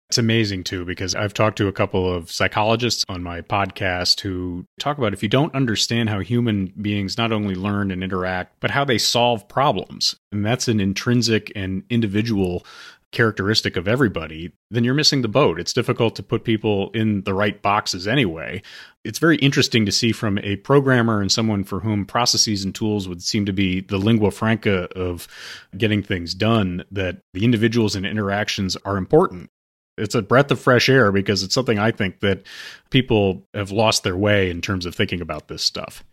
It's 0.10 0.18
amazing 0.18 0.64
too, 0.64 0.86
because 0.86 1.16
I've 1.16 1.34
talked 1.34 1.58
to 1.58 1.68
a 1.68 1.74
couple 1.74 2.10
of 2.12 2.32
psychologists 2.32 3.04
on 3.10 3.22
my 3.24 3.42
podcast 3.42 4.22
who 4.22 4.64
talk 4.80 4.98
about 4.98 5.12
if 5.12 5.22
you 5.22 5.28
don't 5.28 5.54
understand 5.54 6.10
how 6.10 6.20
human 6.20 6.72
beings 6.82 7.18
not 7.18 7.34
only 7.34 7.56
learn 7.56 7.92
and 7.92 8.02
interact, 8.02 8.56
but 8.62 8.72
how 8.72 8.86
they 8.86 8.98
solve 8.98 9.50
problems. 9.50 10.16
And 10.32 10.46
that's 10.46 10.70
an 10.70 10.80
intrinsic 10.80 11.52
and 11.58 11.84
individual 11.90 12.66
characteristic 13.12 13.78
of 13.78 13.88
everybody, 13.88 14.52
then 14.70 14.84
you're 14.84 14.94
missing 14.94 15.22
the 15.22 15.28
boat. 15.28 15.60
It's 15.60 15.74
difficult 15.74 16.16
to 16.16 16.24
put 16.24 16.44
people 16.44 16.92
in 16.92 17.24
the 17.24 17.34
right 17.34 17.62
boxes 17.62 18.08
anyway. 18.08 18.62
It's 19.04 19.20
very 19.20 19.38
interesting 19.38 19.86
to 19.86 19.92
see 19.92 20.12
from 20.12 20.38
a 20.40 20.58
programmer 20.58 21.22
and 21.22 21.32
someone 21.32 21.64
for 21.64 21.80
whom 21.80 22.06
processes 22.06 22.66
and 22.66 22.76
tools 22.76 23.08
would 23.08 23.24
seem 23.24 23.46
to 23.46 23.54
be 23.54 23.80
the 23.80 23.98
lingua 23.98 24.32
franca 24.32 24.90
of 24.96 25.28
getting 25.78 26.04
things 26.04 26.34
done 26.34 26.84
that 26.92 27.22
the 27.34 27.46
individuals 27.46 27.96
and 27.96 28.06
interactions 28.06 28.76
are 28.84 28.98
important. 28.98 29.50
It's 29.98 30.16
a 30.16 30.22
breath 30.22 30.52
of 30.52 30.60
fresh 30.60 30.90
air 30.90 31.12
because 31.12 31.44
it's 31.44 31.56
something 31.56 31.80
I 31.80 31.92
think 31.92 32.20
that 32.20 32.44
people 32.92 33.48
have 33.54 33.72
lost 33.72 34.04
their 34.04 34.18
way 34.18 34.50
in 34.50 34.62
terms 34.62 34.86
of 34.86 34.94
thinking 34.94 35.22
about 35.22 35.48
this 35.48 35.64
stuff. 35.64 36.04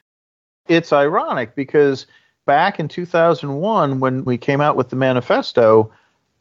It's 0.68 0.92
ironic 0.92 1.54
because 1.54 2.06
back 2.46 2.78
in 2.78 2.88
2001 2.88 4.00
when 4.00 4.24
we 4.24 4.38
came 4.38 4.60
out 4.60 4.76
with 4.76 4.88
the 4.88 4.96
manifesto, 4.96 5.90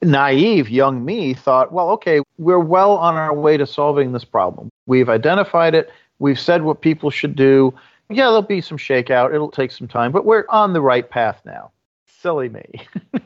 naive 0.03 0.69
young 0.69 1.03
me 1.03 1.33
thought, 1.33 1.71
well, 1.71 1.89
okay, 1.91 2.21
we're 2.37 2.59
well 2.59 2.97
on 2.97 3.15
our 3.15 3.33
way 3.33 3.57
to 3.57 3.65
solving 3.65 4.11
this 4.11 4.25
problem. 4.25 4.69
We've 4.85 5.09
identified 5.09 5.75
it, 5.75 5.91
we've 6.19 6.39
said 6.39 6.63
what 6.63 6.81
people 6.81 7.09
should 7.09 7.35
do. 7.35 7.73
Yeah, 8.09 8.25
there'll 8.25 8.41
be 8.41 8.61
some 8.61 8.77
shakeout, 8.77 9.33
it'll 9.33 9.51
take 9.51 9.71
some 9.71 9.87
time, 9.87 10.11
but 10.11 10.25
we're 10.25 10.45
on 10.49 10.73
the 10.73 10.81
right 10.81 11.09
path 11.09 11.41
now. 11.45 11.71
Silly 12.07 12.49
me. 12.49 12.65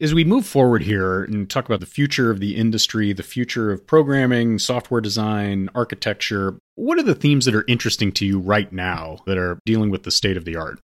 As 0.00 0.12
we 0.12 0.24
move 0.24 0.44
forward 0.44 0.82
here 0.82 1.22
and 1.22 1.48
talk 1.48 1.64
about 1.66 1.78
the 1.78 1.86
future 1.86 2.32
of 2.32 2.40
the 2.40 2.56
industry, 2.56 3.12
the 3.12 3.22
future 3.22 3.70
of 3.70 3.86
programming, 3.86 4.58
software 4.58 5.00
design, 5.00 5.68
architecture, 5.76 6.58
what 6.74 6.98
are 6.98 7.04
the 7.04 7.14
themes 7.14 7.44
that 7.44 7.54
are 7.54 7.64
interesting 7.68 8.10
to 8.12 8.26
you 8.26 8.40
right 8.40 8.72
now 8.72 9.18
that 9.26 9.38
are 9.38 9.60
dealing 9.64 9.90
with 9.90 10.02
the 10.02 10.10
state 10.10 10.36
of 10.36 10.44
the 10.44 10.56
art? 10.56 10.80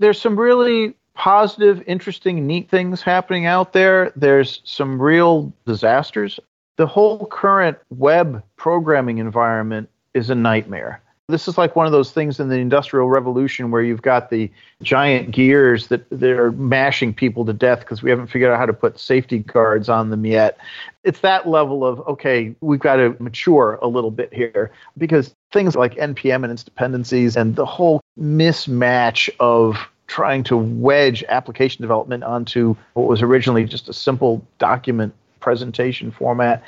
There's 0.00 0.20
some 0.20 0.38
really 0.38 0.96
positive, 1.14 1.82
interesting, 1.86 2.46
neat 2.46 2.70
things 2.70 3.02
happening 3.02 3.46
out 3.46 3.72
there. 3.72 4.12
There's 4.16 4.62
some 4.64 5.00
real 5.00 5.52
disasters. 5.66 6.40
The 6.76 6.86
whole 6.86 7.26
current 7.26 7.78
web 7.90 8.42
programming 8.56 9.18
environment 9.18 9.90
is 10.14 10.30
a 10.30 10.34
nightmare. 10.34 11.02
This 11.30 11.46
is 11.46 11.56
like 11.56 11.76
one 11.76 11.86
of 11.86 11.92
those 11.92 12.10
things 12.10 12.40
in 12.40 12.48
the 12.48 12.56
Industrial 12.56 13.08
Revolution 13.08 13.70
where 13.70 13.82
you've 13.82 14.02
got 14.02 14.30
the 14.30 14.50
giant 14.82 15.30
gears 15.30 15.86
that 15.86 16.04
they're 16.10 16.50
mashing 16.52 17.14
people 17.14 17.44
to 17.44 17.52
death 17.52 17.80
because 17.80 18.02
we 18.02 18.10
haven't 18.10 18.26
figured 18.26 18.50
out 18.50 18.58
how 18.58 18.66
to 18.66 18.72
put 18.72 18.98
safety 18.98 19.38
guards 19.38 19.88
on 19.88 20.10
them 20.10 20.26
yet. 20.26 20.58
It's 21.04 21.20
that 21.20 21.48
level 21.48 21.86
of, 21.86 22.00
okay, 22.08 22.54
we've 22.60 22.80
got 22.80 22.96
to 22.96 23.16
mature 23.20 23.78
a 23.80 23.86
little 23.86 24.10
bit 24.10 24.34
here 24.34 24.72
because 24.98 25.34
things 25.52 25.76
like 25.76 25.94
NPM 25.94 26.42
and 26.42 26.52
its 26.52 26.64
dependencies 26.64 27.36
and 27.36 27.54
the 27.56 27.66
whole 27.66 28.00
mismatch 28.18 29.30
of 29.38 29.76
trying 30.10 30.42
to 30.42 30.56
wedge 30.56 31.22
application 31.28 31.82
development 31.82 32.24
onto 32.24 32.74
what 32.94 33.06
was 33.06 33.22
originally 33.22 33.64
just 33.64 33.88
a 33.88 33.92
simple 33.92 34.44
document 34.58 35.14
presentation 35.38 36.10
format. 36.10 36.64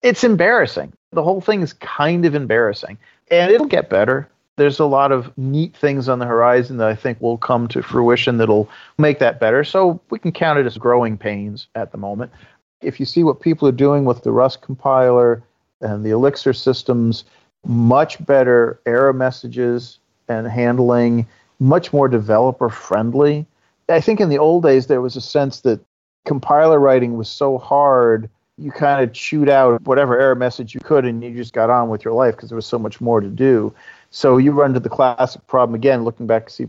It's 0.00 0.24
embarrassing. 0.24 0.94
The 1.12 1.22
whole 1.22 1.42
thing 1.42 1.60
is 1.60 1.74
kind 1.74 2.24
of 2.24 2.34
embarrassing 2.34 2.96
and 3.30 3.52
it'll 3.52 3.66
get 3.66 3.90
better. 3.90 4.26
There's 4.56 4.80
a 4.80 4.86
lot 4.86 5.12
of 5.12 5.30
neat 5.36 5.76
things 5.76 6.08
on 6.08 6.20
the 6.20 6.24
horizon 6.24 6.78
that 6.78 6.88
I 6.88 6.94
think 6.94 7.20
will 7.20 7.36
come 7.36 7.68
to 7.68 7.82
fruition 7.82 8.38
that'll 8.38 8.70
make 8.96 9.18
that 9.18 9.40
better. 9.40 9.62
So 9.62 10.00
we 10.08 10.18
can 10.18 10.32
count 10.32 10.58
it 10.58 10.64
as 10.64 10.78
growing 10.78 11.18
pains 11.18 11.68
at 11.74 11.92
the 11.92 11.98
moment. 11.98 12.32
If 12.80 12.98
you 12.98 13.04
see 13.04 13.24
what 13.24 13.42
people 13.42 13.68
are 13.68 13.72
doing 13.72 14.06
with 14.06 14.22
the 14.22 14.32
Rust 14.32 14.62
compiler 14.62 15.42
and 15.82 16.02
the 16.02 16.10
Elixir 16.10 16.54
systems, 16.54 17.24
much 17.66 18.24
better 18.24 18.80
error 18.86 19.12
messages 19.12 19.98
and 20.28 20.46
handling, 20.46 21.26
much 21.58 21.92
more 21.92 22.08
developer 22.08 22.68
friendly. 22.68 23.46
I 23.88 24.00
think 24.00 24.20
in 24.20 24.28
the 24.28 24.38
old 24.38 24.62
days 24.62 24.86
there 24.86 25.00
was 25.00 25.16
a 25.16 25.20
sense 25.20 25.60
that 25.60 25.80
compiler 26.24 26.78
writing 26.78 27.16
was 27.16 27.28
so 27.28 27.58
hard 27.58 28.28
you 28.58 28.70
kind 28.72 29.02
of 29.02 29.12
chewed 29.12 29.48
out 29.48 29.82
whatever 29.82 30.18
error 30.18 30.34
message 30.34 30.74
you 30.74 30.80
could 30.80 31.04
and 31.04 31.22
you 31.22 31.34
just 31.34 31.52
got 31.52 31.68
on 31.68 31.88
with 31.88 32.04
your 32.04 32.14
life 32.14 32.34
because 32.34 32.48
there 32.48 32.56
was 32.56 32.66
so 32.66 32.78
much 32.78 33.00
more 33.00 33.20
to 33.20 33.28
do. 33.28 33.74
So 34.10 34.38
you 34.38 34.52
run 34.52 34.70
into 34.70 34.80
the 34.80 34.88
classic 34.88 35.46
problem 35.46 35.74
again, 35.74 36.04
looking 36.04 36.26
back 36.26 36.46
to 36.46 36.52
C, 36.52 36.66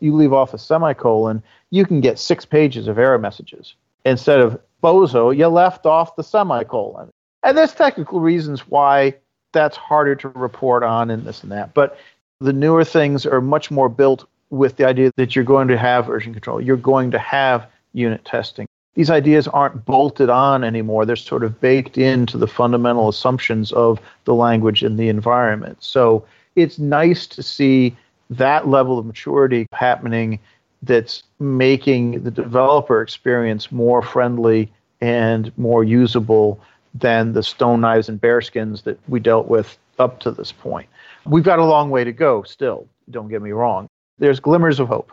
you 0.00 0.14
leave 0.14 0.32
off 0.32 0.52
a 0.52 0.58
semicolon, 0.58 1.42
you 1.70 1.86
can 1.86 2.00
get 2.00 2.18
six 2.18 2.44
pages 2.44 2.88
of 2.88 2.98
error 2.98 3.18
messages. 3.18 3.74
Instead 4.04 4.40
of 4.40 4.60
bozo, 4.82 5.34
you 5.34 5.46
left 5.46 5.86
off 5.86 6.14
the 6.16 6.22
semicolon. 6.22 7.08
And 7.42 7.56
there's 7.56 7.72
technical 7.72 8.20
reasons 8.20 8.68
why 8.68 9.14
that's 9.52 9.76
harder 9.76 10.14
to 10.16 10.28
report 10.30 10.82
on 10.82 11.10
and 11.10 11.24
this 11.24 11.42
and 11.42 11.52
that. 11.52 11.72
But 11.72 11.96
the 12.40 12.52
newer 12.52 12.84
things 12.84 13.26
are 13.26 13.40
much 13.40 13.70
more 13.70 13.88
built 13.88 14.28
with 14.50 14.76
the 14.76 14.86
idea 14.86 15.10
that 15.16 15.34
you're 15.34 15.44
going 15.44 15.68
to 15.68 15.78
have 15.78 16.06
version 16.06 16.32
control, 16.32 16.60
you're 16.60 16.76
going 16.76 17.10
to 17.10 17.18
have 17.18 17.66
unit 17.92 18.24
testing 18.24 18.66
these 18.94 19.10
ideas 19.10 19.48
aren't 19.48 19.84
bolted 19.84 20.30
on 20.30 20.64
anymore. 20.64 21.04
They're 21.04 21.16
sort 21.16 21.44
of 21.44 21.60
baked 21.60 21.98
into 21.98 22.38
the 22.38 22.46
fundamental 22.46 23.08
assumptions 23.08 23.72
of 23.72 24.00
the 24.24 24.34
language 24.34 24.82
and 24.82 24.98
the 24.98 25.08
environment. 25.08 25.78
So 25.80 26.24
it's 26.54 26.78
nice 26.78 27.26
to 27.28 27.42
see 27.42 27.96
that 28.30 28.68
level 28.68 28.98
of 28.98 29.06
maturity 29.06 29.66
happening 29.72 30.38
that's 30.82 31.24
making 31.40 32.22
the 32.22 32.30
developer 32.30 33.02
experience 33.02 33.72
more 33.72 34.00
friendly 34.02 34.72
and 35.00 35.52
more 35.58 35.82
usable 35.82 36.60
than 36.94 37.32
the 37.32 37.42
stone 37.42 37.80
knives 37.80 38.08
and 38.08 38.20
bearskins 38.20 38.84
that 38.84 38.98
we 39.08 39.18
dealt 39.18 39.48
with 39.48 39.76
up 39.98 40.20
to 40.20 40.30
this 40.30 40.52
point. 40.52 40.88
We've 41.26 41.44
got 41.44 41.58
a 41.58 41.64
long 41.64 41.90
way 41.90 42.04
to 42.04 42.12
go 42.12 42.42
still, 42.42 42.88
don't 43.10 43.28
get 43.28 43.42
me 43.42 43.52
wrong. 43.52 43.88
There's 44.18 44.40
glimmers 44.40 44.78
of 44.80 44.88
hope. 44.88 45.12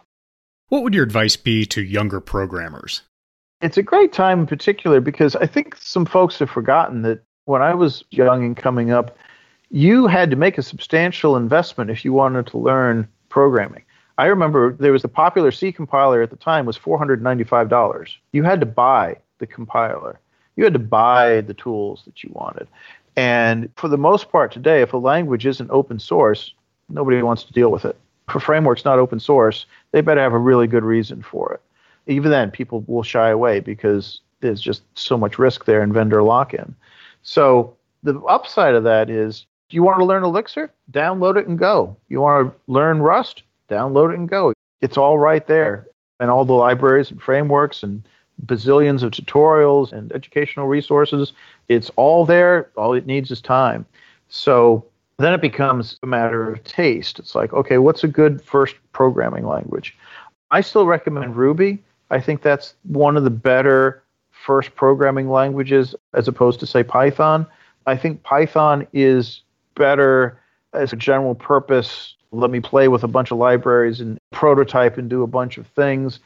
What 0.70 0.84
would 0.84 0.94
your 0.94 1.04
advice 1.04 1.36
be 1.36 1.66
to 1.68 1.82
younger 1.82 2.20
programmers? 2.20 3.02
It's 3.62 3.78
a 3.78 3.84
great 3.84 4.12
time 4.14 4.40
in 4.40 4.48
particular 4.48 5.00
because 5.00 5.36
I 5.36 5.46
think 5.46 5.76
some 5.76 6.06
folks 6.06 6.40
have 6.40 6.50
forgotten 6.50 7.02
that 7.04 7.22
when 7.46 7.62
I 7.62 7.74
was 7.74 8.04
young 8.12 8.44
and 8.44 8.58
coming 8.58 8.92
up, 8.92 9.18
you 9.70 10.08
had 10.08 10.30
to 10.32 10.36
make 10.36 10.58
a 10.58 10.64
substantial 10.64 11.36
investment 11.38 11.90
if 11.90 12.04
you 12.04 12.14
wanted 12.14 12.48
to 12.48 12.58
learn 12.58 13.08
programming. 13.30 13.84
I 14.18 14.26
remember 14.26 14.74
there 14.74 14.92
was 14.92 15.04
a 15.04 15.08
popular 15.08 15.52
C 15.52 15.72
compiler 15.72 16.22
at 16.22 16.30
the 16.30 16.36
time 16.36 16.66
was 16.66 16.78
$495. 16.78 18.16
You 18.34 18.44
had 18.44 18.60
to 18.60 18.66
buy 18.66 19.18
the 19.40 19.48
compiler. 19.48 20.20
You 20.56 20.64
had 20.64 20.74
to 20.74 20.80
buy 20.80 21.42
the 21.42 21.54
tools 21.54 22.04
that 22.06 22.24
you 22.24 22.30
wanted. 22.34 22.68
And 23.16 23.70
for 23.76 23.88
the 23.88 23.98
most 23.98 24.32
part 24.32 24.52
today, 24.52 24.82
if 24.82 24.94
a 24.94 24.98
language 24.98 25.46
isn't 25.46 25.70
open 25.70 26.00
source, 26.00 26.54
nobody 26.90 27.22
wants 27.22 27.44
to 27.44 27.54
deal 27.54 27.70
with 27.72 27.86
it. 27.86 27.98
If 28.30 28.36
a 28.36 28.40
framework's 28.40 28.86
not 28.86 29.00
open 29.00 29.20
source, 29.20 29.66
they 29.92 30.02
better 30.02 30.22
have 30.22 30.34
a 30.34 30.38
really 30.38 30.68
good 30.68 30.84
reason 30.84 31.22
for 31.22 31.54
it 31.54 31.62
even 32.08 32.32
then 32.32 32.52
people 32.52 32.84
will 32.88 33.04
shy 33.04 33.30
away 33.30 33.60
because 33.60 34.22
there's 34.42 34.62
just 34.62 34.84
so 34.96 35.18
much 35.18 35.38
risk 35.38 35.66
there 35.66 35.84
in 35.84 35.94
vendor 35.94 36.24
lock-in. 36.24 36.76
So 37.24 37.76
the 38.04 38.20
upside 38.22 38.76
of 38.76 38.84
that 38.84 39.10
is 39.10 39.46
do 39.70 39.76
you 39.76 39.84
want 39.84 40.00
to 40.00 40.06
learn 40.06 40.24
Elixir? 40.24 40.72
Download 40.92 41.38
it 41.38 41.48
and 41.48 41.58
go. 41.58 41.96
You 42.10 42.20
want 42.20 42.52
to 42.52 42.60
learn 42.68 43.02
Rust? 43.02 43.44
Download 43.70 44.12
it 44.12 44.20
and 44.20 44.28
go. 44.28 44.54
It's 44.82 44.98
all 44.98 45.18
right 45.18 45.46
there. 45.48 45.88
And 46.20 46.30
all 46.30 46.44
the 46.44 46.54
libraries 46.54 47.10
and 47.10 47.22
frameworks 47.22 47.82
and 47.82 48.04
bazillions 48.46 49.02
of 49.02 49.12
tutorials 49.12 49.94
and 49.94 50.12
educational 50.12 50.68
resources, 50.68 51.34
it's 51.72 51.90
all 51.96 52.26
there. 52.26 52.70
All 52.76 52.94
it 52.94 53.06
needs 53.06 53.32
is 53.32 53.42
time. 53.42 53.86
So 54.30 54.86
then 55.18 55.34
it 55.34 55.42
becomes 55.42 55.98
a 56.04 56.08
matter 56.08 56.52
of 56.52 56.64
taste. 56.64 57.20
It's 57.20 57.36
like, 57.36 57.54
okay, 57.54 57.78
what's 57.78 58.04
a 58.04 58.08
good 58.08 58.42
first 58.42 58.76
programming 58.94 59.48
language? 59.48 59.98
I 60.52 60.62
still 60.62 60.86
recommend 60.86 61.36
Ruby 61.36 61.80
I 62.12 62.20
think 62.20 62.44
that's 62.44 62.76
one 62.84 63.18
of 63.18 63.24
the 63.24 63.30
better 63.30 64.04
first 64.32 64.76
programming 64.76 65.30
languages 65.30 65.96
as 66.14 66.28
opposed 66.28 66.60
to, 66.60 66.68
say, 66.68 66.84
Python. 66.84 67.48
I 67.88 67.96
think 67.96 68.22
Python 68.24 68.86
is 68.94 69.42
better 69.76 70.38
as 70.74 70.92
a 70.92 70.98
general 70.98 71.36
purpose. 71.36 72.16
Let 72.32 72.52
me 72.52 72.60
play 72.60 72.90
with 72.90 73.04
a 73.04 73.08
bunch 73.08 73.32
of 73.32 73.38
libraries 73.38 74.02
and 74.02 74.20
prototype 74.32 74.98
and 74.98 75.10
do 75.10 75.24
a 75.24 75.28
bunch 75.28 75.58
of 75.58 75.66
things. 75.68 76.20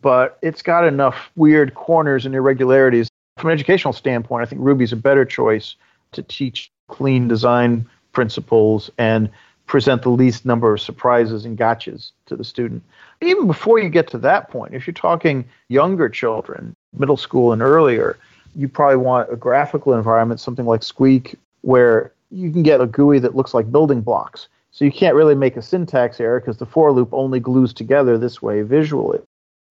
But 0.00 0.38
it's 0.42 0.62
got 0.62 0.86
enough 0.86 1.30
weird 1.34 1.74
corners 1.74 2.24
and 2.24 2.34
irregularities. 2.34 3.08
From 3.38 3.50
an 3.50 3.54
educational 3.54 3.92
standpoint, 3.92 4.42
I 4.42 4.46
think 4.46 4.60
Ruby's 4.62 4.92
a 4.92 4.96
better 4.96 5.24
choice 5.24 5.76
to 6.12 6.22
teach 6.22 6.70
clean 6.88 7.28
design 7.28 7.88
principles 8.12 8.90
and 8.98 9.30
present 9.66 10.02
the 10.02 10.10
least 10.10 10.44
number 10.44 10.74
of 10.74 10.80
surprises 10.80 11.44
and 11.44 11.56
gotchas 11.56 12.12
to 12.26 12.36
the 12.36 12.44
student 12.44 12.82
even 13.22 13.46
before 13.46 13.78
you 13.78 13.88
get 13.88 14.08
to 14.08 14.18
that 14.18 14.50
point, 14.50 14.74
if 14.74 14.86
you're 14.86 14.94
talking 14.94 15.44
younger 15.68 16.08
children, 16.08 16.74
middle 16.96 17.16
school 17.16 17.52
and 17.52 17.62
earlier, 17.62 18.18
you 18.54 18.68
probably 18.68 18.96
want 18.96 19.32
a 19.32 19.36
graphical 19.36 19.94
environment, 19.94 20.40
something 20.40 20.66
like 20.66 20.82
Squeak, 20.82 21.36
where 21.62 22.12
you 22.30 22.50
can 22.50 22.62
get 22.62 22.80
a 22.80 22.86
GUI 22.86 23.18
that 23.20 23.36
looks 23.36 23.54
like 23.54 23.70
building 23.70 24.00
blocks. 24.00 24.48
So 24.72 24.84
you 24.84 24.92
can't 24.92 25.14
really 25.14 25.34
make 25.34 25.56
a 25.56 25.62
syntax 25.62 26.20
error 26.20 26.40
because 26.40 26.56
the 26.56 26.66
for 26.66 26.92
loop 26.92 27.10
only 27.12 27.40
glues 27.40 27.72
together 27.72 28.18
this 28.18 28.42
way 28.42 28.62
visually. 28.62 29.20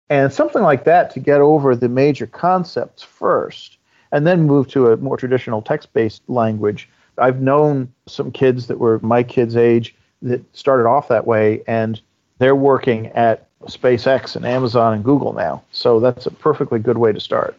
And 0.09 0.31
something 0.31 0.61
like 0.61 0.85
that 0.85 1.11
to 1.11 1.19
get 1.19 1.41
over 1.41 1.75
the 1.75 1.89
major 1.89 2.27
concepts 2.27 3.03
first, 3.03 3.77
and 4.11 4.25
then 4.25 4.43
move 4.43 4.67
to 4.69 4.91
a 4.91 4.97
more 4.97 5.17
traditional 5.17 5.61
text 5.61 5.91
based 5.93 6.21
language. 6.27 6.87
I've 7.17 7.41
known 7.41 7.91
some 8.07 8.31
kids 8.31 8.67
that 8.67 8.79
were 8.79 8.99
my 8.99 9.23
kids' 9.23 9.57
age 9.57 9.95
that 10.21 10.41
started 10.55 10.87
off 10.87 11.09
that 11.09 11.27
way, 11.27 11.63
and 11.67 11.99
they're 12.37 12.55
working 12.55 13.07
at 13.07 13.47
SpaceX 13.63 14.35
and 14.35 14.45
Amazon 14.45 14.93
and 14.93 15.03
Google 15.03 15.33
now. 15.33 15.63
So 15.71 15.99
that's 15.99 16.25
a 16.25 16.31
perfectly 16.31 16.79
good 16.79 16.97
way 16.97 17.11
to 17.11 17.19
start. 17.19 17.57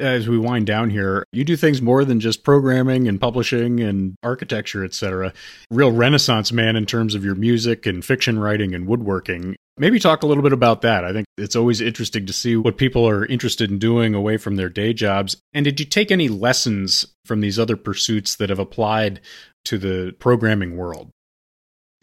As 0.00 0.28
we 0.28 0.38
wind 0.38 0.66
down 0.66 0.88
here, 0.88 1.26
you 1.30 1.44
do 1.44 1.56
things 1.56 1.82
more 1.82 2.04
than 2.06 2.20
just 2.20 2.42
programming 2.42 3.06
and 3.06 3.20
publishing 3.20 3.80
and 3.80 4.16
architecture, 4.22 4.82
etc. 4.82 5.32
Real 5.70 5.92
renaissance 5.92 6.52
man 6.52 6.74
in 6.74 6.86
terms 6.86 7.14
of 7.14 7.24
your 7.24 7.34
music 7.34 7.84
and 7.84 8.02
fiction 8.02 8.38
writing 8.38 8.74
and 8.74 8.86
woodworking. 8.86 9.56
Maybe 9.76 9.98
talk 9.98 10.22
a 10.22 10.26
little 10.26 10.42
bit 10.42 10.54
about 10.54 10.80
that. 10.82 11.04
I 11.04 11.12
think 11.12 11.26
it's 11.36 11.54
always 11.54 11.80
interesting 11.80 12.26
to 12.26 12.32
see 12.32 12.56
what 12.56 12.78
people 12.78 13.06
are 13.06 13.26
interested 13.26 13.70
in 13.70 13.78
doing 13.78 14.14
away 14.14 14.38
from 14.38 14.56
their 14.56 14.70
day 14.70 14.92
jobs. 14.92 15.36
And 15.52 15.64
did 15.64 15.78
you 15.78 15.86
take 15.86 16.10
any 16.10 16.28
lessons 16.28 17.06
from 17.24 17.40
these 17.40 17.58
other 17.58 17.76
pursuits 17.76 18.36
that 18.36 18.50
have 18.50 18.58
applied 18.58 19.20
to 19.66 19.78
the 19.78 20.14
programming 20.18 20.76
world? 20.76 21.10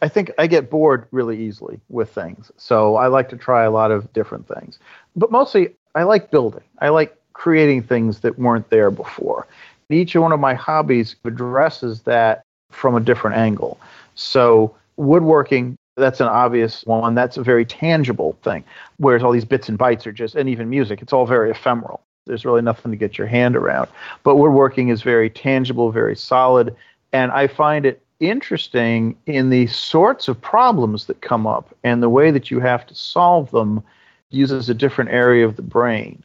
I 0.00 0.08
think 0.08 0.30
I 0.38 0.46
get 0.46 0.70
bored 0.70 1.08
really 1.10 1.42
easily 1.42 1.80
with 1.88 2.10
things. 2.10 2.52
So 2.56 2.94
I 2.94 3.08
like 3.08 3.28
to 3.30 3.36
try 3.36 3.64
a 3.64 3.70
lot 3.70 3.90
of 3.90 4.12
different 4.12 4.46
things. 4.46 4.78
But 5.16 5.32
mostly, 5.32 5.74
I 5.94 6.04
like 6.04 6.30
building. 6.30 6.62
I 6.78 6.90
like 6.90 7.16
creating 7.38 7.80
things 7.80 8.18
that 8.18 8.36
weren't 8.36 8.68
there 8.68 8.90
before. 8.90 9.46
Each 9.90 10.16
one 10.16 10.32
of 10.32 10.40
my 10.40 10.54
hobbies 10.54 11.14
addresses 11.24 12.02
that 12.02 12.42
from 12.72 12.96
a 12.96 13.00
different 13.00 13.36
angle. 13.36 13.78
So, 14.16 14.74
woodworking, 14.96 15.76
that's 15.96 16.20
an 16.20 16.26
obvious 16.26 16.84
one. 16.84 17.14
That's 17.14 17.36
a 17.36 17.42
very 17.44 17.64
tangible 17.64 18.36
thing. 18.42 18.64
Whereas 18.96 19.22
all 19.22 19.30
these 19.30 19.44
bits 19.44 19.68
and 19.68 19.78
bytes 19.78 20.04
are 20.04 20.12
just, 20.12 20.34
and 20.34 20.48
even 20.48 20.68
music, 20.68 21.00
it's 21.00 21.12
all 21.12 21.26
very 21.26 21.48
ephemeral. 21.52 22.02
There's 22.26 22.44
really 22.44 22.60
nothing 22.60 22.90
to 22.90 22.98
get 22.98 23.16
your 23.16 23.28
hand 23.28 23.54
around. 23.54 23.88
But 24.24 24.34
woodworking 24.34 24.88
is 24.88 25.02
very 25.02 25.30
tangible, 25.30 25.92
very 25.92 26.16
solid. 26.16 26.74
And 27.12 27.30
I 27.30 27.46
find 27.46 27.86
it 27.86 28.02
interesting 28.18 29.16
in 29.26 29.50
the 29.50 29.68
sorts 29.68 30.26
of 30.26 30.40
problems 30.40 31.06
that 31.06 31.20
come 31.20 31.46
up 31.46 31.72
and 31.84 32.02
the 32.02 32.10
way 32.10 32.32
that 32.32 32.50
you 32.50 32.58
have 32.58 32.84
to 32.88 32.96
solve 32.96 33.52
them 33.52 33.84
uses 34.30 34.68
a 34.68 34.74
different 34.74 35.10
area 35.10 35.46
of 35.46 35.54
the 35.54 35.62
brain 35.62 36.20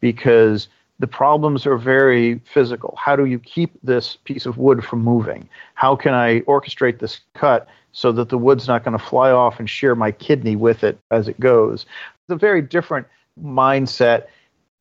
because 0.00 0.68
the 0.98 1.06
problems 1.06 1.66
are 1.66 1.76
very 1.76 2.40
physical. 2.52 2.98
How 3.00 3.14
do 3.14 3.24
you 3.24 3.38
keep 3.38 3.70
this 3.82 4.16
piece 4.24 4.46
of 4.46 4.58
wood 4.58 4.84
from 4.84 5.02
moving? 5.02 5.48
How 5.74 5.94
can 5.94 6.12
I 6.12 6.40
orchestrate 6.40 6.98
this 6.98 7.20
cut 7.34 7.68
so 7.92 8.10
that 8.12 8.28
the 8.28 8.38
wood's 8.38 8.66
not 8.66 8.84
going 8.84 8.98
to 8.98 9.04
fly 9.04 9.30
off 9.30 9.60
and 9.60 9.70
shear 9.70 9.94
my 9.94 10.10
kidney 10.10 10.56
with 10.56 10.82
it 10.82 10.98
as 11.10 11.28
it 11.28 11.38
goes? 11.38 11.86
It's 12.22 12.30
a 12.30 12.36
very 12.36 12.62
different 12.62 13.06
mindset. 13.42 14.26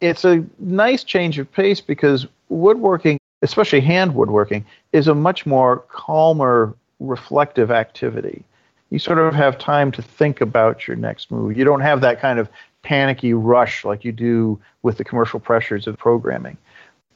It's 0.02 0.26
a 0.26 0.44
nice 0.60 1.04
change 1.04 1.38
of 1.38 1.52
pace 1.52 1.82
because 1.82 2.26
woodworking, 2.50 3.20
especially 3.44 3.82
hand 3.82 4.16
woodworking, 4.16 4.66
is 4.94 5.08
a 5.08 5.16
much 5.16 5.46
more 5.46 5.78
calmer, 5.90 6.76
reflective 7.00 7.70
activity. 7.70 8.44
You 8.90 9.00
sort 9.00 9.20
of 9.20 9.36
have 9.36 9.58
time 9.58 9.92
to 9.92 10.02
think 10.02 10.42
about 10.42 10.88
your 10.88 10.98
next 10.98 11.30
move. 11.30 11.58
You 11.58 11.66
don't 11.66 11.82
have 11.82 12.02
that 12.02 12.22
kind 12.22 12.40
of 12.40 12.50
panicky 12.88 13.34
rush 13.34 13.84
like 13.84 14.06
you 14.06 14.14
do 14.14 14.58
with 14.82 14.98
the 14.98 15.04
commercial 15.04 15.42
pressures 15.42 15.88
of 15.88 15.98
programming. 15.98 16.56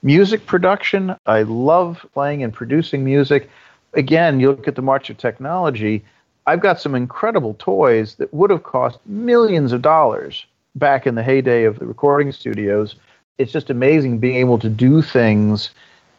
Music 0.03 0.45
production, 0.45 1.15
I 1.25 1.43
love 1.43 2.05
playing 2.13 2.43
and 2.43 2.51
producing 2.51 3.05
music. 3.05 3.49
Again, 3.93 4.41
you 4.41 4.49
look 4.49 4.67
at 4.67 4.75
the 4.75 4.81
march 4.81 5.09
of 5.09 5.17
technology, 5.17 6.03
I've 6.45 6.59
got 6.59 6.81
some 6.81 6.93
incredible 6.93 7.55
toys 7.57 8.15
that 8.15 8.33
would 8.33 8.49
have 8.49 8.63
cost 8.63 8.99
millions 9.05 9.71
of 9.71 9.81
dollars 9.81 10.45
back 10.75 11.07
in 11.07 11.15
the 11.15 11.23
heyday 11.23 11.63
of 11.63 11.79
the 11.79 11.85
recording 11.85 12.33
studios. 12.33 12.95
It's 13.37 13.53
just 13.53 13.69
amazing 13.69 14.19
being 14.19 14.35
able 14.35 14.59
to 14.59 14.69
do 14.69 15.01
things 15.01 15.69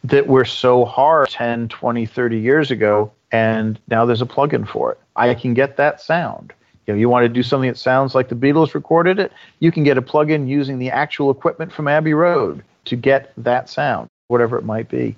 that 0.03 0.25
were 0.25 0.45
so 0.45 0.83
hard 0.83 1.29
10, 1.29 1.67
20, 1.67 2.07
30 2.07 2.39
years 2.39 2.71
ago, 2.71 3.11
and 3.31 3.79
now 3.87 4.03
there's 4.03 4.23
a 4.23 4.25
plugin 4.25 4.67
for 4.67 4.93
it. 4.93 4.99
I 5.15 5.35
can 5.35 5.53
get 5.53 5.77
that 5.77 6.01
sound. 6.01 6.53
You 6.85 6.93
know, 6.93 6.99
you 6.99 7.09
want 7.09 7.23
to 7.23 7.29
do 7.29 7.43
something 7.43 7.69
that 7.69 7.77
sounds 7.77 8.13
like 8.13 8.29
the 8.29 8.35
Beatles 8.35 8.73
recorded 8.73 9.19
it, 9.19 9.31
you 9.59 9.71
can 9.71 9.83
get 9.83 9.97
a 9.97 10.01
plug-in 10.01 10.47
using 10.47 10.79
the 10.79 10.89
actual 10.89 11.31
equipment 11.31 11.71
from 11.71 11.87
Abbey 11.87 12.13
Road 12.13 12.63
to 12.85 12.95
get 12.95 13.31
that 13.37 13.69
sound, 13.69 14.09
whatever 14.27 14.57
it 14.57 14.65
might 14.65 14.89
be. 14.89 15.15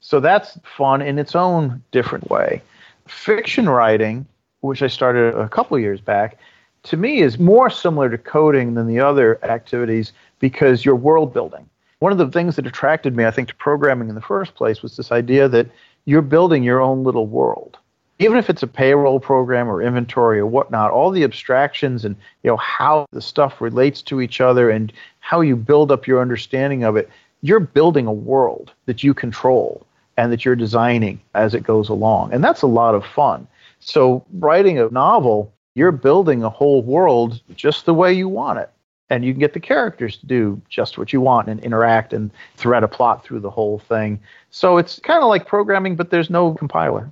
So 0.00 0.20
that's 0.20 0.58
fun 0.76 1.02
in 1.02 1.18
its 1.18 1.34
own 1.34 1.82
different 1.90 2.30
way. 2.30 2.62
Fiction 3.08 3.68
writing, 3.68 4.26
which 4.60 4.82
I 4.82 4.86
started 4.86 5.34
a 5.34 5.48
couple 5.48 5.78
years 5.78 6.00
back, 6.00 6.38
to 6.84 6.96
me 6.96 7.18
is 7.18 7.38
more 7.38 7.68
similar 7.68 8.08
to 8.08 8.18
coding 8.18 8.74
than 8.74 8.86
the 8.86 9.00
other 9.00 9.44
activities 9.44 10.12
because 10.38 10.84
you're 10.84 10.94
world 10.94 11.34
building. 11.34 11.68
One 11.98 12.12
of 12.12 12.18
the 12.18 12.28
things 12.28 12.54
that 12.56 12.66
attracted 12.66 13.16
me, 13.16 13.24
I 13.24 13.32
think, 13.32 13.48
to 13.48 13.54
programming 13.56 14.08
in 14.08 14.14
the 14.14 14.20
first 14.20 14.54
place 14.54 14.82
was 14.82 14.96
this 14.96 15.10
idea 15.10 15.48
that 15.48 15.66
you're 16.04 16.22
building 16.22 16.62
your 16.62 16.80
own 16.80 17.02
little 17.02 17.26
world 17.26 17.76
even 18.18 18.36
if 18.36 18.50
it's 18.50 18.62
a 18.62 18.66
payroll 18.66 19.20
program 19.20 19.68
or 19.68 19.82
inventory 19.82 20.38
or 20.38 20.46
whatnot, 20.46 20.90
all 20.90 21.10
the 21.10 21.24
abstractions 21.24 22.04
and 22.04 22.16
you 22.42 22.50
know 22.50 22.56
how 22.56 23.06
the 23.12 23.22
stuff 23.22 23.60
relates 23.60 24.02
to 24.02 24.20
each 24.20 24.40
other 24.40 24.70
and 24.70 24.92
how 25.20 25.40
you 25.40 25.56
build 25.56 25.92
up 25.92 26.06
your 26.06 26.20
understanding 26.20 26.84
of 26.84 26.96
it, 26.96 27.08
you're 27.42 27.60
building 27.60 28.06
a 28.06 28.12
world 28.12 28.72
that 28.86 29.02
you 29.02 29.14
control 29.14 29.86
and 30.16 30.32
that 30.32 30.44
you're 30.44 30.56
designing 30.56 31.20
as 31.34 31.54
it 31.54 31.62
goes 31.62 31.88
along. 31.88 32.32
And 32.32 32.42
that's 32.42 32.62
a 32.62 32.66
lot 32.66 32.94
of 32.94 33.06
fun. 33.06 33.46
So 33.78 34.24
writing 34.32 34.78
a 34.78 34.88
novel, 34.88 35.52
you're 35.74 35.92
building 35.92 36.42
a 36.42 36.50
whole 36.50 36.82
world 36.82 37.40
just 37.54 37.86
the 37.86 37.94
way 37.94 38.12
you 38.12 38.28
want 38.28 38.58
it. 38.58 38.70
And 39.10 39.24
you 39.24 39.32
can 39.32 39.40
get 39.40 39.54
the 39.54 39.60
characters 39.60 40.18
to 40.18 40.26
do 40.26 40.60
just 40.68 40.98
what 40.98 41.12
you 41.12 41.20
want 41.20 41.48
and 41.48 41.60
interact 41.60 42.12
and 42.12 42.30
thread 42.56 42.82
a 42.82 42.88
plot 42.88 43.24
through 43.24 43.40
the 43.40 43.50
whole 43.50 43.78
thing. 43.78 44.20
So 44.50 44.76
it's 44.76 44.98
kind 44.98 45.22
of 45.22 45.28
like 45.28 45.46
programming, 45.46 45.96
but 45.96 46.10
there's 46.10 46.28
no 46.28 46.52
compiler. 46.52 47.10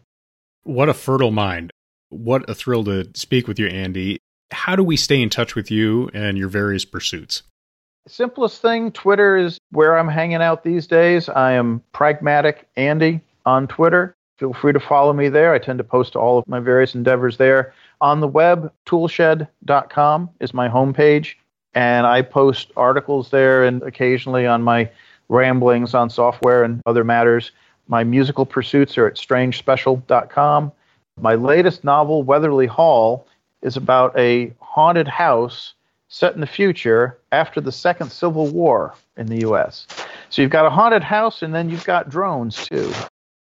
What 0.66 0.88
a 0.88 0.94
fertile 0.94 1.30
mind. 1.30 1.70
What 2.08 2.50
a 2.50 2.54
thrill 2.54 2.82
to 2.84 3.08
speak 3.14 3.46
with 3.46 3.56
you, 3.56 3.68
Andy. 3.68 4.18
How 4.50 4.74
do 4.74 4.82
we 4.82 4.96
stay 4.96 5.22
in 5.22 5.30
touch 5.30 5.54
with 5.54 5.70
you 5.70 6.10
and 6.12 6.36
your 6.36 6.48
various 6.48 6.84
pursuits? 6.84 7.44
Simplest 8.08 8.60
thing 8.62 8.90
Twitter 8.90 9.36
is 9.36 9.58
where 9.70 9.96
I'm 9.96 10.08
hanging 10.08 10.42
out 10.42 10.64
these 10.64 10.88
days. 10.88 11.28
I 11.28 11.52
am 11.52 11.84
Pragmatic 11.92 12.66
Andy 12.74 13.20
on 13.44 13.68
Twitter. 13.68 14.16
Feel 14.40 14.54
free 14.54 14.72
to 14.72 14.80
follow 14.80 15.12
me 15.12 15.28
there. 15.28 15.54
I 15.54 15.60
tend 15.60 15.78
to 15.78 15.84
post 15.84 16.16
all 16.16 16.36
of 16.36 16.48
my 16.48 16.58
various 16.58 16.96
endeavors 16.96 17.36
there. 17.36 17.72
On 18.00 18.18
the 18.18 18.26
web, 18.26 18.72
toolshed.com 18.86 20.30
is 20.40 20.52
my 20.52 20.68
homepage, 20.68 21.34
and 21.74 22.08
I 22.08 22.22
post 22.22 22.72
articles 22.76 23.30
there 23.30 23.62
and 23.62 23.84
occasionally 23.84 24.48
on 24.48 24.62
my 24.62 24.90
ramblings 25.28 25.94
on 25.94 26.10
software 26.10 26.64
and 26.64 26.82
other 26.86 27.04
matters. 27.04 27.52
My 27.88 28.04
musical 28.04 28.46
pursuits 28.46 28.98
are 28.98 29.06
at 29.06 29.14
strangespecial.com. 29.14 30.72
My 31.20 31.34
latest 31.34 31.84
novel, 31.84 32.22
Weatherly 32.22 32.66
Hall, 32.66 33.26
is 33.62 33.76
about 33.76 34.16
a 34.18 34.52
haunted 34.60 35.08
house 35.08 35.74
set 36.08 36.34
in 36.34 36.40
the 36.40 36.46
future 36.46 37.18
after 37.32 37.60
the 37.60 37.72
Second 37.72 38.12
Civil 38.12 38.48
War 38.48 38.94
in 39.16 39.26
the 39.26 39.40
U.S. 39.40 39.86
So 40.30 40.42
you've 40.42 40.50
got 40.50 40.66
a 40.66 40.70
haunted 40.70 41.02
house 41.02 41.42
and 41.42 41.54
then 41.54 41.68
you've 41.68 41.84
got 41.84 42.08
drones 42.08 42.66
too. 42.66 42.92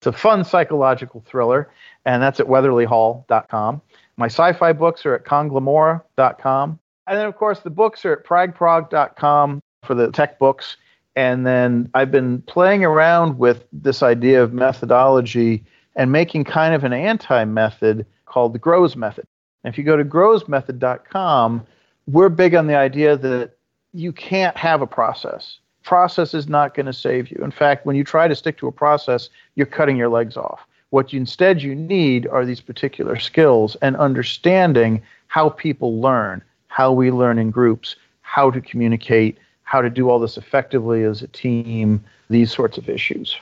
It's 0.00 0.06
a 0.06 0.12
fun 0.12 0.44
psychological 0.44 1.22
thriller, 1.26 1.70
and 2.04 2.22
that's 2.22 2.38
at 2.38 2.46
weatherlyhall.com. 2.46 3.80
My 4.16 4.26
sci 4.26 4.52
fi 4.52 4.72
books 4.72 5.04
are 5.04 5.14
at 5.14 5.24
conglamora.com. 5.24 6.78
And 7.08 7.18
then, 7.18 7.26
of 7.26 7.36
course, 7.36 7.60
the 7.60 7.70
books 7.70 8.04
are 8.04 8.12
at 8.12 8.24
pragprog.com 8.24 9.60
for 9.84 9.94
the 9.94 10.10
tech 10.10 10.38
books. 10.38 10.76
And 11.16 11.46
then 11.46 11.90
I've 11.94 12.10
been 12.10 12.42
playing 12.42 12.84
around 12.84 13.38
with 13.38 13.64
this 13.72 14.02
idea 14.02 14.42
of 14.42 14.52
methodology 14.52 15.64
and 15.96 16.12
making 16.12 16.44
kind 16.44 16.74
of 16.74 16.84
an 16.84 16.92
anti 16.92 17.44
method 17.46 18.06
called 18.26 18.52
the 18.52 18.58
Grows 18.58 18.94
method. 18.94 19.24
And 19.64 19.72
if 19.72 19.78
you 19.78 19.84
go 19.84 19.96
to 19.96 20.04
growsmethod.com, 20.04 21.66
we're 22.06 22.28
big 22.28 22.54
on 22.54 22.66
the 22.66 22.76
idea 22.76 23.16
that 23.16 23.56
you 23.94 24.12
can't 24.12 24.56
have 24.56 24.82
a 24.82 24.86
process. 24.86 25.58
Process 25.82 26.34
is 26.34 26.48
not 26.48 26.74
going 26.74 26.86
to 26.86 26.92
save 26.92 27.30
you. 27.30 27.40
In 27.42 27.50
fact, 27.50 27.86
when 27.86 27.96
you 27.96 28.04
try 28.04 28.28
to 28.28 28.34
stick 28.36 28.58
to 28.58 28.66
a 28.66 28.72
process, 28.72 29.30
you're 29.54 29.66
cutting 29.66 29.96
your 29.96 30.10
legs 30.10 30.36
off. 30.36 30.66
What 30.90 31.12
you, 31.12 31.18
instead 31.18 31.62
you 31.62 31.74
need 31.74 32.26
are 32.28 32.44
these 32.44 32.60
particular 32.60 33.18
skills 33.18 33.76
and 33.80 33.96
understanding 33.96 35.02
how 35.28 35.48
people 35.48 36.00
learn, 36.00 36.42
how 36.68 36.92
we 36.92 37.10
learn 37.10 37.38
in 37.38 37.50
groups, 37.50 37.96
how 38.20 38.50
to 38.50 38.60
communicate, 38.60 39.38
how 39.66 39.82
to 39.82 39.90
do 39.90 40.08
all 40.08 40.18
this 40.18 40.38
effectively 40.38 41.02
as 41.02 41.22
a 41.22 41.28
team, 41.28 42.02
these 42.30 42.52
sorts 42.52 42.78
of 42.78 42.88
issues. 42.88 43.36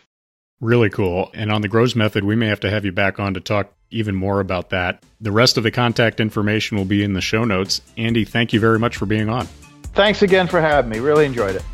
Really 0.60 0.88
cool. 0.88 1.30
And 1.34 1.52
on 1.52 1.60
the 1.60 1.68
Grows 1.68 1.94
method, 1.94 2.24
we 2.24 2.34
may 2.34 2.46
have 2.46 2.60
to 2.60 2.70
have 2.70 2.84
you 2.84 2.92
back 2.92 3.20
on 3.20 3.34
to 3.34 3.40
talk 3.40 3.72
even 3.90 4.14
more 4.14 4.40
about 4.40 4.70
that. 4.70 5.02
The 5.20 5.30
rest 5.30 5.58
of 5.58 5.64
the 5.64 5.70
contact 5.70 6.20
information 6.20 6.78
will 6.78 6.86
be 6.86 7.04
in 7.04 7.12
the 7.12 7.20
show 7.20 7.44
notes. 7.44 7.82
Andy, 7.98 8.24
thank 8.24 8.54
you 8.54 8.58
very 8.58 8.78
much 8.78 8.96
for 8.96 9.04
being 9.04 9.28
on. 9.28 9.46
Thanks 9.92 10.22
again 10.22 10.48
for 10.48 10.60
having 10.60 10.90
me. 10.90 10.98
Really 10.98 11.26
enjoyed 11.26 11.56
it. 11.56 11.64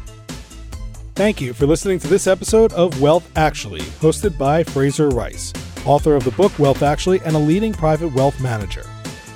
Thank 1.14 1.40
you 1.40 1.53
for 1.53 1.66
listening 1.66 2.01
to 2.01 2.09
this 2.09 2.26
episode 2.26 2.72
of 2.72 3.01
Wealth 3.01 3.30
Actually, 3.36 3.80
hosted 3.80 4.36
by 4.36 4.64
Fraser 4.64 5.11
Rice, 5.11 5.53
author 5.86 6.16
of 6.16 6.24
the 6.24 6.32
book 6.32 6.59
Wealth 6.59 6.82
Actually 6.82 7.20
and 7.24 7.36
a 7.36 7.38
leading 7.38 7.72
private 7.72 8.12
wealth 8.14 8.40
manager 8.40 8.84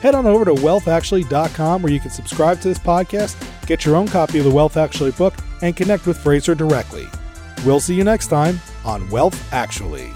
head 0.04 0.14
on 0.14 0.26
over 0.26 0.44
to 0.44 0.52
wealthactually.com 0.52 1.80
where 1.80 1.90
you 1.90 1.98
can 1.98 2.10
subscribe 2.10 2.60
to 2.60 2.68
this 2.68 2.78
podcast, 2.78 3.34
get 3.66 3.86
your 3.86 3.96
own 3.96 4.06
copy 4.06 4.36
of 4.38 4.44
the 4.44 4.50
Wealth 4.50 4.76
Actually 4.76 5.12
book, 5.12 5.34
and 5.62 5.74
connect 5.74 6.06
with 6.06 6.18
Fraser 6.18 6.54
directly. 6.54 7.08
We'll 7.64 7.80
see 7.80 7.94
you 7.94 8.04
next 8.04 8.26
time 8.26 8.60
on 8.84 9.08
Wealth 9.08 9.50
Actually. 9.50 10.12